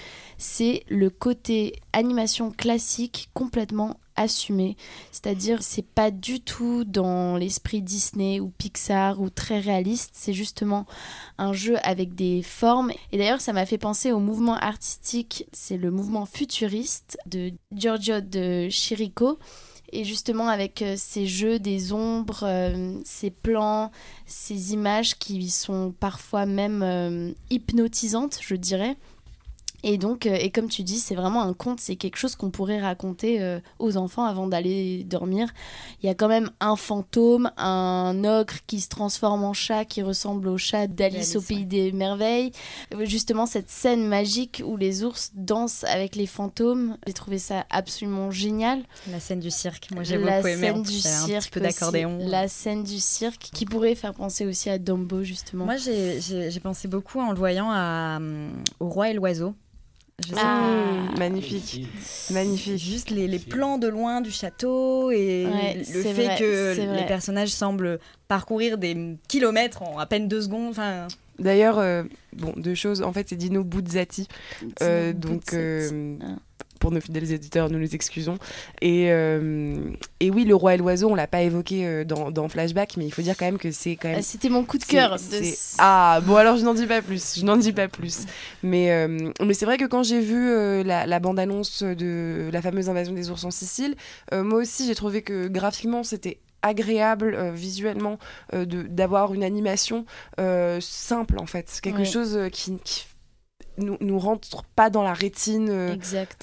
c'est 0.44 0.84
le 0.90 1.08
côté 1.08 1.80
animation 1.94 2.50
classique 2.50 3.30
complètement 3.32 3.98
assumé. 4.14 4.76
C'est-à-dire, 5.10 5.62
c'est 5.62 5.86
pas 5.86 6.10
du 6.10 6.40
tout 6.40 6.84
dans 6.84 7.38
l'esprit 7.38 7.80
Disney 7.80 8.40
ou 8.40 8.50
Pixar 8.50 9.22
ou 9.22 9.30
très 9.30 9.58
réaliste. 9.58 10.10
C'est 10.12 10.34
justement 10.34 10.84
un 11.38 11.54
jeu 11.54 11.78
avec 11.82 12.14
des 12.14 12.42
formes. 12.42 12.92
Et 13.10 13.16
d'ailleurs, 13.16 13.40
ça 13.40 13.54
m'a 13.54 13.64
fait 13.64 13.78
penser 13.78 14.12
au 14.12 14.20
mouvement 14.20 14.56
artistique. 14.56 15.46
C'est 15.52 15.78
le 15.78 15.90
mouvement 15.90 16.26
futuriste 16.26 17.16
de 17.24 17.50
Giorgio 17.72 18.20
de 18.20 18.68
Chirico. 18.68 19.38
Et 19.92 20.04
justement, 20.04 20.48
avec 20.48 20.82
euh, 20.82 20.94
ces 20.98 21.26
jeux 21.26 21.58
des 21.58 21.92
ombres, 21.92 22.44
euh, 22.44 22.98
ces 23.04 23.30
plans, 23.30 23.90
ces 24.26 24.74
images 24.74 25.16
qui 25.18 25.48
sont 25.48 25.94
parfois 25.98 26.44
même 26.44 26.82
euh, 26.82 27.32
hypnotisantes, 27.48 28.38
je 28.42 28.56
dirais. 28.56 28.96
Et 29.86 29.98
donc, 29.98 30.24
euh, 30.24 30.34
et 30.34 30.50
comme 30.50 30.68
tu 30.70 30.82
dis, 30.82 30.98
c'est 30.98 31.14
vraiment 31.14 31.42
un 31.42 31.52
conte, 31.52 31.78
c'est 31.78 31.96
quelque 31.96 32.16
chose 32.16 32.36
qu'on 32.36 32.48
pourrait 32.50 32.80
raconter 32.80 33.42
euh, 33.42 33.60
aux 33.78 33.98
enfants 33.98 34.24
avant 34.24 34.46
d'aller 34.46 35.04
dormir. 35.04 35.48
Il 36.02 36.06
y 36.06 36.08
a 36.08 36.14
quand 36.14 36.26
même 36.28 36.50
un 36.60 36.74
fantôme, 36.74 37.50
un 37.58 38.24
ogre 38.24 38.54
qui 38.66 38.80
se 38.80 38.88
transforme 38.88 39.44
en 39.44 39.52
chat, 39.52 39.84
qui 39.84 40.00
ressemble 40.02 40.48
au 40.48 40.56
chat 40.56 40.86
d'Alice 40.86 41.36
au 41.36 41.42
Pays 41.42 41.66
des 41.66 41.92
Merveilles. 41.92 42.50
Euh, 42.94 43.04
Justement, 43.04 43.44
cette 43.44 43.68
scène 43.68 44.06
magique 44.08 44.62
où 44.64 44.78
les 44.78 45.04
ours 45.04 45.32
dansent 45.34 45.84
avec 45.84 46.16
les 46.16 46.26
fantômes, 46.26 46.96
j'ai 47.06 47.12
trouvé 47.12 47.36
ça 47.38 47.66
absolument 47.68 48.30
génial. 48.30 48.82
la 49.12 49.20
scène 49.20 49.40
du 49.40 49.50
cirque. 49.50 49.88
Moi, 49.92 50.02
j'ai 50.02 50.16
La 50.16 50.36
beaucoup 50.36 50.48
aimé. 50.48 50.70
en 50.70 50.74
scène 50.76 50.82
du 50.82 50.92
cirque 50.98 51.42
petit 51.42 51.50
peu 51.50 51.60
aussi. 51.60 51.68
d'accordéon. 51.74 52.18
La 52.22 52.48
scène 52.48 52.84
du 52.84 52.98
cirque 52.98 53.50
qui 53.52 53.66
pourrait 53.66 53.94
faire 53.96 54.14
penser 54.14 54.46
aussi 54.46 54.70
à 54.70 54.78
Dumbo, 54.78 55.22
justement. 55.24 55.66
Moi, 55.66 55.76
j'ai- 55.76 56.20
pensé 56.62 56.88
beaucoup 56.88 57.20
en 57.20 57.30
le 57.32 57.36
voyant 57.36 57.68
à, 57.70 58.16
hum, 58.16 58.50
au 58.80 58.88
roi 58.88 59.10
et 59.10 59.12
l'oiseau. 59.12 59.52
Je 60.22 60.28
sais 60.28 60.34
Ah. 60.38 60.60
Magnifique, 61.18 61.86
magnifique. 62.30 62.76
Juste 62.78 63.10
les, 63.10 63.26
les 63.26 63.38
plans 63.38 63.78
de 63.78 63.88
loin 63.88 64.20
du 64.20 64.30
château 64.30 65.10
et 65.10 65.46
Ouais, 65.46 65.74
le 65.92 66.02
fait 66.02 66.12
vrai, 66.12 66.36
que 66.38 66.74
les 66.76 66.86
vrai. 66.86 67.06
personnages 67.06 67.50
semblent 67.50 67.98
parcourir 68.28 68.78
des 68.78 69.16
kilomètres 69.28 69.82
en 69.82 69.98
à 69.98 70.06
peine 70.06 70.28
deux 70.28 70.42
secondes. 70.42 70.70
Enfin, 70.70 71.08
D'ailleurs, 71.38 71.78
euh, 71.78 72.04
bon, 72.32 72.52
deux 72.56 72.74
choses. 72.74 73.02
En 73.02 73.12
fait, 73.12 73.28
c'est 73.28 73.36
Dino 73.36 73.64
Buzzati. 73.64 74.28
Euh, 74.82 75.12
donc, 75.12 75.52
euh, 75.52 76.16
Ah. 76.22 76.36
pour 76.78 76.90
nos 76.92 77.00
fidèles 77.00 77.32
éditeurs, 77.32 77.70
nous 77.70 77.78
nous 77.78 77.94
excusons. 77.94 78.38
Et, 78.82 79.04
et 79.06 80.30
oui, 80.30 80.44
le 80.44 80.54
roi 80.54 80.74
et 80.74 80.76
l'oiseau, 80.76 81.08
on 81.10 81.14
l'a 81.14 81.26
pas 81.26 81.40
évoqué 81.42 82.04
dans, 82.04 82.30
dans 82.30 82.48
Flashback, 82.48 82.96
mais 82.98 83.06
il 83.06 83.10
faut 83.10 83.22
dire 83.22 83.36
quand 83.38 83.46
même 83.46 83.56
que 83.58 83.70
c'est 83.70 83.96
quand 83.96 84.08
même. 84.08 84.18
Ah, 84.18 84.22
C'était 84.22 84.50
mon 84.50 84.64
coup 84.64 84.76
de 84.78 84.84
cœur. 84.84 85.16
de 85.16 85.54
Ah, 85.78 86.20
bon, 86.24 86.36
alors 86.36 86.56
je 86.58 86.64
n'en 86.64 86.74
dis 86.74 86.86
pas 86.86 87.00
plus. 87.00 87.38
Je 87.38 87.44
n'en 87.44 87.56
dis 87.56 87.72
pas 87.72 87.88
plus. 87.88 88.26
Mais, 88.62 89.08
mais 89.40 89.54
c'est 89.54 89.64
vrai 89.64 89.78
que 89.78 89.86
quand 89.86 90.02
j'ai 90.02 90.20
vu 90.20 90.84
la, 90.84 91.06
la 91.06 91.20
bande-annonce 91.20 91.82
de 91.82 92.50
la 92.52 92.60
fameuse 92.62 92.88
invasion 92.90 93.14
des 93.14 93.30
ours 93.30 93.44
en 93.44 93.50
Sicile, 93.50 93.94
moi 94.32 94.60
aussi, 94.60 94.86
j'ai 94.86 94.94
trouvé 94.94 95.22
que 95.22 95.48
graphiquement, 95.48 96.02
c'était 96.02 96.38
agréable 96.64 97.34
euh, 97.34 97.52
visuellement 97.52 98.18
euh, 98.54 98.64
de- 98.64 98.82
d'avoir 98.82 99.34
une 99.34 99.44
animation 99.44 100.04
euh, 100.40 100.78
simple 100.80 101.38
en 101.38 101.46
fait. 101.46 101.78
Quelque 101.82 101.98
Ouais. 101.98 102.04
chose 102.04 102.36
euh, 102.36 102.48
qui, 102.48 102.78
qui 102.84 103.06
nous, 103.76 103.96
nous 104.00 104.18
rentre 104.20 104.62
pas 104.76 104.88
dans 104.88 105.02
la 105.02 105.12
rétine 105.14 105.68
euh, 105.68 105.96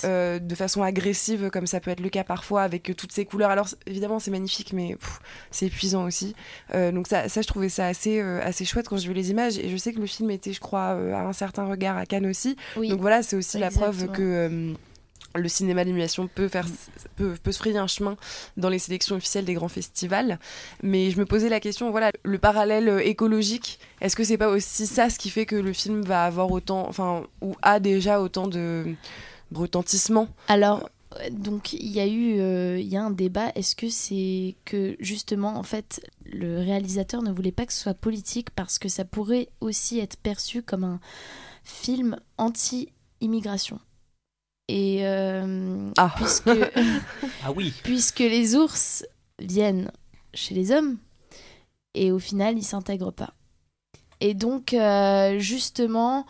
euh, 0.03 0.37
de 0.39 0.53
façon 0.55 0.83
agressive 0.83 1.49
comme 1.49 1.65
ça 1.65 1.79
peut 1.79 1.89
être 1.91 2.01
le 2.01 2.09
cas 2.09 2.23
parfois 2.25 2.61
avec 2.63 2.89
euh, 2.89 2.93
toutes 2.93 3.13
ces 3.13 3.23
couleurs. 3.25 3.49
Alors 3.51 3.67
évidemment 3.85 4.19
c'est 4.19 4.31
magnifique 4.31 4.73
mais 4.73 4.97
c'est 5.49 5.67
épuisant 5.67 6.03
aussi. 6.05 6.35
Donc 6.73 7.07
ça, 7.07 7.29
ça 7.29 7.41
je 7.41 7.47
trouvais 7.47 7.69
ça 7.69 7.87
assez 7.87 8.19
assez 8.21 8.65
chouette 8.65 8.87
quand 8.89 8.97
j'ai 8.97 9.07
vu 9.07 9.13
les 9.13 9.29
images. 9.31 9.57
Et 9.57 9.69
je 9.69 9.77
sais 9.77 9.93
que 9.93 9.99
le 9.99 10.07
film 10.07 10.29
était 10.31 10.51
je 10.53 10.59
crois 10.59 10.89
à 10.89 11.21
un 11.25 11.33
certain 11.33 11.65
regard 11.65 11.97
à 11.97 12.05
Cannes 12.05 12.25
aussi. 12.27 12.57
Oui. 12.77 12.89
donc 12.89 12.99
voilà 12.99 13.23
c'est 13.23 13.35
aussi 13.37 13.57
la 13.59 13.69
preuve 13.71 14.07
que 14.11 14.73
le 15.35 15.47
cinéma 15.47 15.83
d'animation 15.83 16.27
peut 16.27 16.47
faire 16.47 16.67
peut, 17.15 17.35
peut 17.41 17.51
se 17.51 17.59
frayer 17.59 17.77
un 17.77 17.87
chemin 17.87 18.17
dans 18.57 18.69
les 18.69 18.79
sélections 18.79 19.15
officielles 19.15 19.45
des 19.45 19.53
grands 19.53 19.69
festivals 19.69 20.39
mais 20.83 21.11
je 21.11 21.19
me 21.19 21.25
posais 21.25 21.49
la 21.49 21.59
question 21.59 21.91
voilà 21.91 22.11
le 22.23 22.37
parallèle 22.37 22.89
euh, 22.89 22.99
écologique 22.99 23.79
est-ce 24.01 24.15
que 24.15 24.23
c'est 24.23 24.37
pas 24.37 24.49
aussi 24.49 24.87
ça 24.87 25.09
ce 25.09 25.17
qui 25.17 25.29
fait 25.29 25.45
que 25.45 25.55
le 25.55 25.73
film 25.73 26.01
va 26.03 26.25
avoir 26.25 26.51
autant 26.51 26.87
enfin 26.87 27.23
ou 27.41 27.55
a 27.61 27.79
déjà 27.79 28.21
autant 28.21 28.47
de 28.47 28.95
retentissement? 29.53 30.27
Alors, 30.47 30.89
donc 31.31 31.73
il 31.73 31.89
y 31.89 31.99
a 31.99 32.07
eu, 32.07 32.39
euh, 32.39 32.79
il 32.79 32.87
y 32.87 32.97
a 32.97 33.03
un 33.03 33.11
débat. 33.11 33.51
Est-ce 33.55 33.75
que 33.75 33.89
c'est 33.89 34.55
que 34.65 34.95
justement, 34.99 35.57
en 35.57 35.63
fait, 35.63 36.01
le 36.25 36.59
réalisateur 36.59 37.21
ne 37.21 37.31
voulait 37.31 37.51
pas 37.51 37.65
que 37.65 37.73
ce 37.73 37.81
soit 37.81 37.93
politique 37.93 38.49
parce 38.51 38.79
que 38.79 38.89
ça 38.89 39.05
pourrait 39.05 39.49
aussi 39.59 39.99
être 39.99 40.17
perçu 40.17 40.61
comme 40.61 40.83
un 40.83 40.99
film 41.63 42.17
anti-immigration? 42.37 43.79
Et 44.73 44.99
euh, 45.05 45.89
Ah. 45.97 46.13
puisque 46.15 46.49
Ah 47.43 47.51
oui. 47.53 47.73
puisque 47.83 48.19
les 48.19 48.55
ours 48.55 49.03
viennent 49.39 49.91
chez 50.33 50.55
les 50.55 50.71
hommes 50.71 50.97
et 51.93 52.13
au 52.13 52.19
final 52.19 52.57
ils 52.57 52.63
s'intègrent 52.63 53.11
pas. 53.11 53.33
Et 54.21 54.33
donc 54.33 54.73
euh, 54.73 55.39
justement 55.39 56.25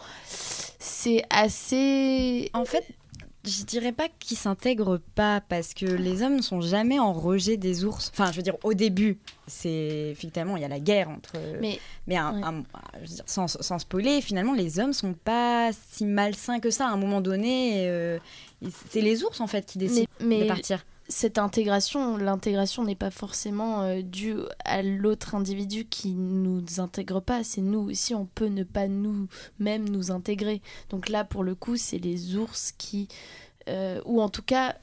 c'est 0.80 1.24
assez 1.30 2.50
en 2.56 2.66
fait, 2.66 2.86
je 3.44 3.64
dirais 3.64 3.92
pas 3.92 4.08
qu'ils 4.20 4.38
s'intègrent 4.38 5.00
pas 5.16 5.42
parce 5.42 5.74
que 5.74 5.86
les 5.86 6.22
hommes 6.22 6.36
ne 6.38 6.42
sont 6.42 6.62
jamais 6.62 7.00
en 7.00 7.12
rejet 7.14 7.58
des 7.58 7.84
ours. 7.86 8.12
Enfin, 8.14 8.32
je 8.32 8.38
veux 8.38 8.44
dire, 8.44 8.56
au 8.64 8.74
début, 8.74 9.18
c'est 9.48 10.10
effectivement 10.12 10.58
il 10.58 10.62
y 10.62 10.66
a 10.66 10.68
la 10.68 10.80
guerre 10.80 11.10
entre. 11.10 11.34
Mais, 11.60 11.80
mais 12.08 12.18
un- 12.18 12.36
ouais. 12.36 12.44
un- 12.44 12.64
je 13.04 13.10
veux 13.10 13.16
dire, 13.16 13.24
sans, 13.26 13.48
sans 13.48 13.80
spoiler, 13.80 14.22
finalement, 14.22 14.54
les 14.54 14.80
hommes 14.80 14.94
sont 14.94 15.14
pas 15.14 15.72
si 15.92 16.06
malsains 16.06 16.60
que 16.60 16.70
ça. 16.70 16.88
À 16.88 16.92
un 16.92 16.98
moment 16.98 17.22
donné, 17.22 17.88
euh, 17.90 18.20
c'est 18.90 19.02
les 19.02 19.24
ours 19.24 19.40
en 19.42 19.48
fait 19.48 19.66
qui 19.66 19.78
décident 19.80 20.08
mais, 20.24 20.44
de 20.44 20.48
partir. 20.48 20.86
Cette 21.12 21.38
intégration, 21.38 22.18
l'intégration 22.18 22.84
n'est 22.84 22.96
pas 22.96 23.12
forcément 23.12 23.82
euh, 23.82 24.02
due 24.02 24.38
à 24.64 24.82
l'autre 24.82 25.36
individu 25.36 25.86
qui 25.86 26.14
nous 26.14 26.64
intègre 26.80 27.20
pas. 27.20 27.44
C'est 27.44 27.62
nous 27.62 27.90
aussi, 27.90 28.16
on 28.16 28.26
peut 28.26 28.48
ne 28.48 28.64
pas 28.64 28.88
nous-mêmes 28.88 29.88
nous 29.90 30.12
intégrer. 30.12 30.62
Donc 30.90 31.10
là, 31.10 31.24
pour 31.24 31.44
le 31.44 31.54
coup, 31.54 31.76
c'est 31.76 31.98
les 31.98 32.38
ours 32.38 32.74
qui, 32.78 33.10
euh, 33.68 34.02
ou 34.06 34.22
en 34.22 34.30
tout 34.30 34.42
cas, 34.42 34.78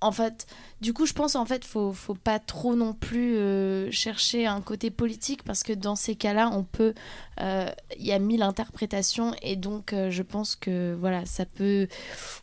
en 0.00 0.12
fait, 0.12 0.46
du 0.80 0.92
coup, 0.92 1.06
je 1.06 1.12
pense 1.12 1.34
en 1.34 1.44
fait, 1.44 1.64
faut, 1.64 1.92
faut 1.92 2.14
pas 2.14 2.38
trop 2.38 2.76
non 2.76 2.92
plus 2.92 3.36
euh, 3.36 3.90
chercher 3.90 4.46
un 4.46 4.60
côté 4.60 4.90
politique 4.90 5.42
parce 5.42 5.64
que 5.64 5.72
dans 5.72 5.96
ces 5.96 6.14
cas-là, 6.14 6.50
on 6.52 6.62
peut, 6.62 6.94
euh, 7.40 7.68
il 7.98 8.06
y 8.06 8.12
a 8.12 8.20
mille 8.20 8.42
interprétations 8.42 9.34
et 9.42 9.56
donc 9.56 9.92
euh, 9.92 10.10
je 10.10 10.22
pense 10.22 10.54
que 10.54 10.96
voilà, 10.98 11.26
ça 11.26 11.46
peut, 11.46 11.88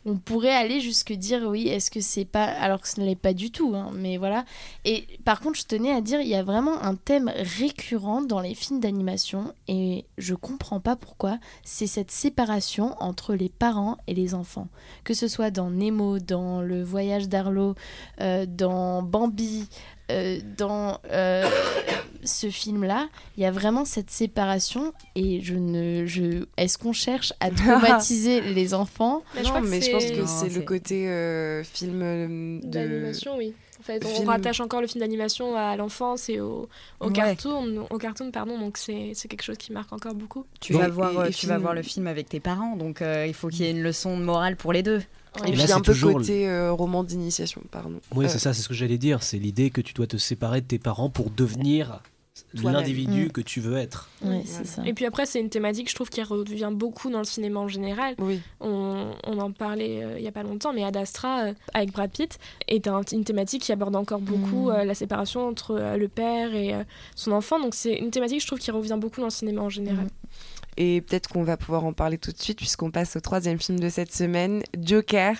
on 0.04 0.16
pourrait 0.16 0.54
aller 0.54 0.80
jusque 0.80 1.14
dire 1.14 1.44
oui, 1.48 1.68
est-ce 1.68 1.90
que 1.90 2.00
c'est 2.00 2.26
pas, 2.26 2.44
alors 2.44 2.82
que 2.82 2.88
ce 2.88 3.00
ne 3.00 3.06
l'est 3.06 3.16
pas 3.16 3.32
du 3.32 3.50
tout, 3.50 3.74
hein, 3.74 3.90
mais 3.94 4.18
voilà. 4.18 4.44
Et 4.84 5.06
par 5.24 5.40
contre, 5.40 5.58
je 5.58 5.64
tenais 5.64 5.92
à 5.92 6.02
dire, 6.02 6.20
il 6.20 6.28
y 6.28 6.34
a 6.34 6.42
vraiment 6.42 6.82
un 6.82 6.94
thème 6.94 7.32
récurrent 7.34 8.20
dans 8.20 8.40
les 8.40 8.54
films 8.54 8.80
d'animation 8.80 9.54
et 9.66 10.04
je 10.18 10.34
comprends 10.34 10.80
pas 10.80 10.96
pourquoi. 10.96 11.38
C'est 11.64 11.86
cette 11.86 12.10
séparation 12.10 12.94
entre 13.00 13.34
les 13.34 13.48
parents 13.48 13.96
et 14.06 14.14
les 14.14 14.34
enfants, 14.34 14.68
que 15.04 15.14
ce 15.14 15.26
soit 15.26 15.50
dans 15.50 15.70
Nemo, 15.70 16.18
dans 16.18 16.60
Le 16.60 16.82
Voyage 16.82 17.30
d'Arlo, 17.30 17.45
euh, 18.20 18.46
dans 18.46 19.02
Bambi, 19.02 19.68
euh, 20.10 20.38
dans 20.56 20.98
euh, 21.10 21.48
ce 22.24 22.48
film-là, 22.50 23.08
il 23.36 23.42
y 23.42 23.46
a 23.46 23.50
vraiment 23.50 23.84
cette 23.84 24.10
séparation 24.10 24.92
et 25.14 25.40
je 25.42 25.54
ne, 25.54 26.06
je, 26.06 26.44
est-ce 26.56 26.78
qu'on 26.78 26.92
cherche 26.92 27.32
à 27.40 27.50
traumatiser 27.50 28.40
les 28.40 28.74
enfants? 28.74 29.22
Mais 29.34 29.40
je 29.40 29.44
non, 29.44 29.50
crois 29.50 29.62
que 29.62 29.66
mais 29.68 29.80
je 29.80 29.90
pense 29.90 30.04
que 30.06 30.26
c'est 30.26 30.48
le 30.58 30.62
côté 30.62 31.08
euh, 31.08 31.62
film 31.64 32.60
de. 32.60 32.66
D'animation, 32.68 33.36
oui. 33.36 33.52
En 33.78 33.82
fait, 33.82 34.02
on 34.04 34.08
film. 34.08 34.28
rattache 34.28 34.60
encore 34.60 34.80
le 34.80 34.86
film 34.86 35.00
d'animation 35.00 35.54
à 35.56 35.76
l'enfance 35.76 36.28
et 36.30 36.40
au, 36.40 36.68
au 37.00 37.06
Ouais. 37.08 37.12
cartoon, 37.12 37.86
au 37.90 37.98
cartoon, 37.98 38.30
pardon. 38.30 38.58
Donc 38.58 38.78
c'est 38.78 39.12
c'est 39.14 39.28
quelque 39.28 39.42
chose 39.42 39.58
qui 39.58 39.70
marque 39.72 39.92
encore 39.92 40.14
beaucoup. 40.14 40.46
Tu 40.60 40.72
Bon, 40.72 40.78
vas 40.78 40.88
voir, 40.88 41.26
et- 41.26 41.28
et 41.28 41.32
tu 41.32 41.46
vas 41.46 41.52
film- 41.54 41.62
voir 41.62 41.74
le 41.74 41.82
film 41.82 42.06
avec 42.06 42.28
tes 42.28 42.40
parents, 42.40 42.74
donc 42.76 43.02
euh, 43.02 43.26
il 43.26 43.34
faut 43.34 43.48
qu'il 43.48 43.66
y 43.66 43.68
ait 43.68 43.72
une 43.72 43.82
leçon 43.82 44.18
de 44.18 44.24
morale 44.24 44.56
pour 44.56 44.72
les 44.72 44.82
deux. 44.82 45.02
Et 45.44 45.48
Et 45.48 45.52
puis 45.52 45.62
là, 45.66 45.76
un 45.76 45.80
peu 45.80 45.92
toujours 45.92 46.12
côté 46.14 46.48
euh, 46.48 46.72
roman 46.72 47.04
d'initiation, 47.04 47.62
pardon. 47.70 48.00
Oui, 48.14 48.24
Euh, 48.24 48.28
c'est 48.28 48.38
ça, 48.38 48.52
c'est 48.54 48.62
ce 48.62 48.68
que 48.68 48.74
j'allais 48.74 48.98
dire. 48.98 49.22
C'est 49.22 49.38
l'idée 49.38 49.70
que 49.70 49.80
tu 49.80 49.92
dois 49.94 50.06
te 50.06 50.16
séparer 50.16 50.60
de 50.60 50.66
tes 50.66 50.78
parents 50.78 51.10
pour 51.10 51.30
devenir 51.30 52.00
l'individu 52.54 53.26
Mm. 53.26 53.32
que 53.32 53.40
tu 53.40 53.60
veux 53.60 53.76
être. 53.76 54.08
Ouais, 54.22 54.28
Voilà. 54.28 54.42
c'est 54.46 54.66
ça. 54.66 54.82
Et 54.86 54.92
puis 54.94 55.04
après, 55.06 55.26
c'est 55.26 55.40
une 55.40 55.48
thématique, 55.50 55.88
je 55.90 55.94
trouve, 55.94 56.08
qui 56.10 56.22
revient 56.22 56.70
beaucoup 56.72 57.10
dans 57.10 57.18
le 57.18 57.24
cinéma 57.24 57.60
en 57.60 57.68
général. 57.68 58.14
Oui. 58.18 58.40
On, 58.60 59.12
on 59.24 59.38
en 59.38 59.52
parlait 59.52 60.02
euh, 60.04 60.18
il 60.18 60.24
y 60.24 60.28
a 60.28 60.32
pas 60.32 60.42
longtemps, 60.42 60.72
mais 60.72 60.84
Ad 60.84 60.96
Astra, 60.96 61.44
euh, 61.46 61.52
avec 61.74 61.92
Brad 61.92 62.10
Pitt, 62.10 62.38
est 62.68 62.88
un- 62.88 63.02
une 63.12 63.24
thématique 63.24 63.62
qui 63.62 63.72
aborde 63.72 63.96
encore 63.96 64.20
beaucoup 64.20 64.70
euh, 64.70 64.84
la 64.84 64.94
séparation 64.94 65.46
entre 65.48 65.72
euh, 65.72 65.96
le 65.96 66.08
père 66.08 66.54
et 66.54 66.74
euh, 66.74 66.82
son 67.14 67.32
enfant. 67.32 67.58
Donc 67.60 67.74
c'est 67.74 67.94
une 67.94 68.10
thématique, 68.10 68.40
je 68.42 68.46
trouve, 68.46 68.58
qui 68.58 68.70
revient 68.70 68.98
beaucoup 68.98 69.20
dans 69.20 69.26
le 69.28 69.32
cinéma 69.32 69.62
en 69.62 69.70
général. 69.70 70.04
Mhm. 70.04 70.10
Et 70.76 71.00
peut-être 71.00 71.28
qu'on 71.28 71.42
va 71.42 71.56
pouvoir 71.56 71.84
en 71.84 71.92
parler 71.92 72.18
tout 72.18 72.32
de 72.32 72.38
suite 72.38 72.58
puisqu'on 72.58 72.90
passe 72.90 73.16
au 73.16 73.20
troisième 73.20 73.58
film 73.58 73.80
de 73.80 73.88
cette 73.88 74.12
semaine, 74.12 74.62
Joker, 74.78 75.36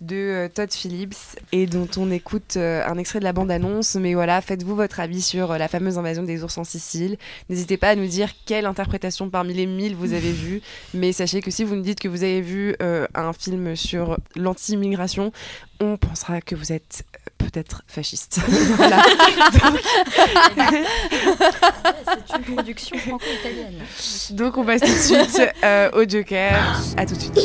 de 0.00 0.16
euh, 0.16 0.48
Todd 0.48 0.72
Phillips, 0.72 1.38
et 1.52 1.66
dont 1.66 1.88
on 1.96 2.10
écoute 2.10 2.54
euh, 2.56 2.84
un 2.86 2.98
extrait 2.98 3.20
de 3.20 3.24
la 3.24 3.32
bande-annonce. 3.32 3.94
Mais 3.94 4.14
voilà, 4.14 4.40
faites-vous 4.40 4.74
votre 4.74 5.00
avis 5.00 5.22
sur 5.22 5.52
euh, 5.52 5.58
la 5.58 5.68
fameuse 5.68 5.98
invasion 5.98 6.22
des 6.22 6.42
ours 6.42 6.58
en 6.58 6.64
Sicile. 6.64 7.16
N'hésitez 7.48 7.76
pas 7.76 7.90
à 7.90 7.96
nous 7.96 8.06
dire 8.06 8.30
quelle 8.46 8.66
interprétation 8.66 9.30
parmi 9.30 9.54
les 9.54 9.66
mille 9.66 9.94
vous 9.94 10.12
avez 10.12 10.32
vu. 10.32 10.62
Mais 10.94 11.12
sachez 11.12 11.40
que 11.40 11.50
si 11.50 11.64
vous 11.64 11.76
nous 11.76 11.82
dites 11.82 12.00
que 12.00 12.08
vous 12.08 12.22
avez 12.22 12.40
vu 12.40 12.74
un 12.80 13.32
film 13.32 13.76
sur 13.76 14.18
l'anti-immigration, 14.36 15.32
on 15.80 15.96
pensera 15.96 16.40
que 16.40 16.54
vous 16.54 16.72
êtes 16.72 17.04
peut-être 17.50 17.82
fasciste. 17.86 18.40
voilà. 18.76 19.02
C'est 22.26 22.36
une 22.36 22.54
production 22.54 22.98
franco-italienne. 22.98 23.82
Donc 24.32 24.56
on 24.56 24.64
passe 24.64 24.80
tout 24.80 24.86
de 24.86 24.92
suite 24.92 25.42
euh, 25.64 25.90
au 25.92 26.08
Joker. 26.08 26.80
À 26.96 27.06
tout 27.06 27.14
de 27.14 27.20
suite. 27.20 27.40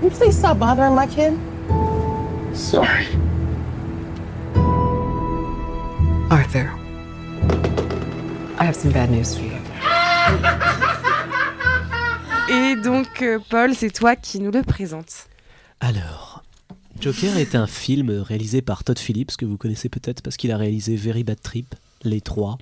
You 0.00 0.10
please 0.10 0.38
stop 0.38 0.58
bothering 0.58 0.94
my 0.94 1.06
kid? 1.06 1.36
Sorry. 2.54 3.06
Arthur, 6.30 6.70
I 8.58 8.64
have 8.64 8.76
some 8.76 8.92
bad 8.92 9.10
news 9.10 9.34
for 9.34 9.44
you. 9.44 9.58
Et 12.50 12.76
donc, 12.76 13.22
euh, 13.22 13.38
Paul, 13.50 13.74
c'est 13.74 13.90
toi 13.90 14.16
qui 14.16 14.40
nous 14.40 14.50
le 14.50 14.62
présente. 14.62 15.26
Alors, 15.80 16.37
Joker 17.00 17.36
est 17.36 17.54
un 17.54 17.68
film 17.68 18.10
réalisé 18.10 18.60
par 18.60 18.82
Todd 18.82 18.98
Phillips, 18.98 19.36
que 19.36 19.44
vous 19.44 19.56
connaissez 19.56 19.88
peut-être 19.88 20.20
parce 20.20 20.36
qu'il 20.36 20.50
a 20.50 20.56
réalisé 20.56 20.96
Very 20.96 21.22
Bad 21.22 21.40
Trip, 21.40 21.76
Les 22.02 22.20
Trois, 22.20 22.58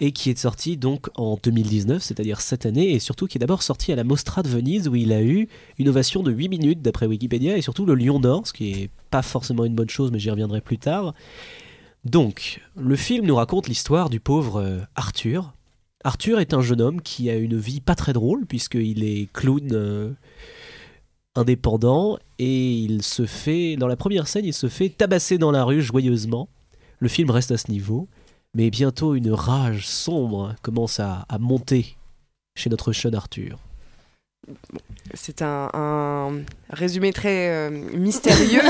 et 0.00 0.10
qui 0.10 0.30
est 0.30 0.38
sorti 0.38 0.76
donc 0.76 1.08
en 1.14 1.38
2019, 1.40 2.02
c'est-à-dire 2.02 2.40
cette 2.40 2.66
année, 2.66 2.90
et 2.92 2.98
surtout 2.98 3.28
qui 3.28 3.38
est 3.38 3.40
d'abord 3.40 3.62
sorti 3.62 3.92
à 3.92 3.96
la 3.96 4.02
Mostra 4.02 4.42
de 4.42 4.48
Venise, 4.48 4.88
où 4.88 4.96
il 4.96 5.12
a 5.12 5.22
eu 5.22 5.48
une 5.78 5.88
ovation 5.88 6.24
de 6.24 6.32
8 6.32 6.48
minutes 6.48 6.82
d'après 6.82 7.06
Wikipédia, 7.06 7.56
et 7.56 7.62
surtout 7.62 7.86
le 7.86 7.94
Lion 7.94 8.18
d'Or, 8.18 8.44
ce 8.44 8.52
qui 8.52 8.72
est 8.72 8.90
pas 9.10 9.22
forcément 9.22 9.64
une 9.64 9.74
bonne 9.76 9.90
chose, 9.90 10.10
mais 10.10 10.18
j'y 10.18 10.30
reviendrai 10.30 10.60
plus 10.60 10.78
tard. 10.78 11.14
Donc, 12.04 12.60
le 12.76 12.96
film 12.96 13.24
nous 13.24 13.36
raconte 13.36 13.68
l'histoire 13.68 14.10
du 14.10 14.18
pauvre 14.18 14.60
euh, 14.60 14.80
Arthur. 14.96 15.52
Arthur 16.02 16.40
est 16.40 16.54
un 16.54 16.60
jeune 16.60 16.80
homme 16.80 17.02
qui 17.02 17.30
a 17.30 17.36
une 17.36 17.56
vie 17.56 17.80
pas 17.80 17.94
très 17.94 18.12
drôle, 18.12 18.46
puisqu'il 18.46 19.04
est 19.04 19.28
clown 19.32 19.68
euh, 19.72 20.10
indépendant, 21.34 22.18
et 22.38 22.72
il 22.72 23.02
se 23.02 23.26
fait, 23.26 23.76
dans 23.76 23.86
la 23.86 23.96
première 23.96 24.28
scène, 24.28 24.44
il 24.44 24.54
se 24.54 24.68
fait 24.68 24.88
tabasser 24.88 25.38
dans 25.38 25.50
la 25.50 25.64
rue 25.64 25.82
joyeusement. 25.82 26.48
Le 26.98 27.08
film 27.08 27.30
reste 27.30 27.50
à 27.50 27.58
ce 27.58 27.70
niveau, 27.70 28.08
mais 28.54 28.70
bientôt 28.70 29.14
une 29.14 29.30
rage 29.30 29.86
sombre 29.86 30.54
commence 30.62 31.00
à, 31.00 31.26
monter 31.38 31.96
chez 32.56 32.70
notre 32.70 32.92
jeune 32.92 33.14
Arthur. 33.14 33.58
C'est 35.14 35.40
un, 35.42 35.70
un 35.72 36.40
résumé 36.70 37.12
très 37.12 37.48
euh, 37.48 37.70
mystérieux. 37.70 38.60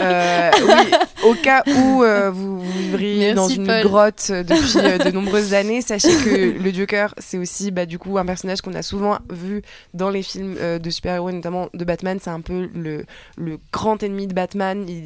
Euh, 0.00 0.50
oui, 0.66 0.92
au 1.24 1.34
cas 1.34 1.62
où 1.66 2.02
euh, 2.02 2.30
vous, 2.30 2.60
vous 2.60 2.78
vivriez 2.78 3.32
Merci, 3.32 3.34
dans 3.34 3.48
une 3.48 3.66
Paul. 3.66 3.82
grotte 3.82 4.30
depuis 4.30 5.04
de 5.04 5.10
nombreuses 5.14 5.54
années, 5.54 5.80
sachez 5.82 6.14
que 6.24 6.62
le 6.62 6.72
Joker, 6.72 7.14
c'est 7.18 7.36
aussi 7.38 7.70
bah, 7.70 7.84
du 7.86 7.98
coup 7.98 8.16
un 8.18 8.24
personnage 8.24 8.60
qu'on 8.60 8.74
a 8.74 8.82
souvent 8.82 9.18
vu 9.30 9.62
dans 9.94 10.10
les 10.10 10.22
films 10.22 10.56
de 10.78 10.90
super-héros, 10.90 11.32
notamment 11.32 11.68
de 11.74 11.84
Batman. 11.84 12.18
C'est 12.22 12.30
un 12.30 12.40
peu 12.40 12.68
le, 12.74 13.04
le 13.36 13.58
grand 13.72 14.02
ennemi 14.02 14.26
de 14.26 14.34
Batman. 14.34 14.84
Il, 14.88 15.04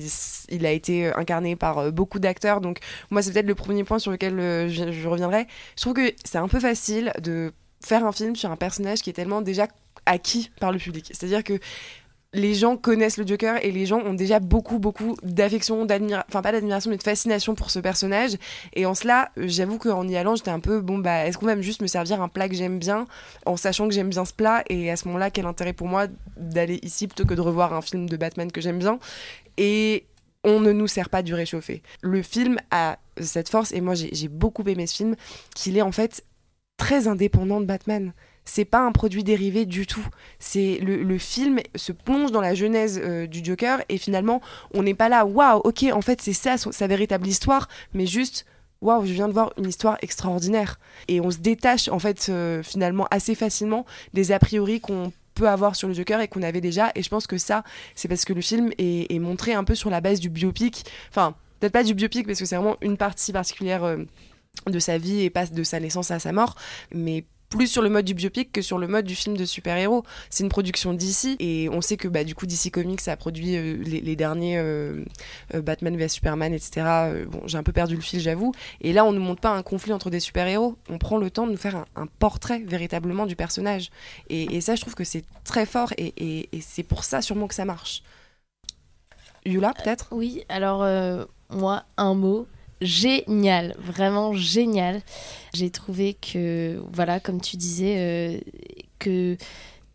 il 0.51 0.67
a 0.67 0.71
été 0.73 1.13
incarné 1.15 1.57
par 1.57 1.91
beaucoup 1.93 2.19
d'acteurs. 2.19 2.61
Donc 2.61 2.79
moi, 3.11 3.23
c'est 3.23 3.33
peut-être 3.33 3.47
le 3.47 3.55
premier 3.55 3.85
point 3.85 3.99
sur 3.99 4.11
lequel 4.11 4.69
je, 4.69 4.93
je 4.93 5.09
reviendrai. 5.09 5.47
Je 5.77 5.83
trouve 5.83 5.95
que 5.95 6.13
c'est 6.25 6.39
un 6.39 6.49
peu 6.49 6.61
facile 6.61 7.13
de 7.23 7.53
faire 7.85 8.07
un 8.07 8.13
film 8.13 8.37
sur 8.37 8.51
un 8.51 8.57
personnage 8.57 9.01
qui 9.03 9.11
est 9.11 9.15
tellement 9.15 9.43
déjà 9.43 9.69
acquis 10.07 10.51
par 10.61 10.73
le 10.73 10.79
public. 10.79 11.07
C'est-à-dire 11.13 11.45
que 11.45 11.59
les 12.35 12.55
gens 12.55 12.77
connaissent 12.77 13.19
le 13.19 13.27
Joker 13.27 13.63
et 13.63 13.71
les 13.71 13.85
gens 13.85 14.01
ont 14.01 14.15
déjà 14.15 14.41
beaucoup, 14.41 14.79
beaucoup 14.79 15.17
d'affection, 15.23 15.85
d'admiration, 15.85 16.25
enfin 16.29 16.41
pas 16.41 16.53
d'admiration, 16.53 16.91
mais 16.91 16.97
de 16.97 17.03
fascination 17.03 17.55
pour 17.55 17.71
ce 17.71 17.79
personnage. 17.79 18.37
Et 18.73 18.87
en 18.87 18.95
cela, 18.95 19.31
euh, 19.37 19.45
j'avoue 19.49 19.79
qu'en 19.79 20.09
y 20.09 20.17
allant, 20.17 20.35
j'étais 20.35 20.51
un 20.51 20.61
peu, 20.61 20.81
bon, 20.81 20.99
bah, 20.99 21.27
est-ce 21.27 21.37
qu'on 21.37 21.47
va 21.47 21.61
juste 21.61 21.83
me 21.83 21.87
servir 21.87 22.23
un 22.23 22.29
plat 22.29 22.49
que 22.49 22.55
j'aime 22.55 22.79
bien, 22.79 23.07
en 23.45 23.57
sachant 23.57 23.87
que 23.87 23.95
j'aime 23.95 24.09
bien 24.09 24.25
ce 24.25 24.33
plat? 24.33 24.65
Et 24.71 24.91
à 24.91 24.97
ce 24.97 25.07
moment-là, 25.09 25.31
quel 25.31 25.45
intérêt 25.45 25.75
pour 25.75 25.89
moi 25.89 26.07
d'aller 26.39 26.81
ici 26.83 27.07
plutôt 27.07 27.27
que 27.27 27.35
de 27.35 27.41
revoir 27.41 27.75
un 27.75 27.83
film 27.83 28.09
de 28.09 28.17
Batman 28.17 28.51
que 28.51 28.63
j'aime 28.63 28.79
bien? 28.79 28.99
Et 29.59 30.07
on 30.45 30.61
ne 30.61 30.73
nous 30.73 30.89
sert 30.89 31.11
pas 31.11 31.23
du 31.23 31.35
réchauffé. 31.35 31.83
Le 32.01 32.23
film 32.23 32.57
a 32.71 32.99
cette 33.21 33.51
force, 33.51 33.73
et 33.73 33.83
moi 33.83 33.95
j'ai 33.95 34.29
beaucoup 34.29 34.63
aimé 34.67 34.87
ce 34.87 34.97
film, 34.97 35.17
qu'il 35.55 35.77
est 35.77 35.83
en 35.83 35.93
fait 35.93 36.25
très 36.83 37.07
indépendant 37.07 37.61
de 37.61 37.65
Batman. 37.65 38.13
C'est 38.45 38.65
pas 38.65 38.81
un 38.81 38.91
produit 38.91 39.23
dérivé 39.23 39.67
du 39.67 39.87
tout. 39.87 40.05
C'est 40.41 40.81
le, 40.83 41.17
film 41.17 41.61
se 41.77 41.93
plonge 41.93 42.33
dans 42.33 42.41
la 42.41 42.57
genèse 42.57 43.01
euh, 43.01 43.29
du 43.29 43.45
Joker 43.45 43.85
et 43.89 43.99
finalement 43.99 44.41
on 44.75 44.83
n'est 44.83 44.95
pas 44.95 45.09
là. 45.09 45.25
Waouh, 45.25 45.61
ok, 45.63 45.85
en 45.93 46.01
fait 46.01 46.21
c'est 46.21 46.33
ça 46.33 46.57
sa 46.57 46.87
véritable 46.89 47.29
histoire, 47.29 47.69
mais 47.95 48.05
juste 48.05 48.47
waouh, 48.81 49.07
je 49.07 49.13
viens 49.13 49.29
de 49.29 49.33
voir 49.33 49.53
une 49.59 49.69
histoire 49.69 49.97
extraordinaire. 50.03 50.81
Et 51.07 51.21
on 51.21 51.31
se 51.31 51.39
détache 51.39 51.87
en 51.87 52.01
fait 52.01 52.27
euh, 52.31 52.65
finalement 52.65 53.07
assez 53.13 53.37
facilement 53.37 53.87
des 54.13 54.33
a 54.33 54.41
priori 54.41 54.81
qu'on 54.81 55.13
peut 55.35 55.49
avoir 55.49 55.77
sur 55.77 55.87
le 55.87 55.95
Joker 55.95 56.21
et 56.21 56.27
qu'on 56.27 56.43
avait 56.43 56.61
déjà. 56.61 56.91
Et 56.97 57.05
je 57.05 57.09
pense 57.09 57.29
que 57.29 57.39
ça, 57.39 57.63
c'est 57.95 58.09
parce 58.09 58.25
que 58.25 58.33
le 58.33 58.41
film 58.41 58.73
est, 58.79 59.09
est 59.09 59.21
montré 59.21 59.55
un 59.55 59.63
peu 59.63 59.77
sur 59.77 59.89
la 59.89 60.01
base 60.01 60.19
du 60.19 60.31
biopic. 60.31 60.85
Enfin, 61.11 61.37
peut-être 61.61 61.75
pas 61.75 61.85
du 61.85 61.95
biopic 61.95 62.27
parce 62.27 62.41
que 62.41 62.45
c'est 62.45 62.57
vraiment 62.57 62.77
une 62.81 62.97
partie 62.97 63.33
particulière 63.33 63.85
euh, 63.85 63.99
de 64.67 64.79
sa 64.79 64.99
vie 64.99 65.21
et 65.23 65.31
pas 65.31 65.47
de 65.47 65.63
sa 65.63 65.81
naissance 65.81 66.11
à 66.11 66.19
sa 66.19 66.33
mort, 66.33 66.57
mais 66.93 67.25
plus 67.53 67.67
sur 67.67 67.83
le 67.83 67.91
mode 67.91 68.07
du 68.07 68.15
biopic 68.15 68.51
que 68.51 68.63
sur 68.63 68.79
le 68.79 68.89
mode 68.89 69.05
du 69.05 69.15
film 69.15 69.37
de 69.37 69.45
super-héros. 69.45 70.05
C'est 70.31 70.43
une 70.43 70.49
production 70.49 70.95
d'ici 70.95 71.37
et 71.39 71.69
on 71.71 71.81
sait 71.81 71.97
que 71.99 72.09
bah, 72.09 72.25
du 72.25 72.35
coup 72.35 72.47
DC 72.47 72.71
Comics 72.73 73.07
a 73.09 73.17
produit 73.17 73.57
euh, 73.57 73.77
les, 73.85 74.17
derniers 74.17 74.57
euh, 74.57 75.05
euh, 75.55 75.61
Batman 75.61 75.97
vs 75.97 76.09
Superman, 76.09 76.53
etc. 76.55 77.27
Bon, 77.29 77.43
j'ai 77.47 77.59
un 77.59 77.63
peu 77.63 77.73
perdu 77.73 77.95
le 77.95 78.01
fil, 78.01 78.21
j'avoue. 78.21 78.53
Et 78.81 78.93
là, 78.93 79.05
on 79.05 79.13
nous 79.13 79.21
montre 79.21 79.43
pas 79.43 79.51
un 79.51 79.63
conflit 79.63 79.93
entre 79.93 80.09
des 80.09 80.21
super-héros. 80.21 80.77
On 80.89 80.99
prend 80.99 81.19
le 81.19 81.31
temps 81.31 81.47
de 81.47 81.53
nous 81.53 81.59
faire 81.59 81.85
un, 81.95 82.07
portrait 82.07 82.61
véritablement 82.61 83.27
du 83.27 83.37
personnage. 83.37 83.91
Et, 84.31 84.61
ça, 84.61 84.75
je 84.75 84.81
trouve 84.81 84.95
que 84.95 85.05
c'est 85.05 85.25
très 85.45 85.67
fort 85.67 85.93
et, 85.99 86.15
et- 86.17 86.61
c'est 86.61 86.83
pour 86.83 87.05
ça 87.05 87.21
sûrement 87.21 87.49
que 87.49 87.55
ça 87.55 87.65
marche. 87.65 88.03
Yula, 89.45 89.73
peut-être? 89.75 90.09
Oui, 90.13 90.45
alors 90.49 90.87
moi, 91.51 91.85
un 91.97 92.15
mot, 92.15 92.47
génial, 92.83 93.75
vraiment 93.79 94.33
génial. 94.35 95.01
J'ai 95.55 95.71
trouvé 95.71 96.15
que, 96.15 96.83
voilà, 96.93 97.21
comme 97.21 97.41
tu 97.41 97.57
disais, 97.57 97.95
euh, 97.99 98.39
que 98.99 99.37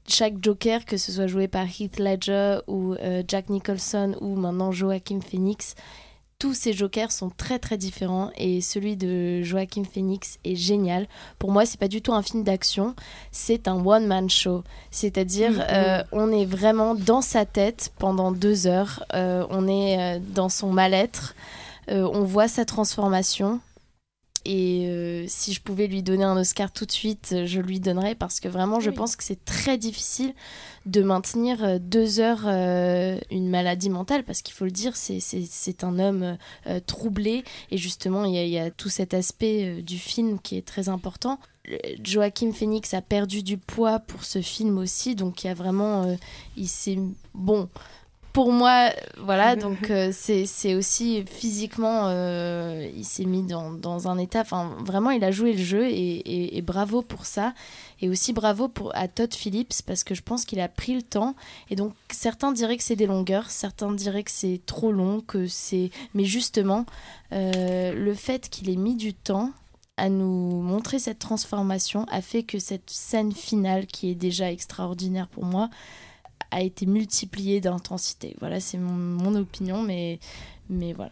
chaque 0.08 0.36
Joker, 0.42 0.86
que 0.86 0.98
ce 0.98 1.12
soit 1.12 1.28
joué 1.28 1.48
par 1.48 1.66
Heath 1.66 2.00
Ledger 2.00 2.60
ou 2.68 2.94
euh, 2.96 3.24
Jack 3.28 3.50
Nicholson 3.50 4.16
ou 4.22 4.36
maintenant 4.36 4.72
Joaquin 4.72 5.20
Phoenix, 5.22 5.76
tous 6.40 6.54
ces 6.54 6.72
Jokers 6.72 7.12
sont 7.12 7.32
très 7.32 7.58
très 7.58 7.78
différents 7.78 8.30
et 8.38 8.62
celui 8.62 8.96
de 8.96 9.42
Joaquin 9.42 9.84
Phoenix 9.84 10.38
est 10.46 10.56
génial. 10.56 11.08
Pour 11.40 11.52
moi, 11.52 11.66
c'est 11.66 11.80
pas 11.80 11.88
du 11.88 12.04
tout 12.04 12.14
un 12.14 12.22
film 12.22 12.44
d'action, 12.44 12.94
c'est 13.32 13.68
un 13.68 13.84
one 13.84 14.06
man 14.06 14.30
show. 14.30 14.64
C'est-à-dire, 14.92 15.54
Mhm. 15.54 15.66
euh, 15.72 16.04
on 16.12 16.32
est 16.32 16.46
vraiment 16.46 16.94
dans 16.94 17.22
sa 17.22 17.46
tête 17.46 17.92
pendant 17.98 18.32
deux 18.32 18.68
heures. 18.68 19.04
Euh, 19.16 19.48
on 19.50 19.68
est 19.68 20.20
dans 20.20 20.50
son 20.50 20.72
mal-être. 20.72 21.34
Euh, 21.90 22.10
on 22.14 22.24
voit 22.24 22.48
sa 22.48 22.66
transformation. 22.66 23.60
Et 24.50 24.86
euh, 24.88 25.26
si 25.28 25.52
je 25.52 25.62
pouvais 25.62 25.88
lui 25.88 26.04
donner 26.04 26.24
un 26.24 26.38
Oscar 26.38 26.72
tout 26.72 26.86
de 26.86 26.92
suite, 26.92 27.32
euh, 27.34 27.46
je 27.46 27.60
lui 27.60 27.82
donnerais 27.82 28.16
parce 28.16 28.40
que 28.40 28.48
vraiment, 28.48 28.80
je 28.80 28.92
Oui. 28.92 28.96
pense 28.96 29.18
que 29.18 29.24
c'est 29.24 29.44
très 29.44 29.78
difficile 29.78 30.34
de 30.86 31.02
maintenir 31.02 31.82
deux 31.82 32.22
heures 32.22 32.46
une 32.48 33.50
maladie 33.50 33.90
mentale 33.90 34.24
parce 34.24 34.42
qu'il 34.42 34.54
faut 34.54 34.64
le 34.64 34.72
dire, 34.72 34.96
c'est- 34.96 35.84
un 35.84 36.00
homme 36.00 36.38
troublé 36.86 37.44
et 37.72 37.78
justement, 37.78 38.24
il 38.24 38.36
y, 38.36 38.38
a- 38.38 38.44
il 38.46 38.50
y 38.52 38.58
a 38.60 38.72
tout 38.72 38.88
cet 38.90 39.14
aspect 39.14 39.82
du 39.82 39.98
film 39.98 40.40
qui 40.40 40.56
est 40.56 40.66
très 40.66 40.88
important. 40.88 41.40
Joaquin 42.02 42.54
Phoenix 42.54 42.94
a 42.94 43.02
perdu 43.02 43.44
du 43.44 43.58
poids 43.58 44.00
pour 44.00 44.24
ce 44.24 44.42
film 44.42 44.78
aussi, 44.78 45.16
donc 45.16 45.44
il 45.44 45.48
y 45.48 45.50
a 45.50 45.54
vraiment, 45.54 46.04
euh, 46.04 46.16
il 46.56 46.70
s'est 46.70 46.98
bon. 47.34 47.68
Pour 48.38 48.52
moi, 48.52 48.92
voilà, 49.18 49.56
donc 49.66 49.90
euh, 49.90 50.12
c'est 50.14 50.76
aussi 50.76 51.24
physiquement, 51.26 52.02
euh, 52.10 52.88
il 52.96 53.04
s'est 53.04 53.26
mis 53.26 53.42
dans, 53.42 53.72
dans 53.72 54.10
un 54.10 54.20
état, 54.20 54.42
enfin 54.42 54.76
vraiment, 54.86 55.10
il 55.10 55.24
a 55.24 55.32
joué 55.32 55.54
le 55.54 55.64
jeu 55.64 55.86
et, 55.88 55.92
et- 56.20 56.56
et 56.56 56.62
bravo 56.62 57.02
pour 57.02 57.26
ça. 57.26 57.56
Et 58.00 58.10
aussi 58.10 58.34
bravo 58.34 58.68
pour, 58.68 58.96
à 58.96 59.08
Todd 59.08 59.34
Phillips 59.34 59.82
parce 59.88 60.04
que 60.04 60.14
je 60.14 60.22
pense 60.22 60.46
qu'il 60.46 60.60
a 60.60 60.68
pris 60.68 60.94
le 60.94 61.02
temps. 61.02 61.34
Et 61.72 61.76
donc 61.76 61.94
certains 62.12 62.52
diraient 62.52 62.78
que 62.78 62.84
c'est 62.84 62.96
des 62.96 63.08
longueurs, 63.08 63.50
certains 63.50 63.92
diraient 63.92 64.22
que 64.22 64.30
c'est 64.30 64.62
trop 64.68 64.92
long, 64.92 65.22
que 65.22 65.48
c'est. 65.48 65.90
Mais 66.14 66.26
justement, 66.26 66.86
euh, 67.34 67.92
le 67.92 68.14
fait 68.14 68.50
qu'il 68.50 68.70
ait 68.70 68.76
mis 68.76 68.96
du 68.96 69.16
temps 69.16 69.50
à 70.00 70.10
nous 70.10 70.62
montrer 70.62 71.00
cette 71.00 71.18
transformation 71.18 72.06
a 72.12 72.22
fait 72.22 72.44
que 72.44 72.60
cette 72.60 72.92
scène 72.92 73.32
finale, 73.32 73.88
qui 73.88 74.12
est 74.12 74.16
déjà 74.16 74.52
extraordinaire 74.52 75.28
pour 75.28 75.44
moi, 75.44 75.72
a 76.52 76.62
été 76.62 76.86
multipliée 76.86 77.62
d'intensité. 77.62 78.36
Voilà, 78.40 78.60
c'est 78.60 78.78
mon, 78.78 78.94
mon 78.94 79.36
opinion, 79.36 79.82
mais, 79.82 80.20
mais 80.70 80.94
voilà. 80.94 81.12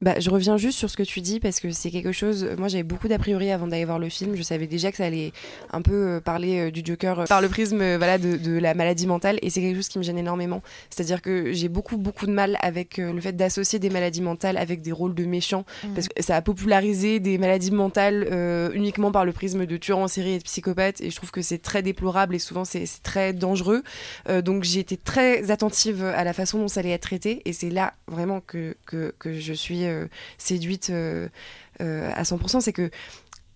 Bah, 0.00 0.20
je 0.20 0.28
reviens 0.28 0.56
juste 0.56 0.78
sur 0.78 0.90
ce 0.90 0.96
que 0.96 1.02
tu 1.02 1.20
dis 1.20 1.40
parce 1.40 1.60
que 1.60 1.70
c'est 1.70 1.90
quelque 1.90 2.12
chose. 2.12 2.46
Moi, 2.58 2.68
j'avais 2.68 2.82
beaucoup 2.82 3.08
d'a 3.08 3.18
priori 3.18 3.50
avant 3.50 3.66
d'aller 3.66 3.84
voir 3.84 3.98
le 3.98 4.08
film. 4.08 4.36
Je 4.36 4.42
savais 4.42 4.66
déjà 4.66 4.90
que 4.90 4.98
ça 4.98 5.06
allait 5.06 5.32
un 5.72 5.80
peu 5.80 5.94
euh, 5.94 6.20
parler 6.20 6.68
euh, 6.68 6.70
du 6.70 6.82
Joker 6.84 7.20
euh, 7.20 7.24
par 7.24 7.40
le 7.40 7.48
prisme 7.48 7.78
voilà, 7.96 8.18
de, 8.18 8.36
de 8.36 8.58
la 8.58 8.74
maladie 8.74 9.06
mentale 9.06 9.38
et 9.40 9.50
c'est 9.50 9.60
quelque 9.60 9.76
chose 9.76 9.88
qui 9.88 9.98
me 9.98 10.04
gêne 10.04 10.18
énormément. 10.18 10.62
C'est-à-dire 10.90 11.22
que 11.22 11.52
j'ai 11.52 11.68
beaucoup, 11.68 11.96
beaucoup 11.96 12.26
de 12.26 12.32
mal 12.32 12.58
avec 12.60 12.98
le 12.98 13.20
fait 13.20 13.32
d'associer 13.32 13.78
des 13.78 13.90
maladies 13.90 14.20
mentales 14.20 14.56
avec 14.56 14.82
des 14.82 14.92
rôles 14.92 15.14
de 15.14 15.24
méchants 15.24 15.64
parce 15.94 16.08
que 16.08 16.22
ça 16.22 16.36
a 16.36 16.42
popularisé 16.42 17.20
des 17.20 17.38
maladies 17.38 17.70
mentales 17.70 18.28
euh, 18.30 18.70
uniquement 18.74 19.10
par 19.10 19.24
le 19.24 19.32
prisme 19.32 19.66
de 19.66 19.76
tueurs 19.76 19.98
en 19.98 20.08
série 20.08 20.34
et 20.34 20.38
de 20.38 20.44
psychopathes 20.44 21.00
et 21.00 21.10
je 21.10 21.16
trouve 21.16 21.30
que 21.30 21.42
c'est 21.42 21.58
très 21.58 21.82
déplorable 21.82 22.34
et 22.34 22.38
souvent 22.38 22.64
c'est 22.64 22.86
c'est 22.86 23.02
très 23.02 23.32
dangereux. 23.32 23.82
Euh, 24.28 24.42
donc 24.42 24.64
j'ai 24.64 24.80
été 24.80 24.96
très 24.96 25.50
attentive 25.50 26.04
à 26.04 26.24
la 26.24 26.32
façon 26.32 26.58
dont 26.58 26.68
ça 26.68 26.80
allait 26.80 26.90
être 26.90 27.02
traité 27.02 27.42
et 27.44 27.52
c'est 27.52 27.70
là 27.70 27.94
vraiment 28.06 28.40
que, 28.40 28.76
que, 28.86 29.14
que 29.18 29.32
je 29.32 29.52
suis 29.52 29.63
euh, 29.72 30.06
séduite 30.38 30.90
euh, 30.90 31.28
euh, 31.80 32.10
à 32.14 32.22
100%. 32.22 32.60
C'est 32.60 32.72
que 32.72 32.90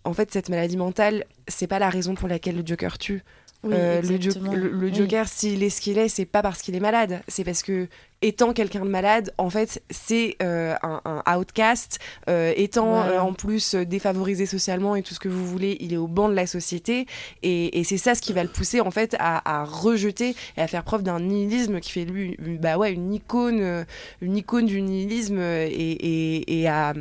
en 0.04 0.12
fait 0.14 0.32
cette 0.32 0.48
maladie 0.48 0.76
mentale 0.76 1.24
c'est 1.48 1.66
pas 1.66 1.78
la 1.78 1.90
raison 1.90 2.14
pour 2.14 2.28
laquelle 2.28 2.56
le 2.56 2.66
Joker 2.66 2.98
tue. 2.98 3.22
Oui, 3.64 3.72
Euh, 3.74 4.00
le, 4.00 4.06
Jo- 4.08 4.14
exactement. 4.14 4.52
le- 4.54 4.68
le 4.70 4.86
Oui. 4.86 4.94
Joker, 4.94 5.26
s'il 5.26 5.64
est 5.64 5.70
ce 5.70 5.80
qu'il 5.80 5.98
est, 5.98 6.08
c'est 6.08 6.26
pas 6.26 6.42
parce 6.42 6.62
qu'il 6.62 6.76
est 6.76 6.80
malade, 6.80 7.22
c'est 7.26 7.42
parce 7.42 7.64
que 7.64 7.88
étant 8.22 8.52
quelqu'un 8.52 8.84
de 8.84 8.88
malade, 8.90 9.32
en 9.36 9.50
fait, 9.50 9.82
c'est 9.90 10.36
euh, 10.44 10.76
un, 10.84 11.00
un 11.04 11.36
outcast, 11.36 11.98
euh, 12.28 12.52
étant 12.56 13.18
en 13.18 13.32
plus 13.32 13.74
défavorisé 13.74 14.46
socialement 14.46 14.94
et 14.94 15.02
tout 15.02 15.12
ce 15.12 15.18
que 15.18 15.28
vous 15.28 15.44
voulez, 15.44 15.76
il 15.80 15.92
est 15.92 15.96
au 15.96 16.06
banc 16.06 16.28
de 16.28 16.34
la 16.34 16.46
société, 16.46 17.06
et, 17.42 17.80
et 17.80 17.82
c'est 17.84 17.98
ça 17.98 18.14
ce 18.14 18.22
qui 18.22 18.32
va 18.32 18.44
le 18.44 18.48
pousser 18.48 18.80
en 18.80 18.92
fait 18.92 19.16
à, 19.18 19.60
à 19.60 19.64
rejeter 19.64 20.36
et 20.56 20.60
à 20.60 20.68
faire 20.68 20.84
preuve 20.84 21.02
d'un 21.02 21.18
nihilisme 21.18 21.80
qui 21.80 21.90
fait 21.90 22.04
lui, 22.04 22.36
une- 22.38 22.58
bah 22.58 22.78
ouais, 22.78 22.92
une 22.92 23.12
icône, 23.12 23.84
une 24.20 24.36
icône 24.36 24.66
du 24.66 24.80
nihilisme 24.82 25.40
et, 25.40 25.66
et, 25.66 26.60
et 26.60 26.68
à 26.68 26.94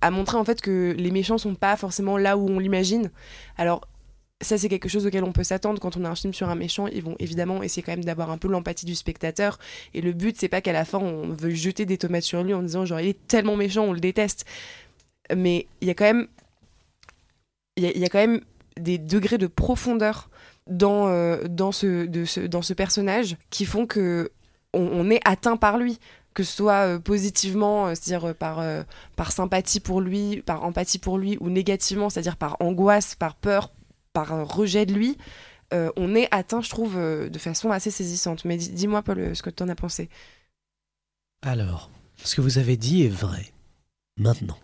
à 0.00 0.10
montrer 0.10 0.36
en 0.36 0.44
fait 0.44 0.60
que 0.60 0.94
les 0.98 1.10
méchants 1.10 1.38
sont 1.38 1.54
pas 1.54 1.76
forcément 1.76 2.18
là 2.18 2.36
où 2.36 2.46
on 2.48 2.58
l'imagine. 2.58 3.10
Alors 3.56 3.80
ça 4.44 4.58
c'est 4.58 4.68
quelque 4.68 4.88
chose 4.88 5.06
auquel 5.06 5.24
on 5.24 5.32
peut 5.32 5.42
s'attendre. 5.44 5.80
Quand 5.80 5.96
on 5.96 6.04
a 6.04 6.08
un 6.08 6.14
film 6.14 6.32
sur 6.32 6.48
un 6.48 6.54
méchant 6.54 6.86
ils 6.86 7.02
vont 7.02 7.16
évidemment 7.18 7.62
essayer 7.62 7.82
quand 7.82 7.92
même 7.92 8.04
d'avoir 8.04 8.30
un 8.30 8.38
peu 8.38 8.48
l'empathie 8.48 8.86
du 8.86 8.94
spectateur. 8.94 9.58
Et 9.94 10.00
le 10.00 10.12
but 10.12 10.36
c'est 10.38 10.48
pas 10.48 10.60
qu'à 10.60 10.72
la 10.72 10.84
fin 10.84 10.98
on 10.98 11.28
veut 11.28 11.50
jeter 11.50 11.86
des 11.86 11.98
tomates 11.98 12.22
sur 12.22 12.42
lui 12.44 12.54
en 12.54 12.62
disant 12.62 12.84
genre 12.84 13.00
il 13.00 13.08
est 13.08 13.26
tellement 13.28 13.56
méchant 13.56 13.84
on 13.84 13.92
le 13.92 14.00
déteste. 14.00 14.44
Mais 15.34 15.66
il 15.80 15.88
y 15.88 15.90
a 15.90 15.94
quand 15.94 16.04
même 16.04 16.28
il 17.76 17.82
y, 17.84 18.04
a- 18.04 18.08
quand 18.08 18.18
même 18.18 18.40
des 18.78 18.98
degrés 18.98 19.38
de 19.38 19.46
profondeur 19.48 20.30
dans 20.68 21.08
euh, 21.08 21.42
dans 21.48 21.72
ce, 21.72 22.06
de 22.06 22.24
ce 22.24 22.40
dans 22.40 22.62
ce 22.62 22.72
personnage 22.72 23.36
qui 23.50 23.64
font 23.64 23.86
que 23.86 24.30
on, 24.72 25.10
est 25.10 25.20
atteint 25.24 25.56
par 25.56 25.78
lui. 25.78 25.98
Que 26.34 26.42
ce 26.42 26.56
soit 26.56 26.86
euh, 26.86 26.98
positivement, 26.98 27.86
euh, 27.86 27.94
c'est-à-dire 27.94 28.34
par, 28.34 28.60
par 29.14 29.30
sympathie 29.30 29.78
pour 29.78 30.00
lui, 30.00 30.42
par 30.42 30.64
empathie 30.64 30.98
pour 30.98 31.16
lui, 31.16 31.36
ou 31.40 31.48
négativement, 31.48 32.10
c'est-à-dire 32.10 32.36
par 32.36 32.56
angoisse, 32.58 33.14
par 33.14 33.36
peur, 33.36 33.70
par 34.14 34.48
rejet 34.48 34.86
de 34.86 34.94
lui, 34.94 35.18
euh, 35.74 35.90
on 35.96 36.14
est 36.14 36.28
atteint, 36.30 36.62
je 36.62 36.70
trouve, 36.70 36.96
euh, 36.96 37.28
de 37.28 37.38
façon 37.38 37.70
assez 37.70 37.90
saisissante. 37.90 38.46
Mais 38.46 38.56
dis- 38.56 38.70
dis-moi, 38.70 39.02
Paul, 39.02 39.18
euh, 39.18 39.34
ce 39.34 39.42
que 39.42 39.50
tu 39.50 39.62
en 39.62 39.68
as 39.68 39.74
pensé. 39.74 40.08
Alors, 41.42 41.90
ce 42.22 42.34
que 42.34 42.40
vous 42.40 42.56
avez 42.58 42.78
dit 42.78 43.02
est 43.02 43.08
vrai. 43.08 43.52
Maintenant, 44.18 44.56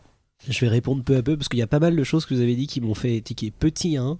je 0.49 0.59
vais 0.61 0.69
répondre 0.69 1.03
peu 1.03 1.17
à 1.17 1.23
peu 1.23 1.37
parce 1.37 1.49
qu'il 1.49 1.59
y 1.59 1.63
a 1.63 1.67
pas 1.67 1.81
mal 1.81 1.97
de 1.97 2.05
choses 2.05 2.25
que 2.25 2.35
vous 2.35 2.41
avez 2.41 2.55
dit 2.55 2.67
qui 2.67 2.81
m'ont 2.81 2.95
fait 2.95 3.21
tiquer. 3.21 3.51
Petit 3.51 3.97
1, 3.97 4.19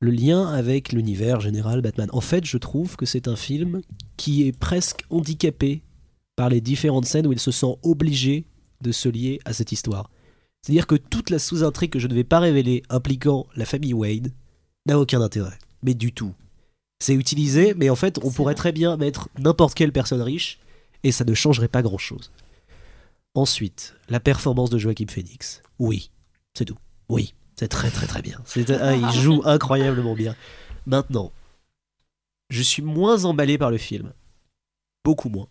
le 0.00 0.10
lien 0.10 0.46
avec 0.46 0.92
l'univers 0.92 1.40
général 1.40 1.82
Batman. 1.82 2.08
En 2.12 2.20
fait, 2.20 2.44
je 2.44 2.56
trouve 2.56 2.96
que 2.96 3.04
c'est 3.04 3.26
un 3.26 3.36
film 3.36 3.82
qui 4.16 4.46
est 4.46 4.56
presque 4.56 5.04
handicapé 5.10 5.82
par 6.36 6.48
les 6.48 6.60
différentes 6.60 7.06
scènes 7.06 7.26
où 7.26 7.32
il 7.32 7.40
se 7.40 7.50
sent 7.50 7.76
obligé 7.82 8.46
de 8.80 8.92
se 8.92 9.08
lier 9.08 9.40
à 9.44 9.52
cette 9.52 9.72
histoire. 9.72 10.08
C'est-à-dire 10.62 10.86
que 10.86 10.94
toute 10.94 11.30
la 11.30 11.40
sous-intrigue 11.40 11.90
que 11.90 11.98
je 11.98 12.06
ne 12.06 12.14
vais 12.14 12.24
pas 12.24 12.38
révéler 12.38 12.84
impliquant 12.90 13.46
la 13.56 13.64
famille 13.64 13.92
Wade 13.94 14.32
n'a 14.88 14.98
aucun 14.98 15.20
intérêt. 15.20 15.58
Mais 15.82 15.94
du 15.94 16.12
tout. 16.12 16.34
C'est 16.98 17.14
utilisé, 17.14 17.74
mais 17.74 17.90
en 17.90 17.96
fait, 17.96 18.18
on 18.24 18.32
pourrait 18.32 18.56
très 18.56 18.72
bien 18.72 18.96
mettre 18.96 19.28
n'importe 19.38 19.74
quelle 19.74 19.92
personne 19.92 20.22
riche 20.22 20.58
et 21.04 21.12
ça 21.12 21.24
ne 21.24 21.34
changerait 21.34 21.68
pas 21.68 21.82
grand-chose. 21.82 22.32
Ensuite, 23.34 23.94
la 24.08 24.18
performance 24.18 24.70
de 24.70 24.78
Joaquin 24.78 25.06
Phoenix. 25.08 25.62
Oui, 25.78 26.10
c'est 26.54 26.64
tout. 26.64 26.78
Oui, 27.08 27.34
c'est 27.54 27.68
très 27.68 27.90
très 27.90 28.08
très 28.08 28.22
bien. 28.22 28.40
Ah, 28.80 28.96
il 28.96 29.10
joue 29.20 29.42
incroyablement 29.44 30.14
bien. 30.14 30.34
Maintenant, 30.86 31.30
je 32.50 32.62
suis 32.62 32.82
moins 32.82 33.24
emballé 33.24 33.58
par 33.58 33.70
le 33.70 33.78
film. 33.78 34.12
Beaucoup 35.04 35.28
moins. 35.28 35.46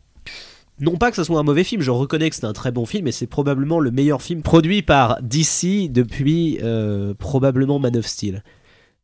Non 0.79 0.97
pas 0.97 1.09
que 1.09 1.15
ce 1.15 1.23
soit 1.23 1.39
un 1.39 1.43
mauvais 1.43 1.63
film, 1.63 1.81
je 1.81 1.89
reconnais 1.89 2.29
que 2.29 2.35
c'est 2.35 2.45
un 2.45 2.53
très 2.53 2.71
bon 2.71 2.85
film 2.85 3.07
et 3.07 3.11
c'est 3.11 3.25
probablement 3.25 3.79
le 3.79 3.89
meilleur 3.89 4.21
film 4.21 4.43
produit 4.43 4.83
par 4.83 5.19
DC 5.23 5.91
depuis 5.91 6.59
euh, 6.61 7.15
probablement 7.15 7.79
Man 7.79 7.97
of 7.97 8.05
Steel. 8.05 8.43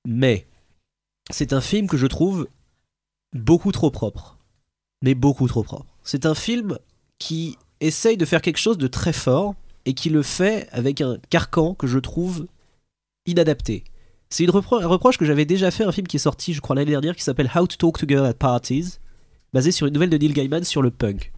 Mais 0.07 0.47
c'est 1.31 1.53
un 1.53 1.61
film 1.61 1.87
que 1.87 1.97
je 1.97 2.07
trouve 2.07 2.47
beaucoup 3.33 3.71
trop 3.71 3.91
propre. 3.91 4.37
Mais 5.01 5.15
beaucoup 5.15 5.47
trop 5.47 5.63
propre. 5.63 5.87
C'est 6.03 6.25
un 6.25 6.35
film 6.35 6.77
qui 7.19 7.57
essaye 7.79 8.17
de 8.17 8.25
faire 8.25 8.41
quelque 8.41 8.57
chose 8.57 8.77
de 8.77 8.87
très 8.87 9.13
fort 9.13 9.55
et 9.85 9.93
qui 9.93 10.09
le 10.09 10.21
fait 10.21 10.67
avec 10.71 11.01
un 11.01 11.17
carcan 11.29 11.73
que 11.73 11.87
je 11.87 11.99
trouve 11.99 12.47
inadapté. 13.25 13.83
C'est 14.29 14.47
un 14.47 14.51
reproche 14.51 15.17
que 15.17 15.25
j'avais 15.25 15.45
déjà 15.45 15.69
fait 15.71 15.83
à 15.83 15.89
un 15.89 15.91
film 15.91 16.07
qui 16.07 16.17
est 16.17 16.19
sorti, 16.19 16.53
je 16.53 16.61
crois, 16.61 16.75
l'année 16.75 16.91
dernière, 16.91 17.15
qui 17.15 17.23
s'appelle 17.23 17.51
How 17.53 17.67
to 17.67 17.75
Talk 17.77 17.99
to 17.99 18.07
Girl 18.07 18.25
at 18.25 18.33
Parties, 18.33 18.97
basé 19.53 19.71
sur 19.71 19.85
une 19.85 19.93
nouvelle 19.93 20.09
de 20.09 20.17
Neil 20.17 20.33
Gaiman 20.33 20.63
sur 20.63 20.81
le 20.81 20.89
punk. 20.89 21.31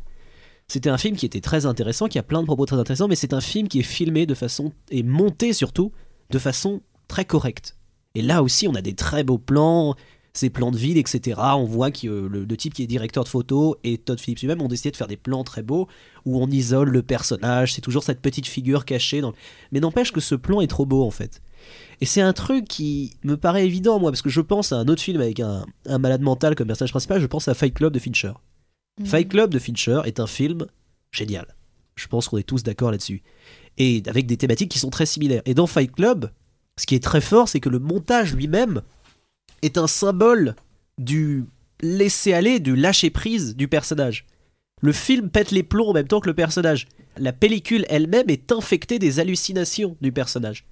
C'était 0.68 0.90
un 0.90 0.98
film 0.98 1.16
qui 1.16 1.26
était 1.26 1.42
très 1.42 1.66
intéressant, 1.66 2.08
qui 2.08 2.18
a 2.20 2.24
plein 2.24 2.42
de 2.42 2.46
propos 2.46 2.66
très 2.66 2.78
intéressants, 2.78 3.08
mais 3.08 3.16
c'est 3.16 3.34
un 3.34 3.42
film 3.42 3.68
qui 3.68 3.80
est 3.80 3.84
filmé 3.84 4.26
de 4.26 4.34
façon, 4.34 4.72
et 4.90 5.04
monté 5.04 5.52
surtout, 5.52 5.92
de 6.30 6.40
façon 6.40 6.82
très 7.08 7.26
correcte. 7.26 7.75
Et 8.16 8.22
là 8.22 8.42
aussi, 8.42 8.68
on 8.68 8.76
a 8.76 8.82
des 8.82 8.96
très 8.96 9.24
beaux 9.24 9.38
plans, 9.38 9.96
ces 10.34 10.50
plans 10.50 10.72
de 10.72 10.78
ville, 10.78 10.98
etc. 10.98 11.40
On 11.56 11.66
voit 11.66 11.92
que 11.92 12.08
euh, 12.08 12.28
le, 12.30 12.46
le 12.46 12.58
type 12.58 12.74
qui 12.74 12.84
est 12.84 12.88
directeur 12.88 13.24
de 13.24 13.30
photo 13.30 13.78
et 13.84 13.98
Todd 13.98 14.20
Phillips 14.20 14.40
lui-même 14.40 14.62
ont 14.62 14.68
décidé 14.68 14.92
de 14.92 14.98
faire 14.98 15.08
des 15.08 15.18
plans 15.18 15.44
très 15.44 15.64
beaux 15.64 15.88
où 16.26 16.42
on 16.42 16.50
isole 16.50 16.90
le 16.90 17.04
personnage. 17.04 17.74
C'est 17.74 17.82
toujours 17.82 18.04
cette 18.04 18.22
petite 18.22 18.48
figure 18.48 18.86
cachée. 18.86 19.22
Dans... 19.22 19.34
Mais 19.72 19.80
n'empêche 19.80 20.12
que 20.12 20.22
ce 20.22 20.36
plan 20.36 20.62
est 20.62 20.68
trop 20.68 20.86
beau 20.86 21.04
en 21.04 21.12
fait. 21.12 21.42
Et 22.02 22.06
c'est 22.06 22.22
un 22.22 22.34
truc 22.34 22.68
qui 22.68 23.14
me 23.24 23.38
paraît 23.38 23.66
évident, 23.66 24.00
moi, 24.00 24.12
parce 24.12 24.22
que 24.22 24.30
je 24.30 24.42
pense 24.42 24.72
à 24.72 24.78
un 24.78 24.88
autre 24.88 25.02
film 25.02 25.22
avec 25.22 25.40
un, 25.40 25.66
un 25.86 25.98
malade 25.98 26.22
mental 26.22 26.56
comme 26.56 26.68
personnage 26.68 26.92
principal, 26.92 27.22
je 27.22 27.28
pense 27.28 27.48
à 27.48 27.54
Fight 27.54 27.74
Club 27.74 27.94
de 27.94 28.00
Fincher. 28.00 28.34
Mhm. 29.00 29.06
Fight 29.06 29.30
Club 29.30 29.52
de 29.52 29.60
Fincher 29.60 30.02
est 30.06 30.20
un 30.20 30.28
film 30.28 30.66
génial. 31.12 31.56
Je 31.96 32.08
pense 32.08 32.28
qu'on 32.28 32.38
est 32.38 32.44
tous 32.44 32.64
d'accord 32.64 32.92
là-dessus. 32.92 33.24
Et 33.78 34.04
avec 34.08 34.26
des 34.26 34.38
thématiques 34.38 34.70
qui 34.70 34.80
sont 34.80 34.90
très 34.90 35.06
similaires. 35.06 35.42
Et 35.46 35.54
dans 35.54 35.68
Fight 35.68 35.92
Club, 35.92 36.30
ce 36.80 36.86
qui 36.86 36.96
est 36.96 37.04
très 37.04 37.22
fort, 37.22 37.48
c'est 37.50 37.60
que 37.60 37.70
le 37.70 37.80
montage 37.80 38.34
lui-même 38.34 38.82
est 39.62 39.78
un 39.78 39.88
symbole 39.88 40.56
du 40.98 41.46
laisser-aller, 41.82 42.60
du 42.60 42.76
lâcher-prise 42.76 43.56
du 43.56 43.68
personnage. 43.68 44.26
Le 44.82 44.92
film 44.92 45.30
pète 45.30 45.52
les 45.52 45.64
plombs 45.64 45.90
en 45.90 45.94
même 45.94 46.08
temps 46.08 46.20
que 46.20 46.28
le 46.30 46.34
personnage. 46.34 46.88
La 47.18 47.34
pellicule 47.34 47.86
elle-même 47.90 48.30
est 48.30 48.52
infectée 48.52 49.00
des 49.00 49.20
hallucinations 49.20 49.98
du 50.02 50.12
personnage. 50.12 50.66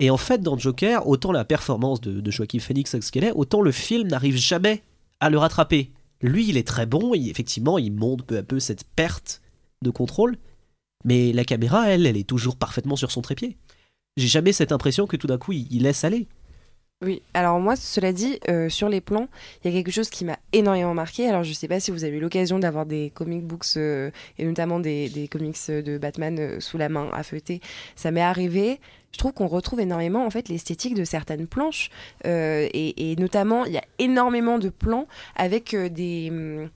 Et 0.00 0.10
en 0.10 0.16
fait, 0.16 0.40
dans 0.40 0.58
Joker, 0.58 1.06
autant 1.06 1.32
la 1.32 1.44
performance 1.44 2.00
de, 2.00 2.30
Joaquin 2.30 2.58
Phoenix 2.58 2.98
ce 2.98 3.12
qu'elle 3.12 3.24
est, 3.24 3.32
autant 3.32 3.60
le 3.60 3.72
film 3.72 4.08
n'arrive 4.08 4.36
jamais 4.36 4.82
à 5.20 5.30
le 5.30 5.38
rattraper. 5.38 5.90
Lui, 6.20 6.48
il 6.48 6.56
est 6.56 6.66
très 6.66 6.86
bon, 6.86 7.14
il- 7.14 7.30
effectivement, 7.30 7.78
il 7.78 7.92
monte 7.92 8.24
peu 8.24 8.38
à 8.38 8.42
peu 8.42 8.60
cette 8.60 8.84
perte 8.84 9.40
de 9.82 9.90
contrôle, 9.90 10.36
mais 11.04 11.32
la 11.32 11.44
caméra, 11.44 11.88
elle, 11.88 12.06
elle 12.06 12.16
est 12.16 12.28
toujours 12.28 12.56
parfaitement 12.56 12.96
sur 12.96 13.10
son 13.10 13.20
trépied. 13.22 13.56
J'ai 14.16 14.28
jamais 14.28 14.52
cette 14.52 14.72
impression 14.72 15.06
que 15.06 15.16
tout 15.16 15.26
d'un 15.26 15.38
coup, 15.38 15.52
il, 15.52 15.66
il 15.70 15.82
laisse 15.82 16.04
aller. 16.04 16.26
Oui, 17.02 17.20
alors 17.34 17.60
moi, 17.60 17.76
cela 17.76 18.12
dit, 18.12 18.38
euh, 18.48 18.68
sur 18.68 18.88
les 18.88 19.00
plans, 19.00 19.28
il 19.62 19.70
y 19.70 19.74
a 19.74 19.76
quelque 19.76 19.92
chose 19.92 20.08
qui 20.08 20.24
m'a 20.24 20.38
énormément 20.52 20.94
marqué. 20.94 21.28
Alors, 21.28 21.42
je 21.42 21.52
sais 21.52 21.68
pas 21.68 21.80
si 21.80 21.90
vous 21.90 22.04
avez 22.04 22.16
eu 22.16 22.20
l'occasion 22.20 22.58
d'avoir 22.58 22.86
des 22.86 23.10
comic 23.14 23.42
books, 23.44 23.76
euh, 23.76 24.10
et 24.38 24.44
notamment 24.46 24.80
des, 24.80 25.28
comics 25.30 25.58
de 25.68 25.98
Batman 25.98 26.38
euh, 26.38 26.60
sous 26.60 26.78
la 26.78 26.88
main, 26.88 27.10
à 27.12 27.22
feuilleter. 27.22 27.60
Ça 27.96 28.10
m'est 28.10 28.22
arrivé. 28.22 28.80
Je 29.14 29.18
trouve 29.18 29.32
qu'on 29.32 29.46
retrouve 29.46 29.80
énormément 29.80 30.26
en 30.26 30.30
fait 30.30 30.48
l'esthétique 30.48 30.94
de 30.94 31.04
certaines 31.04 31.46
planches 31.46 31.88
Euh, 32.26 32.68
et, 32.72 33.14
notamment 33.16 33.64
il 33.64 33.72
y 33.72 33.78
a 33.78 33.84
énormément 33.98 34.58
de 34.58 34.70
plans 34.70 35.06
avec 35.36 35.72
euh, 35.72 35.88
des 35.88 36.30
hum, 36.30 36.68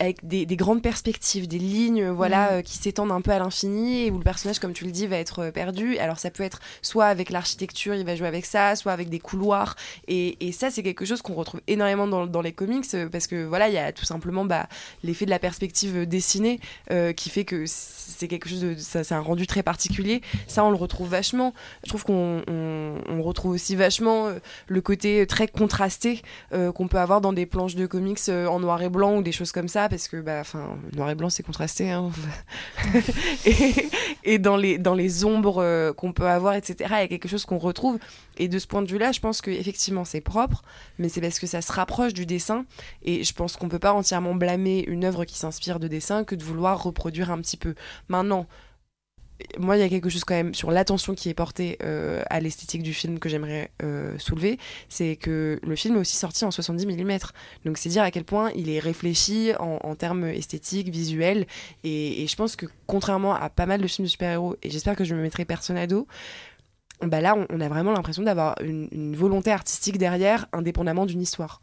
avec 0.00 0.26
des, 0.26 0.46
des 0.46 0.56
grandes 0.56 0.82
perspectives, 0.82 1.48
des 1.48 1.58
lignes 1.58 2.08
voilà 2.08 2.50
Mhm. 2.50 2.58
euh, 2.58 2.62
qui 2.62 2.76
s'étendent 2.76 3.12
un 3.12 3.20
peu 3.20 3.30
à 3.30 3.38
l'infini 3.38 4.04
et 4.06 4.10
où 4.10 4.18
le 4.18 4.24
personnage 4.24 4.58
comme 4.58 4.72
tu 4.72 4.84
le 4.84 4.90
dis 4.90 5.06
va 5.06 5.16
être 5.16 5.40
euh, 5.44 5.50
perdu. 5.50 5.96
Alors 5.98 6.18
ça 6.18 6.30
peut 6.30 6.42
être 6.42 6.60
soit 6.82 7.06
avec 7.06 7.30
l'architecture, 7.30 7.94
il 7.94 8.04
va 8.04 8.14
jouer 8.16 8.28
avec 8.28 8.44
ça, 8.46 8.76
soit 8.76 8.92
avec 8.92 9.08
des 9.08 9.18
couloirs 9.18 9.76
et, 10.08 10.36
et 10.46 10.52
ça 10.52 10.70
c'est 10.70 10.82
quelque 10.82 11.04
chose 11.04 11.22
qu'on 11.22 11.34
retrouve 11.34 11.60
énormément 11.66 12.06
dans, 12.06 12.26
dans 12.26 12.42
les 12.42 12.52
comics 12.52 12.84
euh, 12.94 13.08
parce 13.08 13.26
que 13.26 13.44
voilà 13.44 13.68
il 13.68 13.74
y 13.74 13.78
a 13.78 13.92
tout 13.92 14.04
simplement 14.04 14.44
bah, 14.44 14.68
l'effet 15.02 15.24
de 15.24 15.30
la 15.30 15.38
perspective 15.38 16.06
dessinée 16.06 16.60
euh, 16.90 17.12
qui 17.12 17.30
fait 17.30 17.44
que 17.44 17.64
c'est 17.66 18.28
quelque 18.28 18.48
chose 18.48 18.60
de 18.60 18.74
ça 18.76 19.04
c'est 19.04 19.14
un 19.14 19.20
rendu 19.20 19.46
très 19.46 19.62
particulier. 19.62 20.20
Ça 20.46 20.64
on 20.64 20.70
le 20.70 20.76
retrouve 20.76 21.08
vachement. 21.08 21.54
Je 21.84 21.88
trouve 21.88 22.04
qu'on 22.04 22.42
on, 22.48 22.94
on 23.08 23.22
retrouve 23.22 23.52
aussi 23.52 23.76
vachement 23.76 24.28
le 24.68 24.80
côté 24.80 25.26
très 25.26 25.48
contrasté 25.48 26.22
euh, 26.52 26.72
qu'on 26.72 26.88
peut 26.88 26.98
avoir 26.98 27.20
dans 27.20 27.32
des 27.32 27.46
planches 27.46 27.74
de 27.74 27.86
comics 27.86 28.28
en 28.28 28.60
noir 28.60 28.82
et 28.82 28.88
blanc 28.88 29.16
ou 29.16 29.22
des 29.22 29.32
choses 29.32 29.52
comme 29.52 29.68
ça 29.68 29.85
parce 29.88 30.08
que 30.08 30.20
bah 30.20 30.38
enfin 30.40 30.78
noir 30.94 31.10
et 31.10 31.14
blanc 31.14 31.30
c'est 31.30 31.42
contrasté 31.42 31.90
hein. 31.90 32.10
et, 33.46 33.88
et 34.24 34.38
dans 34.38 34.56
les 34.56 34.78
dans 34.78 34.94
les 34.94 35.24
ombres 35.24 35.62
euh, 35.62 35.92
qu'on 35.92 36.12
peut 36.12 36.28
avoir 36.28 36.54
etc 36.54 36.76
il 36.80 37.00
y 37.00 37.04
a 37.04 37.08
quelque 37.08 37.28
chose 37.28 37.44
qu'on 37.44 37.58
retrouve. 37.58 37.98
Et 38.38 38.48
de 38.48 38.58
ce 38.58 38.66
point 38.66 38.82
de 38.82 38.90
vue 38.90 38.98
là 38.98 39.12
je 39.12 39.20
pense 39.20 39.40
que 39.40 39.50
effectivement 39.50 40.04
c'est 40.04 40.20
propre 40.20 40.62
mais 40.98 41.08
c'est 41.08 41.20
parce 41.20 41.38
que 41.38 41.46
ça 41.46 41.62
se 41.62 41.72
rapproche 41.72 42.12
du 42.12 42.26
dessin. 42.26 42.64
Et 43.02 43.24
je 43.24 43.32
pense 43.32 43.56
qu'on 43.56 43.68
peut 43.68 43.78
pas 43.78 43.92
entièrement 43.92 44.34
blâmer 44.34 44.84
une 44.86 45.04
œuvre 45.04 45.24
qui 45.24 45.38
s'inspire 45.38 45.80
de 45.80 45.88
dessin 45.88 46.24
que 46.24 46.34
de 46.34 46.44
vouloir 46.44 46.82
reproduire 46.82 47.30
un 47.30 47.40
petit 47.40 47.56
peu. 47.56 47.74
Maintenant 48.08 48.46
moi, 49.58 49.76
il 49.76 49.80
y 49.80 49.82
a 49.82 49.88
quelque 49.88 50.08
chose 50.08 50.24
quand 50.24 50.34
même 50.34 50.54
sur 50.54 50.70
l'attention 50.70 51.14
qui 51.14 51.28
est 51.28 51.34
portée 51.34 51.78
euh, 51.82 52.22
à 52.30 52.40
l'esthétique 52.40 52.82
du 52.82 52.94
film 52.94 53.18
que 53.18 53.28
j'aimerais 53.28 53.70
euh, 53.82 54.18
soulever, 54.18 54.58
c'est 54.88 55.16
que 55.16 55.60
le 55.62 55.76
film 55.76 55.96
est 55.96 56.00
aussi 56.00 56.16
sorti 56.16 56.44
en 56.44 56.50
70 56.50 56.86
mm. 56.86 57.18
Donc 57.64 57.78
c'est 57.78 57.88
dire 57.88 58.02
à 58.02 58.10
quel 58.10 58.24
point 58.24 58.50
il 58.54 58.70
est 58.70 58.78
réfléchi 58.78 59.52
en, 59.58 59.94
termes 59.94 60.24
esthétiques, 60.24 60.88
visuels. 60.88 61.46
Et, 61.84 62.26
je 62.26 62.36
pense 62.36 62.56
que 62.56 62.66
contrairement 62.86 63.34
à 63.34 63.48
pas 63.50 63.66
mal 63.66 63.80
de 63.80 63.86
films 63.86 64.06
de 64.06 64.10
super-héros, 64.10 64.56
et 64.62 64.70
j'espère 64.70 64.96
que 64.96 65.04
je 65.04 65.14
me 65.14 65.22
mettrai 65.22 65.44
personne 65.44 65.76
à 65.76 65.86
dos, 65.86 66.06
bah 67.02 67.20
là, 67.20 67.36
on, 67.50 67.60
a 67.60 67.68
vraiment 67.68 67.92
l'impression 67.92 68.22
d'avoir 68.22 68.56
une 68.62 69.14
volonté 69.14 69.50
artistique 69.50 69.98
derrière, 69.98 70.46
indépendamment 70.52 71.04
d'une 71.04 71.20
histoire. 71.20 71.60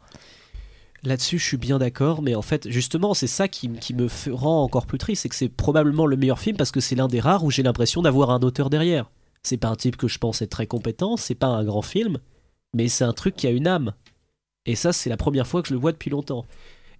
Là-dessus, 1.04 1.38
je 1.38 1.44
suis 1.44 1.56
bien 1.58 1.78
d'accord, 1.78 2.22
mais 2.22 2.34
en 2.34 2.42
fait, 2.42 2.70
justement, 2.70 3.12
c'est 3.12 3.26
ça 3.26 3.46
qui, 3.46 3.68
me 3.68 4.32
rend 4.32 4.62
encore 4.62 4.86
plus 4.86 4.98
triste, 4.98 5.22
c'est 5.22 5.28
que 5.28 5.34
c'est 5.34 5.50
probablement 5.50 6.06
le 6.06 6.16
meilleur 6.16 6.38
film 6.38 6.56
parce 6.56 6.70
que 6.70 6.80
c'est 6.80 6.94
l'un 6.94 7.08
des 7.08 7.20
rares 7.20 7.44
où 7.44 7.50
j'ai 7.50 7.62
l'impression 7.62 8.00
d'avoir 8.00 8.30
un 8.30 8.40
auteur 8.40 8.70
derrière. 8.70 9.10
C'est 9.42 9.58
pas 9.58 9.68
un 9.68 9.76
type 9.76 9.96
que 9.96 10.08
je 10.08 10.18
pense 10.18 10.40
être 10.40 10.50
très 10.50 10.66
compétent, 10.66 11.18
c'est 11.18 11.34
pas 11.34 11.48
un 11.48 11.62
grand 11.62 11.82
film, 11.82 12.18
mais 12.74 12.88
c'est 12.88 13.04
un 13.04 13.12
truc 13.12 13.36
qui 13.36 13.46
a 13.46 13.50
une 13.50 13.66
âme. 13.66 13.92
Et 14.64 14.76
ça, 14.76 14.94
c'est 14.94 15.10
la 15.10 15.18
première 15.18 15.46
fois 15.46 15.60
que 15.60 15.68
je 15.68 15.74
le 15.74 15.80
vois 15.80 15.92
depuis 15.92 16.08
longtemps. 16.08 16.46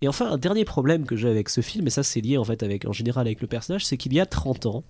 Et 0.02 0.08
enfin, 0.08 0.30
un 0.30 0.36
dernier 0.36 0.66
problème 0.66 1.06
que 1.06 1.16
j'ai 1.16 1.28
avec 1.28 1.48
ce 1.48 1.62
film, 1.62 1.86
et 1.86 1.90
ça 1.90 2.02
c'est 2.02 2.20
lié 2.20 2.36
en 2.36 2.44
fait 2.44 2.62
avec, 2.62 2.84
en 2.84 2.92
général 2.92 3.26
avec 3.26 3.40
le 3.40 3.46
personnage, 3.46 3.86
c'est 3.86 3.96
qu'il 3.96 4.12
y 4.12 4.20
a 4.20 4.26
30 4.26 4.66
ans, 4.66 4.84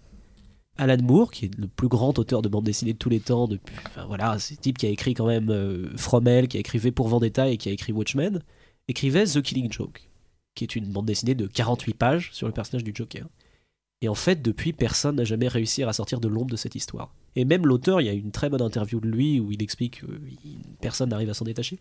Alan 0.76 1.00
Moore, 1.00 1.30
qui 1.30 1.44
est 1.44 1.56
le 1.56 1.68
plus 1.68 1.86
grand 1.86 2.18
auteur 2.18 2.42
de 2.42 2.48
bande 2.48 2.64
dessinée 2.64 2.94
de 2.94 2.98
tous 2.98 3.10
les 3.10 3.20
temps, 3.20 3.46
depuis, 3.46 3.76
voilà, 4.08 4.40
c'est 4.40 4.60
type 4.60 4.76
qui 4.76 4.86
a 4.86 4.88
écrit 4.88 5.14
quand 5.14 5.26
même 5.28 5.50
euh, 5.50 5.88
From 5.96 6.26
Hell, 6.26 6.48
qui 6.48 6.56
a 6.56 6.60
écrit 6.60 6.78
V 6.78 6.90
pour 6.90 7.06
Vendetta 7.06 7.48
et 7.48 7.58
qui 7.58 7.68
a 7.68 7.72
écrit 7.72 7.92
Watchmen, 7.92 8.42
écrivait 8.88 9.24
The 9.24 9.42
Killing 9.42 9.72
Joke, 9.72 10.08
qui 10.54 10.64
est 10.64 10.76
une 10.76 10.86
bande 10.86 11.06
dessinée 11.06 11.34
de 11.34 11.46
48 11.46 11.94
pages 11.94 12.30
sur 12.32 12.46
le 12.46 12.52
personnage 12.52 12.84
du 12.84 12.92
Joker. 12.94 13.26
Et 14.00 14.08
en 14.08 14.14
fait, 14.14 14.42
depuis, 14.42 14.72
personne 14.72 15.16
n'a 15.16 15.24
jamais 15.24 15.48
réussi 15.48 15.82
à 15.82 15.92
sortir 15.92 16.20
de 16.20 16.28
l'ombre 16.28 16.50
de 16.50 16.56
cette 16.56 16.74
histoire. 16.74 17.14
Et 17.36 17.44
même 17.44 17.66
l'auteur, 17.66 18.00
il 18.00 18.04
y 18.06 18.10
a 18.10 18.12
une 18.12 18.32
très 18.32 18.50
bonne 18.50 18.60
interview 18.60 19.00
de 19.00 19.08
lui 19.08 19.40
où 19.40 19.50
il 19.50 19.62
explique 19.62 20.00
que 20.00 20.06
il- 20.44 20.58
personne 20.80 21.08
n'arrive 21.08 21.30
à 21.30 21.34
s'en 21.34 21.44
détacher. 21.46 21.78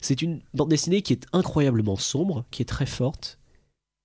C'est 0.00 0.20
une 0.20 0.40
bande 0.52 0.68
dessinée 0.70 1.02
qui 1.02 1.12
est 1.12 1.26
incroyablement 1.32 1.96
sombre, 1.96 2.44
qui 2.50 2.62
est 2.62 2.66
très 2.66 2.86
forte, 2.86 3.38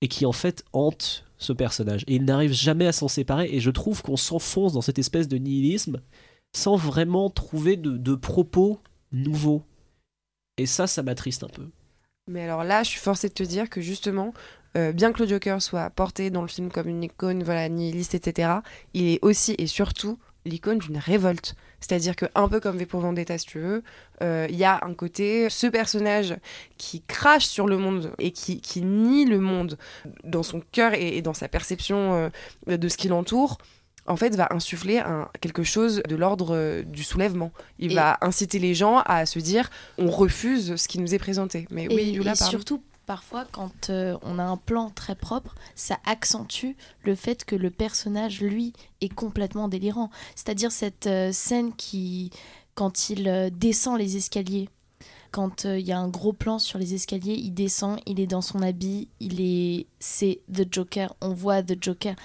et 0.01 0.07
qui 0.07 0.25
en 0.25 0.31
fait 0.31 0.63
hante 0.73 1.25
ce 1.37 1.53
personnage. 1.53 2.03
Et 2.07 2.15
il 2.15 2.25
n'arrive 2.25 2.53
jamais 2.53 2.85
à 2.85 2.91
s'en 2.91 3.07
séparer, 3.07 3.49
et 3.51 3.59
je 3.59 3.71
trouve 3.71 4.03
qu'on 4.03 4.17
s'enfonce 4.17 4.73
dans 4.73 4.81
cette 4.81 4.99
espèce 4.99 5.27
de 5.27 5.37
nihilisme 5.37 6.01
sans 6.55 6.75
vraiment 6.75 7.29
trouver 7.29 7.75
de 7.77 8.15
propos 8.15 8.79
nouveaux. 9.11 9.63
Et 10.57 10.65
ça, 10.67 10.85
ça 10.87 11.01
m'attriste 11.03 11.43
un 11.43 11.49
peu. 11.49 11.67
Mais 12.27 12.43
alors 12.43 12.63
là, 12.63 12.81
je 12.81 12.89
suis 12.89 12.99
forcée 12.99 13.29
de 13.29 13.33
te 13.33 13.43
dire 13.43 13.69
que 13.69 13.81
justement, 13.81 14.33
euh, 14.77 14.91
bien 14.91 15.11
que 15.13 15.21
le 15.21 15.29
Joker 15.29 15.61
soit 15.61 15.89
porté 15.91 16.31
dans 16.31 16.41
le 16.41 16.47
film 16.47 16.71
comme 16.71 16.87
une 16.87 17.03
icône, 17.03 17.43
voilà, 17.43 17.69
nihiliste, 17.69 18.15
etc., 18.15 18.49
il 18.95 19.07
est 19.09 19.19
aussi 19.21 19.55
et 19.59 19.67
surtout 19.67 20.17
l'icône 20.43 20.79
d'une 20.79 20.97
révolte. 20.97 21.55
C'est-à-dire 21.79 22.15
que 22.15 22.25
un 22.33 22.47
peu 22.47 22.59
comme 22.59 22.77
V 22.77 22.87
pour 22.87 23.01
Vendetta, 23.01 23.37
si 23.37 23.45
tu 23.45 23.59
veux, 23.59 23.83
euh, 24.23 24.47
il 24.49 24.55
y 24.55 24.63
a 24.63 24.83
un 24.83 24.93
côté, 24.95 25.49
ce 25.51 25.67
personnage 25.67 26.35
qui 26.77 27.01
crache 27.01 27.45
sur 27.45 27.67
le 27.67 27.77
monde 27.77 28.11
et 28.17 28.31
qui, 28.31 28.61
nie 28.81 29.25
le 29.25 29.39
monde 29.39 29.77
dans 30.23 30.43
son 30.43 30.63
cœur 30.71 30.95
et, 30.95 31.17
et 31.17 31.21
dans 31.21 31.33
sa 31.35 31.47
perception 31.47 32.31
euh, 32.67 32.77
de 32.77 32.87
ce 32.87 32.97
qui 32.97 33.07
l'entoure, 33.07 33.59
en 34.07 34.15
fait, 34.15 34.35
va 34.35 34.47
insuffler 34.51 34.99
un, 34.99 35.29
quelque 35.41 35.63
chose 35.63 36.01
de 36.07 36.15
l'ordre 36.15 36.55
euh, 36.55 36.83
du 36.83 37.03
soulèvement. 37.03 37.51
Il 37.79 37.93
Et- 37.93 37.95
va 37.95 38.17
inciter 38.21 38.59
les 38.59 38.75
gens 38.75 38.99
à 38.99 39.25
se 39.25 39.39
dire, 39.39 39.69
on 39.97 40.09
refuse 40.09 40.75
ce 40.75 40.87
qui 40.87 40.99
nous 40.99 41.13
est 41.15 41.19
présenté. 41.19 41.67
Mais 41.71 41.87
oui, 41.87 42.11
Yula, 42.11 42.33
et 42.33 42.35
surtout, 42.35 42.83
parfois, 43.07 43.45
quand 43.51 43.89
euh, 43.89 44.17
on 44.21 44.37
a 44.39 44.43
un 44.43 44.57
plan 44.57 44.89
très 44.89 45.15
propre, 45.15 45.55
ça 45.75 45.97
accentue 46.05 46.75
le 47.03 47.15
fait 47.15 47.45
que 47.45 47.55
le 47.55 47.71
personnage, 47.71 48.41
lui, 48.41 48.73
est 49.01 49.13
complètement 49.13 49.67
délirant. 49.67 50.09
C'est-à-dire 50.35 50.71
cette 50.71 51.07
euh, 51.07 51.31
scène 51.31 51.73
qui, 51.75 52.29
quand 52.75 53.09
il 53.09 53.27
euh, 53.27 53.49
descend 53.51 53.97
les 53.97 54.17
escaliers, 54.17 54.69
quand 55.31 55.65
il 55.65 55.81
y 55.81 55.91
a 55.91 55.99
un 55.99 56.07
gros 56.07 56.31
plan 56.31 56.59
sur 56.59 56.79
les 56.79 56.93
escaliers, 56.93 57.33
il 57.33 57.51
descend, 57.51 57.99
il 58.05 58.21
est 58.21 58.27
dans 58.27 58.41
son 58.41 58.61
habit, 58.61 59.09
il 59.19 59.41
est, 59.41 59.85
c'est 59.99 60.39
The 60.49 60.65
Joker, 60.71 61.13
on 61.19 61.33
voit 61.33 61.61
The 61.61 61.75
Joker. 61.81 62.15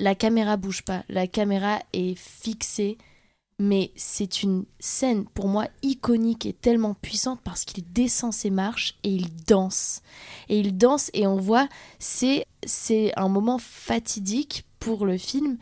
La 0.00 0.16
caméra 0.16 0.56
bouge 0.56 0.82
pas, 0.82 1.04
la 1.08 1.28
caméra 1.28 1.78
est 1.92 2.16
fixée 2.16 2.98
mais 3.60 3.92
c'est 3.94 4.42
une 4.42 4.64
scène 4.78 5.26
pour 5.26 5.46
moi 5.46 5.68
iconique 5.82 6.46
et 6.46 6.54
tellement 6.54 6.94
puissante 6.94 7.40
parce 7.44 7.66
qu'il 7.66 7.84
descend 7.84 8.32
ses 8.32 8.48
marches 8.48 8.94
et 9.04 9.10
il 9.10 9.28
danse. 9.44 10.00
Et 10.48 10.60
il 10.60 10.78
danse 10.78 11.10
et 11.12 11.26
on 11.26 11.36
voit, 11.36 11.68
c'est, 11.98 12.46
un 13.16 13.28
moment 13.28 13.58
fatidique 13.58 14.64
pour 14.78 15.04
le 15.04 15.18
film. 15.18 15.58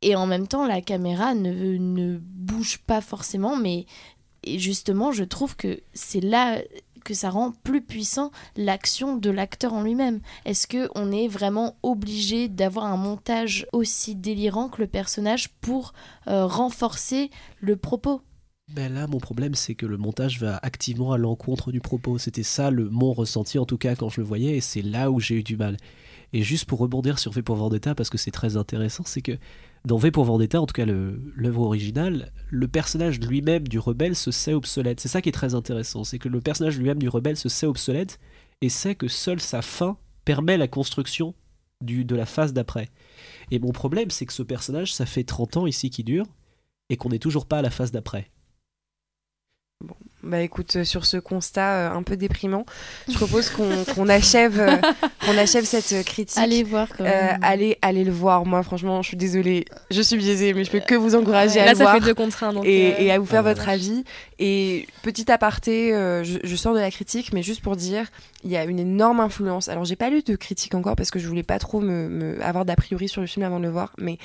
Et 0.00 0.16
en 0.16 0.26
même 0.26 0.48
temps, 0.48 0.66
la 0.66 0.80
caméra 0.80 1.34
ne, 1.34 1.76
ne 1.76 2.16
bouge 2.16 2.78
pas 2.86 3.02
forcément, 3.02 3.56
mais 3.56 3.84
justement, 4.46 5.12
je 5.12 5.24
trouve 5.24 5.54
que 5.54 5.80
c'est 5.92 6.22
là 6.22 6.62
que 7.08 7.14
ça 7.14 7.30
rend 7.30 7.52
plus 7.64 7.80
puissant 7.80 8.30
l'action 8.54 9.16
de 9.16 9.30
l'acteur 9.30 9.72
en 9.72 9.82
lui-même. 9.82 10.20
Est-ce 10.44 10.66
que 10.66 10.90
on 10.94 11.10
est 11.10 11.26
vraiment 11.26 11.76
obligé 11.82 12.48
d'avoir 12.48 12.84
un 12.84 12.98
montage 12.98 13.66
aussi 13.72 14.14
délirant 14.14 14.68
que 14.68 14.82
le 14.82 14.86
personnage 14.86 15.48
pour 15.62 15.94
euh, 16.26 16.44
renforcer 16.44 17.30
le 17.60 17.76
propos? 17.76 18.20
Ben 18.74 18.92
là, 18.92 19.06
mon 19.06 19.20
problème, 19.20 19.54
c'est 19.54 19.74
que 19.74 19.86
le 19.86 19.96
montage 19.96 20.38
va 20.38 20.58
activement 20.62 21.12
à 21.12 21.16
l'encontre 21.16 21.72
du 21.72 21.80
propos. 21.80 22.18
C'était 22.18 22.42
ça 22.42 22.70
le 22.70 22.90
mon 22.90 23.14
ressenti, 23.14 23.58
en 23.58 23.64
tout 23.64 23.78
cas, 23.78 23.96
quand 23.96 24.10
je 24.10 24.20
le 24.20 24.26
voyais, 24.26 24.58
et 24.58 24.60
c'est 24.60 24.82
là 24.82 25.10
où 25.10 25.18
j'ai 25.18 25.36
eu 25.36 25.42
du 25.42 25.56
mal. 25.56 25.78
Et 26.34 26.42
juste 26.42 26.66
pour 26.66 26.78
rebondir 26.78 27.18
sur 27.18 27.32
V 27.32 27.40
pour 27.40 27.56
Vendetta, 27.56 27.94
parce 27.94 28.10
que 28.10 28.18
c'est 28.18 28.30
très 28.30 28.58
intéressant, 28.58 29.04
c'est 29.06 29.22
que 29.22 29.38
dans 29.88 29.96
V 29.96 30.10
pour 30.10 30.24
Vendetta, 30.24 30.60
en 30.60 30.66
tout 30.66 30.74
cas 30.74 30.84
l'œuvre 30.84 31.62
originale, 31.62 32.30
le 32.50 32.68
personnage 32.68 33.18
lui-même 33.20 33.66
du 33.66 33.78
rebelle 33.78 34.14
se 34.14 34.30
sait 34.30 34.52
obsolète. 34.52 35.00
C'est 35.00 35.08
ça 35.08 35.22
qui 35.22 35.30
est 35.30 35.32
très 35.32 35.54
intéressant, 35.54 36.04
c'est 36.04 36.18
que 36.18 36.28
le 36.28 36.42
personnage 36.42 36.76
lui-même 36.76 36.98
du 36.98 37.08
rebelle 37.08 37.38
se 37.38 37.48
sait 37.48 37.64
obsolète 37.64 38.20
et 38.60 38.68
sait 38.68 38.94
que 38.94 39.08
seule 39.08 39.40
sa 39.40 39.62
fin 39.62 39.96
permet 40.26 40.58
la 40.58 40.68
construction 40.68 41.34
du, 41.80 42.04
de 42.04 42.14
la 42.14 42.26
phase 42.26 42.52
d'après. 42.52 42.90
Et 43.50 43.58
mon 43.58 43.72
problème, 43.72 44.10
c'est 44.10 44.26
que 44.26 44.32
ce 44.34 44.42
personnage, 44.42 44.92
ça 44.92 45.06
fait 45.06 45.24
30 45.24 45.56
ans 45.56 45.66
ici 45.66 45.88
qui 45.88 46.04
dure, 46.04 46.26
et 46.90 46.98
qu'on 46.98 47.08
n'est 47.08 47.18
toujours 47.18 47.46
pas 47.46 47.60
à 47.60 47.62
la 47.62 47.70
phase 47.70 47.90
d'après. 47.90 48.30
Bah 50.24 50.40
écoute, 50.40 50.74
euh, 50.74 50.84
sur 50.84 51.06
ce 51.06 51.16
constat 51.16 51.74
euh, 51.76 51.90
un 51.92 52.02
peu 52.02 52.16
déprimant, 52.16 52.66
je 53.08 53.14
propose 53.14 53.50
qu'on 53.50 54.08
achève, 54.08 54.58
euh, 54.58 54.76
qu'on 55.24 55.38
achève 55.38 55.64
cette 55.64 56.04
critique. 56.04 56.36
Allez 56.42 56.64
voir 56.64 56.88
quand 56.88 57.04
Euh, 57.04 57.06
même. 57.06 57.38
allez, 57.42 57.78
allez 57.82 58.02
le 58.02 58.10
voir. 58.10 58.44
Moi, 58.44 58.64
franchement, 58.64 59.00
je 59.00 59.08
suis 59.08 59.16
désolée. 59.16 59.64
Je 59.92 60.02
suis 60.02 60.16
biaisée, 60.16 60.54
mais 60.54 60.64
je 60.64 60.72
peux 60.72 60.80
que 60.80 60.96
vous 60.96 61.14
encourager 61.14 61.60
à 61.60 61.66
Là, 61.66 61.72
le 61.72 61.78
ça 61.78 61.84
voir 61.84 61.94
fait 61.94 62.00
deux 62.00 62.14
contre 62.14 62.42
un. 62.42 62.52
Donc, 62.52 62.64
et, 62.66 62.94
euh, 62.94 62.96
et 62.98 63.12
à 63.12 63.18
vous 63.20 63.26
faire 63.26 63.46
Ah, 63.46 63.54
votre 63.54 63.68
avis. 63.68 64.02
Et 64.40 64.88
petit 65.02 65.30
aparté, 65.30 65.94
euh, 65.94 66.24
je, 66.24 66.38
je 66.42 66.56
sors 66.56 66.74
de 66.74 66.80
la 66.80 66.90
critique, 66.90 67.32
mais 67.32 67.44
juste 67.44 67.62
pour 67.62 67.76
dire, 67.76 68.08
il 68.42 68.50
y 68.50 68.56
a 68.56 68.64
une 68.64 68.80
énorme 68.80 69.20
influence. 69.20 69.68
Alors, 69.68 69.84
j'ai 69.84 69.96
pas 69.96 70.10
lu 70.10 70.22
de 70.24 70.34
critique 70.34 70.74
encore 70.74 70.96
parce 70.96 71.12
que 71.12 71.20
je 71.20 71.28
voulais 71.28 71.44
pas 71.44 71.60
trop 71.60 71.80
me, 71.80 72.08
me- 72.08 72.44
avoir 72.44 72.64
d'a 72.64 72.74
priori 72.74 73.08
sur 73.08 73.20
le 73.20 73.28
film 73.28 73.46
avant 73.46 73.60
de 73.60 73.64
le 73.66 73.70
voir, 73.70 73.92
mais 73.98 74.18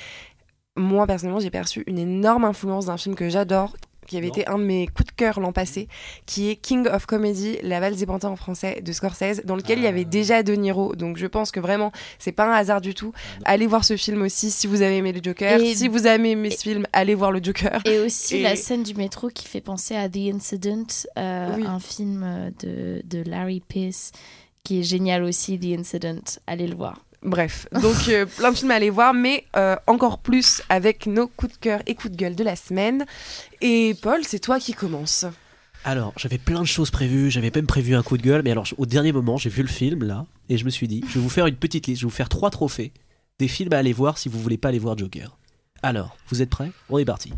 moi 0.76 1.06
personnellement, 1.06 1.40
j'ai 1.40 1.52
perçu 1.52 1.84
une 1.86 2.00
énorme 2.00 2.46
influence 2.46 2.88
d'un 2.88 2.98
film 2.98 3.14
que 3.14 3.30
j'adore 3.30 3.76
qui 4.06 4.18
avait 4.18 4.28
Non. 4.28 4.34
été 4.34 4.48
un 4.48 4.58
de 4.60 4.64
mes 4.64 4.88
coups 4.88 5.08
de 5.08 5.12
cœur 5.16 5.40
l'an 5.40 5.52
passé, 5.52 5.88
qui 6.26 6.50
est 6.50 6.56
King 6.56 6.88
of 6.88 7.06
Comedy, 7.06 7.58
La 7.64 7.80
valse 7.80 7.98
des 7.98 8.06
pantins 8.06 8.30
en 8.30 8.36
français 8.36 8.82
de 8.82 8.92
Scorsese, 8.92 9.42
dans 9.46 9.56
lequel 9.56 9.80
il 9.80 9.84
y 9.84 9.88
avait 9.88 10.04
Ah. 10.06 10.10
déjà 10.10 10.44
De 10.44 10.54
Niro. 10.54 10.96
Donc 10.96 11.18
je 11.18 11.28
pense 11.28 11.52
que 11.52 11.60
vraiment, 11.60 11.92
c'est 12.20 12.32
pas 12.32 12.46
un 12.46 12.54
hasard 12.54 12.82
du 12.82 12.94
tout. 12.94 13.14
Allez 13.46 13.68
voir 13.68 13.84
ce 13.86 13.98
film 13.98 14.22
aussi 14.22 14.52
si 14.52 14.68
vous 14.68 14.82
avez 14.82 14.98
aimé 14.98 15.12
le 15.12 15.22
Joker. 15.24 15.60
Et- 15.62 15.76
si 15.76 15.88
vous 15.88 16.06
avez 16.08 16.32
aimé 16.32 16.50
ce 16.52 16.62
film, 16.62 16.86
allez 16.94 17.16
voir 17.16 17.32
le 17.32 17.42
Joker. 17.44 17.82
Et 17.86 18.00
aussi 18.00 18.38
Et- 18.38 18.42
la 18.42 18.56
scène 18.56 18.84
du 18.84 18.94
métro 18.96 19.30
qui 19.30 19.48
fait 19.48 19.62
penser 19.62 19.96
à 19.96 20.10
The 20.10 20.18
Incident, 20.34 20.86
euh, 21.18 21.56
Oui. 21.58 21.64
un 21.66 21.80
film 21.80 22.24
euh, 22.24 22.50
de, 22.62 23.02
de 23.06 23.30
Larry 23.30 23.62
Peace 23.68 24.12
qui 24.64 24.80
est 24.80 24.84
génial 24.84 25.24
aussi, 25.24 25.60
The 25.60 25.78
Incident. 25.80 26.22
Allez 26.48 26.68
le 26.68 26.76
voir. 26.76 27.00
Bref, 27.24 27.68
donc 27.82 28.10
euh, 28.10 28.26
plein 28.26 28.52
de 28.52 28.58
films 28.58 28.72
à 28.72 28.76
aller 28.76 28.90
voir, 28.90 29.14
mais 29.14 29.46
euh, 29.56 29.78
encore 29.88 30.20
plus 30.20 30.62
avec 30.68 31.08
nos 31.08 31.28
coups 31.28 31.54
de 31.54 31.58
cœur 31.58 31.82
et 31.88 31.96
coups 31.96 32.12
de 32.12 32.18
gueule 32.18 32.36
de 32.36 32.44
la 32.44 32.58
semaine. 32.58 33.06
Et 33.62 33.96
Paul, 34.02 34.22
c'est 34.24 34.40
toi 34.40 34.60
qui 34.60 34.74
commence. 34.74 35.26
Alors, 35.86 36.14
j'avais 36.18 36.38
plein 36.38 36.62
de 36.62 36.68
choses 36.68 36.92
prévues, 36.92 37.32
j'avais 37.32 37.52
même 37.54 37.66
prévu 37.66 37.96
un 37.96 38.04
coup 38.04 38.18
de 38.18 38.24
gueule, 38.24 38.42
mais 38.44 38.52
alors 38.52 38.68
au 38.78 38.86
dernier 38.86 39.14
moment, 39.14 39.38
j'ai 39.38 39.50
vu 39.50 39.62
le 39.62 39.70
film 39.70 40.04
là, 40.04 40.26
et 40.50 40.58
je 40.58 40.66
me 40.66 40.70
suis 40.70 40.88
dit, 40.88 41.04
je 41.08 41.14
vais 41.16 41.20
vous 41.20 41.30
faire 41.30 41.48
une 41.48 41.56
petite 41.56 41.88
liste, 41.88 42.02
je 42.02 42.06
vais 42.06 42.10
vous 42.10 42.16
faire 42.16 42.30
trois 42.30 42.50
trophées 42.50 42.92
des 43.40 43.48
films 43.48 43.74
à 43.74 43.78
aller 43.78 43.94
voir 43.94 44.18
si 44.18 44.30
vous 44.30 44.40
voulez 44.40 44.58
pas 44.58 44.70
aller 44.70 44.80
voir 44.80 44.98
Joker. 44.98 45.38
Alors, 45.82 46.18
vous 46.28 46.42
êtes 46.42 46.50
prêts? 46.50 46.72
On 46.90 46.98
est 46.98 47.06
parti. 47.06 47.34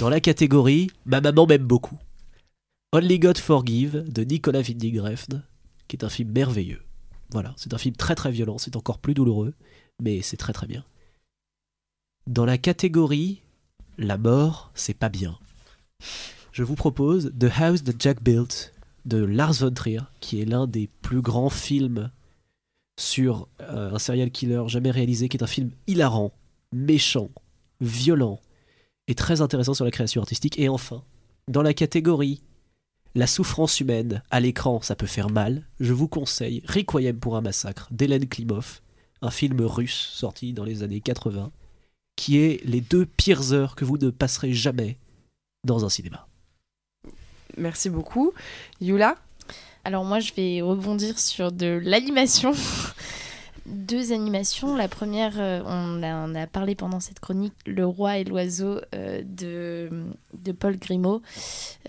Dans 0.00 0.08
la 0.08 0.20
catégorie 0.20 0.90
Ma 1.06 1.20
maman 1.20 1.46
m'aime 1.46 1.62
beaucoup. 1.62 1.98
Only 2.92 3.18
God 3.18 3.38
Forgive 3.38 4.04
de 4.08 4.22
Nicolas 4.22 4.62
Winding 4.62 5.00
qui 5.86 5.96
est 5.96 6.04
un 6.04 6.08
film 6.08 6.32
merveilleux. 6.32 6.80
Voilà, 7.30 7.54
c'est 7.56 7.74
un 7.74 7.78
film 7.78 7.94
très 7.94 8.14
très 8.14 8.30
violent, 8.30 8.58
c'est 8.58 8.76
encore 8.76 8.98
plus 8.98 9.14
douloureux, 9.14 9.54
mais 10.02 10.22
c'est 10.22 10.36
très 10.36 10.52
très 10.52 10.66
bien. 10.66 10.84
Dans 12.26 12.44
la 12.44 12.58
catégorie 12.58 13.42
La 13.98 14.18
mort, 14.18 14.70
c'est 14.74 14.94
pas 14.94 15.08
bien 15.08 15.38
je 16.58 16.64
vous 16.64 16.74
propose 16.74 17.32
The 17.38 17.48
House 17.56 17.84
that 17.84 17.92
Jack 18.00 18.20
Built 18.20 18.74
de 19.04 19.18
Lars 19.18 19.60
von 19.60 19.70
Trier, 19.70 20.00
qui 20.18 20.40
est 20.40 20.44
l'un 20.44 20.66
des 20.66 20.88
plus 21.02 21.20
grands 21.20 21.50
films 21.50 22.10
sur 22.98 23.46
euh, 23.60 23.94
un 23.94 23.98
serial 24.00 24.32
killer 24.32 24.64
jamais 24.66 24.90
réalisé, 24.90 25.28
qui 25.28 25.36
est 25.36 25.42
un 25.44 25.46
film 25.46 25.70
hilarant, 25.86 26.32
méchant, 26.72 27.30
violent 27.80 28.40
et 29.06 29.14
très 29.14 29.40
intéressant 29.40 29.72
sur 29.72 29.84
la 29.84 29.92
création 29.92 30.20
artistique. 30.20 30.58
Et 30.58 30.68
enfin, 30.68 31.04
dans 31.46 31.62
la 31.62 31.74
catégorie 31.74 32.42
La 33.18 33.26
souffrance 33.26 33.80
humaine 33.80 34.22
à 34.30 34.38
l'écran, 34.38 34.80
ça 34.80 34.94
peut 34.94 35.08
faire 35.08 35.28
mal, 35.28 35.66
je 35.80 35.92
vous 35.92 36.06
conseille 36.06 36.62
Requiem 36.68 37.18
pour 37.18 37.36
un 37.36 37.40
massacre 37.40 37.88
d'Hélène 37.90 38.28
Klimov, 38.28 38.80
un 39.22 39.32
film 39.32 39.60
russe 39.60 40.12
sorti 40.14 40.52
dans 40.52 40.62
les 40.62 40.84
années 40.84 41.00
80, 41.00 41.50
qui 42.14 42.38
est 42.38 42.64
les 42.64 42.80
deux 42.80 43.06
pires 43.06 43.52
heures 43.52 43.74
que 43.74 43.84
vous 43.84 43.98
ne 43.98 44.10
passerez 44.10 44.52
jamais 44.52 44.98
dans 45.64 45.84
un 45.84 45.88
cinéma. 45.88 46.28
Merci 47.56 47.90
beaucoup. 47.90 48.30
Yula? 48.80 49.16
Alors 49.82 50.04
moi, 50.04 50.20
je 50.20 50.32
vais 50.34 50.62
rebondir 50.62 51.18
sur 51.18 51.50
de 51.50 51.80
l'animation. 51.82 52.52
Deux 53.68 54.12
animations. 54.12 54.76
La 54.76 54.88
première, 54.88 55.34
euh, 55.38 55.60
on, 55.66 56.02
a, 56.02 56.40
a 56.42 56.46
parlé 56.46 56.74
pendant 56.74 57.00
cette 57.00 57.20
chronique, 57.20 57.52
Le 57.66 57.84
roi 57.84 58.16
et 58.16 58.24
l'oiseau 58.24 58.80
euh, 58.94 59.22
de, 59.24 60.52
Paul 60.52 60.78
Grimaud. 60.78 61.20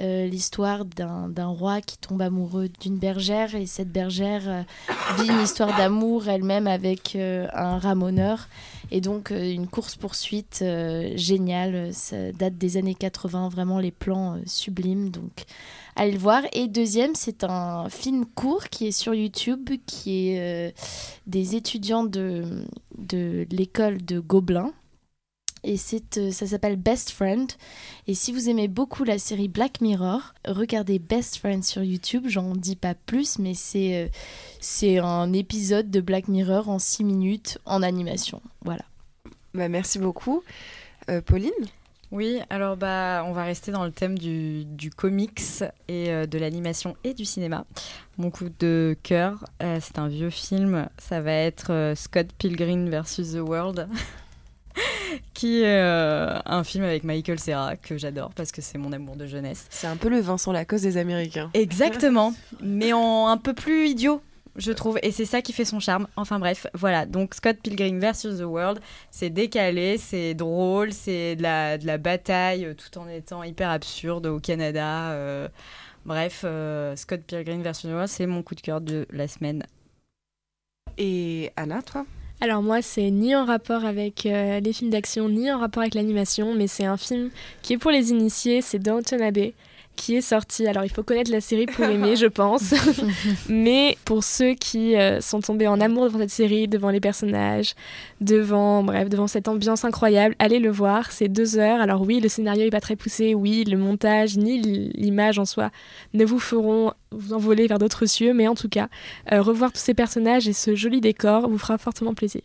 Euh, 0.01 0.27
L'histoire 0.27 0.83
d'un 0.83 1.47
roi 1.47 1.79
qui 1.79 1.97
tombe 1.97 2.21
amoureux 2.21 2.67
d'une 2.81 2.97
bergère 2.97 3.55
et 3.55 3.65
cette 3.65 3.91
bergère 3.91 4.65
vit 5.17 5.29
une 5.29 5.39
histoire 5.39 5.75
d'amour 5.77 6.27
elle-même 6.27 6.67
avec 6.67 7.15
un 7.15 7.77
ramoneur. 7.79 8.49
Et 8.91 9.01
donc 9.01 9.31
euh, 9.31 9.53
une 9.53 9.67
course-poursuite 9.67 10.59
euh, 10.61 11.11
géniale. 11.15 11.93
Ça 11.93 12.31
date 12.31 12.57
des 12.57 12.77
années 12.77 12.95
80, 12.95 13.49
vraiment 13.49 13.79
les 13.79 13.91
plans 13.91 14.35
euh, 14.35 14.39
sublimes. 14.45 15.09
Donc 15.09 15.45
allez 15.95 16.13
le 16.13 16.17
voir. 16.17 16.43
Et 16.53 16.67
deuxième, 16.67 17.15
c'est 17.15 17.43
un 17.43 17.89
film 17.89 18.25
court 18.25 18.69
qui 18.69 18.87
est 18.87 18.91
sur 18.91 19.13
YouTube, 19.13 19.69
qui 19.85 20.29
est 20.29 20.73
des 21.27 21.55
étudiants 21.55 22.03
de, 22.03 22.65
de 22.97 23.45
l'école 23.51 24.03
de 24.03 24.19
Gobelin. 24.19 24.71
Et 25.63 25.77
c'est, 25.77 26.17
euh, 26.17 26.31
ça 26.31 26.47
s'appelle 26.47 26.75
Best 26.75 27.11
Friend. 27.11 27.49
Et 28.07 28.13
si 28.13 28.31
vous 28.31 28.49
aimez 28.49 28.67
beaucoup 28.67 29.03
la 29.03 29.19
série 29.19 29.47
Black 29.47 29.81
Mirror, 29.81 30.33
regardez 30.45 30.99
Best 30.99 31.37
Friend 31.37 31.63
sur 31.63 31.83
YouTube. 31.83 32.25
J'en 32.27 32.55
dis 32.55 32.75
pas 32.75 32.95
plus, 32.95 33.39
mais 33.39 33.53
c'est, 33.53 34.05
euh, 34.05 34.07
c'est 34.59 34.99
un 34.99 35.33
épisode 35.33 35.89
de 35.89 36.01
Black 36.01 36.27
Mirror 36.27 36.69
en 36.69 36.79
6 36.79 37.03
minutes 37.03 37.57
en 37.65 37.81
animation. 37.83 38.41
Voilà. 38.63 38.83
bah, 39.53 39.69
Merci 39.69 39.99
beaucoup. 39.99 40.43
Euh, 41.09 41.21
Pauline? 41.21 41.51
Oui, 42.11 42.39
alors 42.49 42.75
bah, 42.75 43.23
on 43.27 43.33
va 43.33 43.43
rester 43.43 43.71
dans 43.71 43.85
le 43.85 43.91
thème 43.91 44.17
du, 44.17 44.65
du 44.65 44.89
comics 44.89 45.41
et 45.87 46.09
euh, 46.09 46.25
de 46.25 46.39
l'animation 46.39 46.97
et 47.03 47.13
du 47.13 47.23
cinéma. 47.23 47.65
Mon 48.17 48.31
coup 48.31 48.47
de 48.57 48.97
cœur, 49.03 49.45
euh, 49.61 49.77
c'est 49.79 49.99
un 49.99 50.07
vieux 50.07 50.31
film. 50.31 50.89
Ça 50.97 51.21
va 51.21 51.33
être 51.33 51.71
euh, 51.71 51.93
Scott 51.93 52.27
Pilgrim 52.39 52.89
versus 52.89 53.33
The 53.33 53.41
World, 53.41 53.87
qui 55.33 55.61
est 55.61 55.65
euh, 55.65 56.37
un 56.45 56.63
film 56.63 56.83
avec 56.83 57.03
Michael 57.03 57.39
Cera 57.39 57.75
que 57.75 57.97
j'adore 57.97 58.31
parce 58.33 58.51
que 58.51 58.61
c'est 58.61 58.77
mon 58.77 58.91
amour 58.91 59.15
de 59.15 59.25
jeunesse. 59.25 59.67
C'est 59.69 59.87
un 59.87 59.95
peu 59.95 60.09
le 60.09 60.19
Vincent 60.19 60.51
Lacoste 60.51 60.83
des 60.83 60.97
Américains. 60.97 61.49
Exactement, 61.53 62.33
mais 62.61 62.93
en 62.93 63.27
un 63.27 63.37
peu 63.37 63.53
plus 63.53 63.87
idiot. 63.87 64.21
Je 64.55 64.73
trouve, 64.73 64.99
et 65.03 65.11
c'est 65.11 65.25
ça 65.25 65.41
qui 65.41 65.53
fait 65.53 65.63
son 65.63 65.79
charme. 65.79 66.07
Enfin 66.17 66.37
bref, 66.37 66.67
voilà. 66.73 67.05
Donc 67.05 67.33
Scott 67.33 67.57
Pilgrim 67.63 67.99
versus 67.99 68.39
The 68.39 68.43
World, 68.43 68.81
c'est 69.09 69.29
décalé, 69.29 69.97
c'est 69.97 70.33
drôle, 70.33 70.91
c'est 70.91 71.37
de 71.37 71.43
la, 71.43 71.77
de 71.77 71.87
la 71.87 71.97
bataille 71.97 72.65
euh, 72.65 72.73
tout 72.73 72.97
en 72.97 73.07
étant 73.07 73.43
hyper 73.43 73.69
absurde 73.69 74.25
au 74.25 74.39
Canada. 74.39 75.11
euh, 75.11 75.47
bref, 76.05 76.41
euh, 76.43 76.95
Scott 76.97 77.21
Pilgrim 77.21 77.61
versus 77.61 77.89
The 77.89 77.93
World, 77.93 78.09
c'est 78.09 78.25
mon 78.25 78.43
coup 78.43 78.55
de 78.55 78.61
cœur 78.61 78.81
de 78.81 79.07
la 79.11 79.29
semaine. 79.29 79.63
Et 80.97 81.51
Anna, 81.55 81.81
toi? 81.81 82.05
Alors 82.41 82.61
moi, 82.61 82.81
c'est 82.81 83.11
ni 83.11 83.35
en 83.35 83.43
rapport 83.43 83.83
avec 83.83 84.25
euh, 84.25 84.61
les 84.61 84.71
films 84.71 84.91
d'action, 84.91 85.27
ni 85.27 85.51
en 85.51 85.59
rapport 85.59 85.81
avec 85.81 85.93
l'animation, 85.93 86.53
mais 86.55 86.67
c'est 86.67 86.85
un 86.85 86.95
film 86.95 87.31
qui 87.61 87.73
est 87.73 87.77
pour 87.77 87.91
les 87.91 88.11
initiés, 88.11 88.61
c'est 88.61 88.79
Downton 88.79 89.21
Abbey, 89.21 89.53
qui 89.99 90.15
est 90.15 90.21
sorti. 90.21 90.65
Alors 90.65 90.85
il 90.85 90.89
faut 90.89 91.03
connaître 91.03 91.29
la 91.31 91.41
série 91.41 91.65
pour 91.65 91.85
aimer, 91.95 92.15
je 92.15 92.25
pense. 92.25 92.73
mais 93.49 93.97
pour 94.05 94.23
ceux 94.23 94.53
qui 94.55 94.95
euh, 94.95 95.19
sont 95.21 95.41
tombés 95.41 95.67
en 95.67 95.79
amour 95.81 96.05
devant 96.05 96.19
cette 96.19 96.29
série, 96.29 96.67
devant 96.67 96.89
les 96.89 96.99
personnages, 97.01 97.73
devant, 98.21 98.83
bref, 98.83 99.09
devant 99.09 99.27
cette 99.27 99.47
ambiance 99.47 99.83
incroyable, 99.85 100.35
allez 100.39 100.59
le 100.59 100.69
voir, 100.71 101.11
c'est 101.11 101.27
deux 101.27 101.57
heures. 101.57 101.81
Alors 101.81 102.01
oui, 102.01 102.19
le 102.19 102.29
scénario 102.29 102.63
est 102.65 102.69
pas 102.71 102.81
très 102.81 102.95
poussé, 102.95 103.33
oui, 103.35 103.63
le 103.65 103.77
montage 103.77 104.37
ni 104.37 104.59
l'image 104.59 105.37
en 105.39 105.45
soi 105.45 105.69
ne 106.13 106.23
vous 106.25 106.39
feront 106.39 106.93
vous 107.11 107.33
envoler 107.33 107.67
vers 107.67 107.79
d'autres 107.79 108.05
cieux, 108.05 108.33
mais 108.33 108.47
en 108.47 108.55
tout 108.55 108.69
cas, 108.69 108.87
euh, 109.31 109.41
revoir 109.41 109.71
tous 109.73 109.79
ces 109.81 109.93
personnages 109.93 110.47
et 110.47 110.53
ce 110.53 110.75
joli 110.75 111.01
décor 111.01 111.49
vous 111.49 111.57
fera 111.57 111.77
fortement 111.77 112.13
plaisir. 112.13 112.41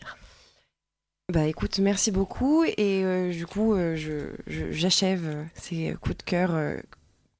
Bah 1.32 1.46
écoute, 1.46 1.78
merci 1.78 2.10
beaucoup. 2.10 2.64
Et 2.64 3.02
euh, 3.04 3.30
du 3.32 3.46
coup, 3.46 3.72
euh, 3.74 3.96
je- 3.96 4.28
je- 4.46 4.72
j'achève 4.72 5.22
ces 5.54 5.96
coups 6.00 6.18
de 6.18 6.22
cœur. 6.22 6.50
euh, 6.52 6.76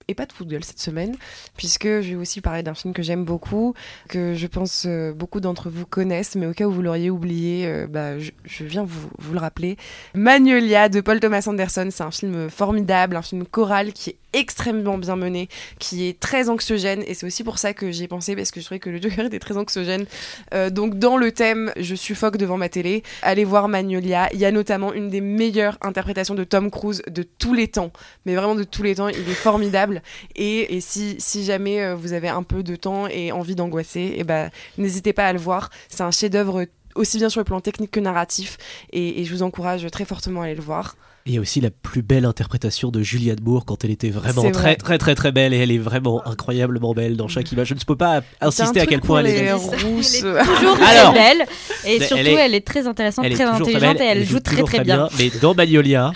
et 0.08 0.14
pas 0.14 0.26
de 0.26 0.32
gueule 0.44 0.64
cette 0.64 0.80
semaine, 0.80 1.16
puisque 1.56 1.86
je 1.86 2.10
vais 2.10 2.14
aussi 2.14 2.40
parler 2.40 2.62
d'un 2.62 2.74
film 2.74 2.92
que 2.92 3.02
j'aime 3.02 3.24
beaucoup, 3.24 3.74
que 4.08 4.34
je 4.34 4.46
pense 4.46 4.84
euh, 4.86 5.12
beaucoup 5.12 5.40
d'entre 5.40 5.70
vous 5.70 5.86
connaissent, 5.86 6.34
mais 6.34 6.46
au 6.46 6.52
cas 6.52 6.66
où 6.66 6.72
vous 6.72 6.82
l'auriez 6.82 7.10
oublié, 7.10 7.66
euh, 7.66 7.86
bah, 7.86 8.18
je, 8.18 8.64
viens 8.64 8.84
vous, 8.84 9.08
vous 9.18 9.32
le 9.32 9.40
rappeler. 9.40 9.76
Magnolia 10.14 10.88
de 10.88 11.00
Paul 11.00 11.20
Thomas 11.20 11.44
Anderson, 11.46 11.88
c'est 11.90 12.02
un 12.02 12.10
film 12.10 12.50
formidable, 12.50 13.16
un 13.16 13.22
film 13.22 13.46
choral 13.46 13.92
qui 13.92 14.10
est 14.10 14.16
extrêmement 14.34 14.98
bien 14.98 15.16
mené, 15.16 15.48
qui 15.78 16.06
est 16.06 16.20
très 16.20 16.50
anxiogène. 16.50 17.02
Et 17.06 17.14
c'est 17.14 17.26
aussi 17.26 17.44
pour 17.44 17.58
ça 17.58 17.72
que 17.72 17.90
j'y 17.90 18.04
ai 18.04 18.08
pensé, 18.08 18.36
parce 18.36 18.50
que 18.50 18.60
je 18.60 18.66
trouvais 18.66 18.78
que 18.80 18.90
le 18.90 19.00
Joker 19.00 19.26
était 19.26 19.38
très 19.38 19.56
anxiogène. 19.56 20.04
Euh, 20.52 20.68
donc, 20.70 20.98
dans 20.98 21.16
le 21.16 21.32
thème, 21.32 21.72
je 21.76 21.94
suffoque 21.94 22.36
devant 22.36 22.58
ma 22.58 22.68
télé. 22.68 23.02
Allez 23.22 23.44
voir 23.44 23.68
Magnolia. 23.68 24.28
Il 24.32 24.40
y 24.40 24.44
a 24.44 24.50
notamment 24.50 24.92
une 24.92 25.08
des 25.08 25.20
meilleures 25.20 25.78
interprétations 25.80 26.34
de 26.34 26.44
Tom 26.44 26.70
Cruise 26.70 27.02
de 27.08 27.22
tous 27.22 27.54
les 27.54 27.68
temps. 27.68 27.92
Mais 28.26 28.34
vraiment 28.34 28.54
de 28.54 28.64
tous 28.64 28.82
les 28.82 28.96
temps. 28.96 29.08
Il 29.08 29.28
est 29.28 29.34
formidable. 29.34 29.93
Et, 30.36 30.76
et 30.76 30.80
si, 30.80 31.16
si 31.18 31.44
jamais 31.44 31.82
euh, 31.82 31.94
vous 31.94 32.12
avez 32.12 32.28
un 32.28 32.42
peu 32.42 32.62
de 32.62 32.76
temps 32.76 33.06
et 33.08 33.32
envie 33.32 33.54
d'angoisser, 33.54 34.14
eh 34.16 34.24
ben, 34.24 34.50
n'hésitez 34.78 35.12
pas 35.12 35.26
à 35.26 35.32
le 35.32 35.38
voir. 35.38 35.70
C'est 35.88 36.02
un 36.02 36.10
chef-d'œuvre 36.10 36.66
aussi 36.94 37.18
bien 37.18 37.28
sur 37.28 37.40
le 37.40 37.44
plan 37.44 37.60
technique 37.60 37.90
que 37.90 38.00
narratif. 38.00 38.56
Et, 38.92 39.20
et 39.20 39.24
je 39.24 39.32
vous 39.32 39.42
encourage 39.42 39.86
très 39.90 40.04
fortement 40.04 40.42
à 40.42 40.46
aller 40.46 40.54
le 40.54 40.62
voir. 40.62 40.96
Et 41.26 41.30
il 41.30 41.34
y 41.36 41.38
a 41.38 41.40
aussi 41.40 41.62
la 41.62 41.70
plus 41.70 42.02
belle 42.02 42.26
interprétation 42.26 42.90
de 42.90 43.00
Juliette 43.00 43.40
Moore 43.42 43.64
quand 43.64 43.82
elle 43.82 43.90
était 43.90 44.10
vraiment 44.10 44.50
très 44.50 44.76
très 44.76 44.98
très 44.98 45.14
très 45.14 45.32
belle 45.32 45.54
et 45.54 45.56
elle 45.56 45.70
est 45.70 45.78
vraiment 45.78 46.20
incroyablement 46.28 46.92
belle 46.92 47.16
dans 47.16 47.28
chaque 47.28 47.50
image. 47.50 47.68
Je 47.68 47.74
ne 47.74 47.78
peux 47.80 47.96
pas 47.96 48.20
insister 48.42 48.80
à 48.80 48.84
quel 48.84 49.00
point 49.00 49.20
elle 49.24 49.28
est 49.28 49.52
rousse. 49.54 50.22
Elle 50.22 50.36
est 50.36 50.44
toujours 50.44 50.76
Alors, 50.82 51.14
très 51.14 51.22
belle 51.34 51.46
et 51.86 51.96
elle 51.96 52.04
surtout 52.04 52.22
est- 52.26 52.34
elle 52.34 52.54
est 52.54 52.66
très 52.66 52.86
intéressante, 52.86 53.24
Elle 53.24 53.32
est 53.32 53.36
très 53.36 53.44
intelligente 53.44 53.96
belle, 53.96 54.02
et 54.02 54.10
elle, 54.10 54.26
joue 54.26 54.40
très 54.40 54.62
très 54.64 54.84
bien. 54.84 55.08
Mais 55.18 55.30
dans 55.40 55.54
Magnolia. 55.54 56.12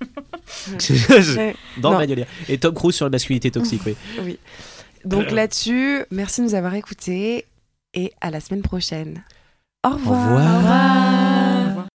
dans 1.78 1.92
Non. 1.92 1.98
Magnolia 1.98 2.26
et 2.48 2.58
Tom 2.58 2.74
Cruise 2.74 2.94
sur 2.94 3.06
la 3.06 3.10
masculinité 3.10 3.50
toxique, 3.50 3.82
oui. 3.86 3.96
Oui. 4.24 4.38
Donc 5.04 5.30
là-dessus, 5.30 6.04
merci 6.10 6.40
de 6.40 6.46
nous 6.46 6.54
avoir 6.54 6.74
écoutés 6.74 7.46
et 7.94 8.12
à 8.20 8.30
la 8.30 8.40
semaine 8.40 8.62
prochaine. 8.62 9.22
Au 9.84 9.90
revoir. 9.90 10.58
revoir. 10.58 11.31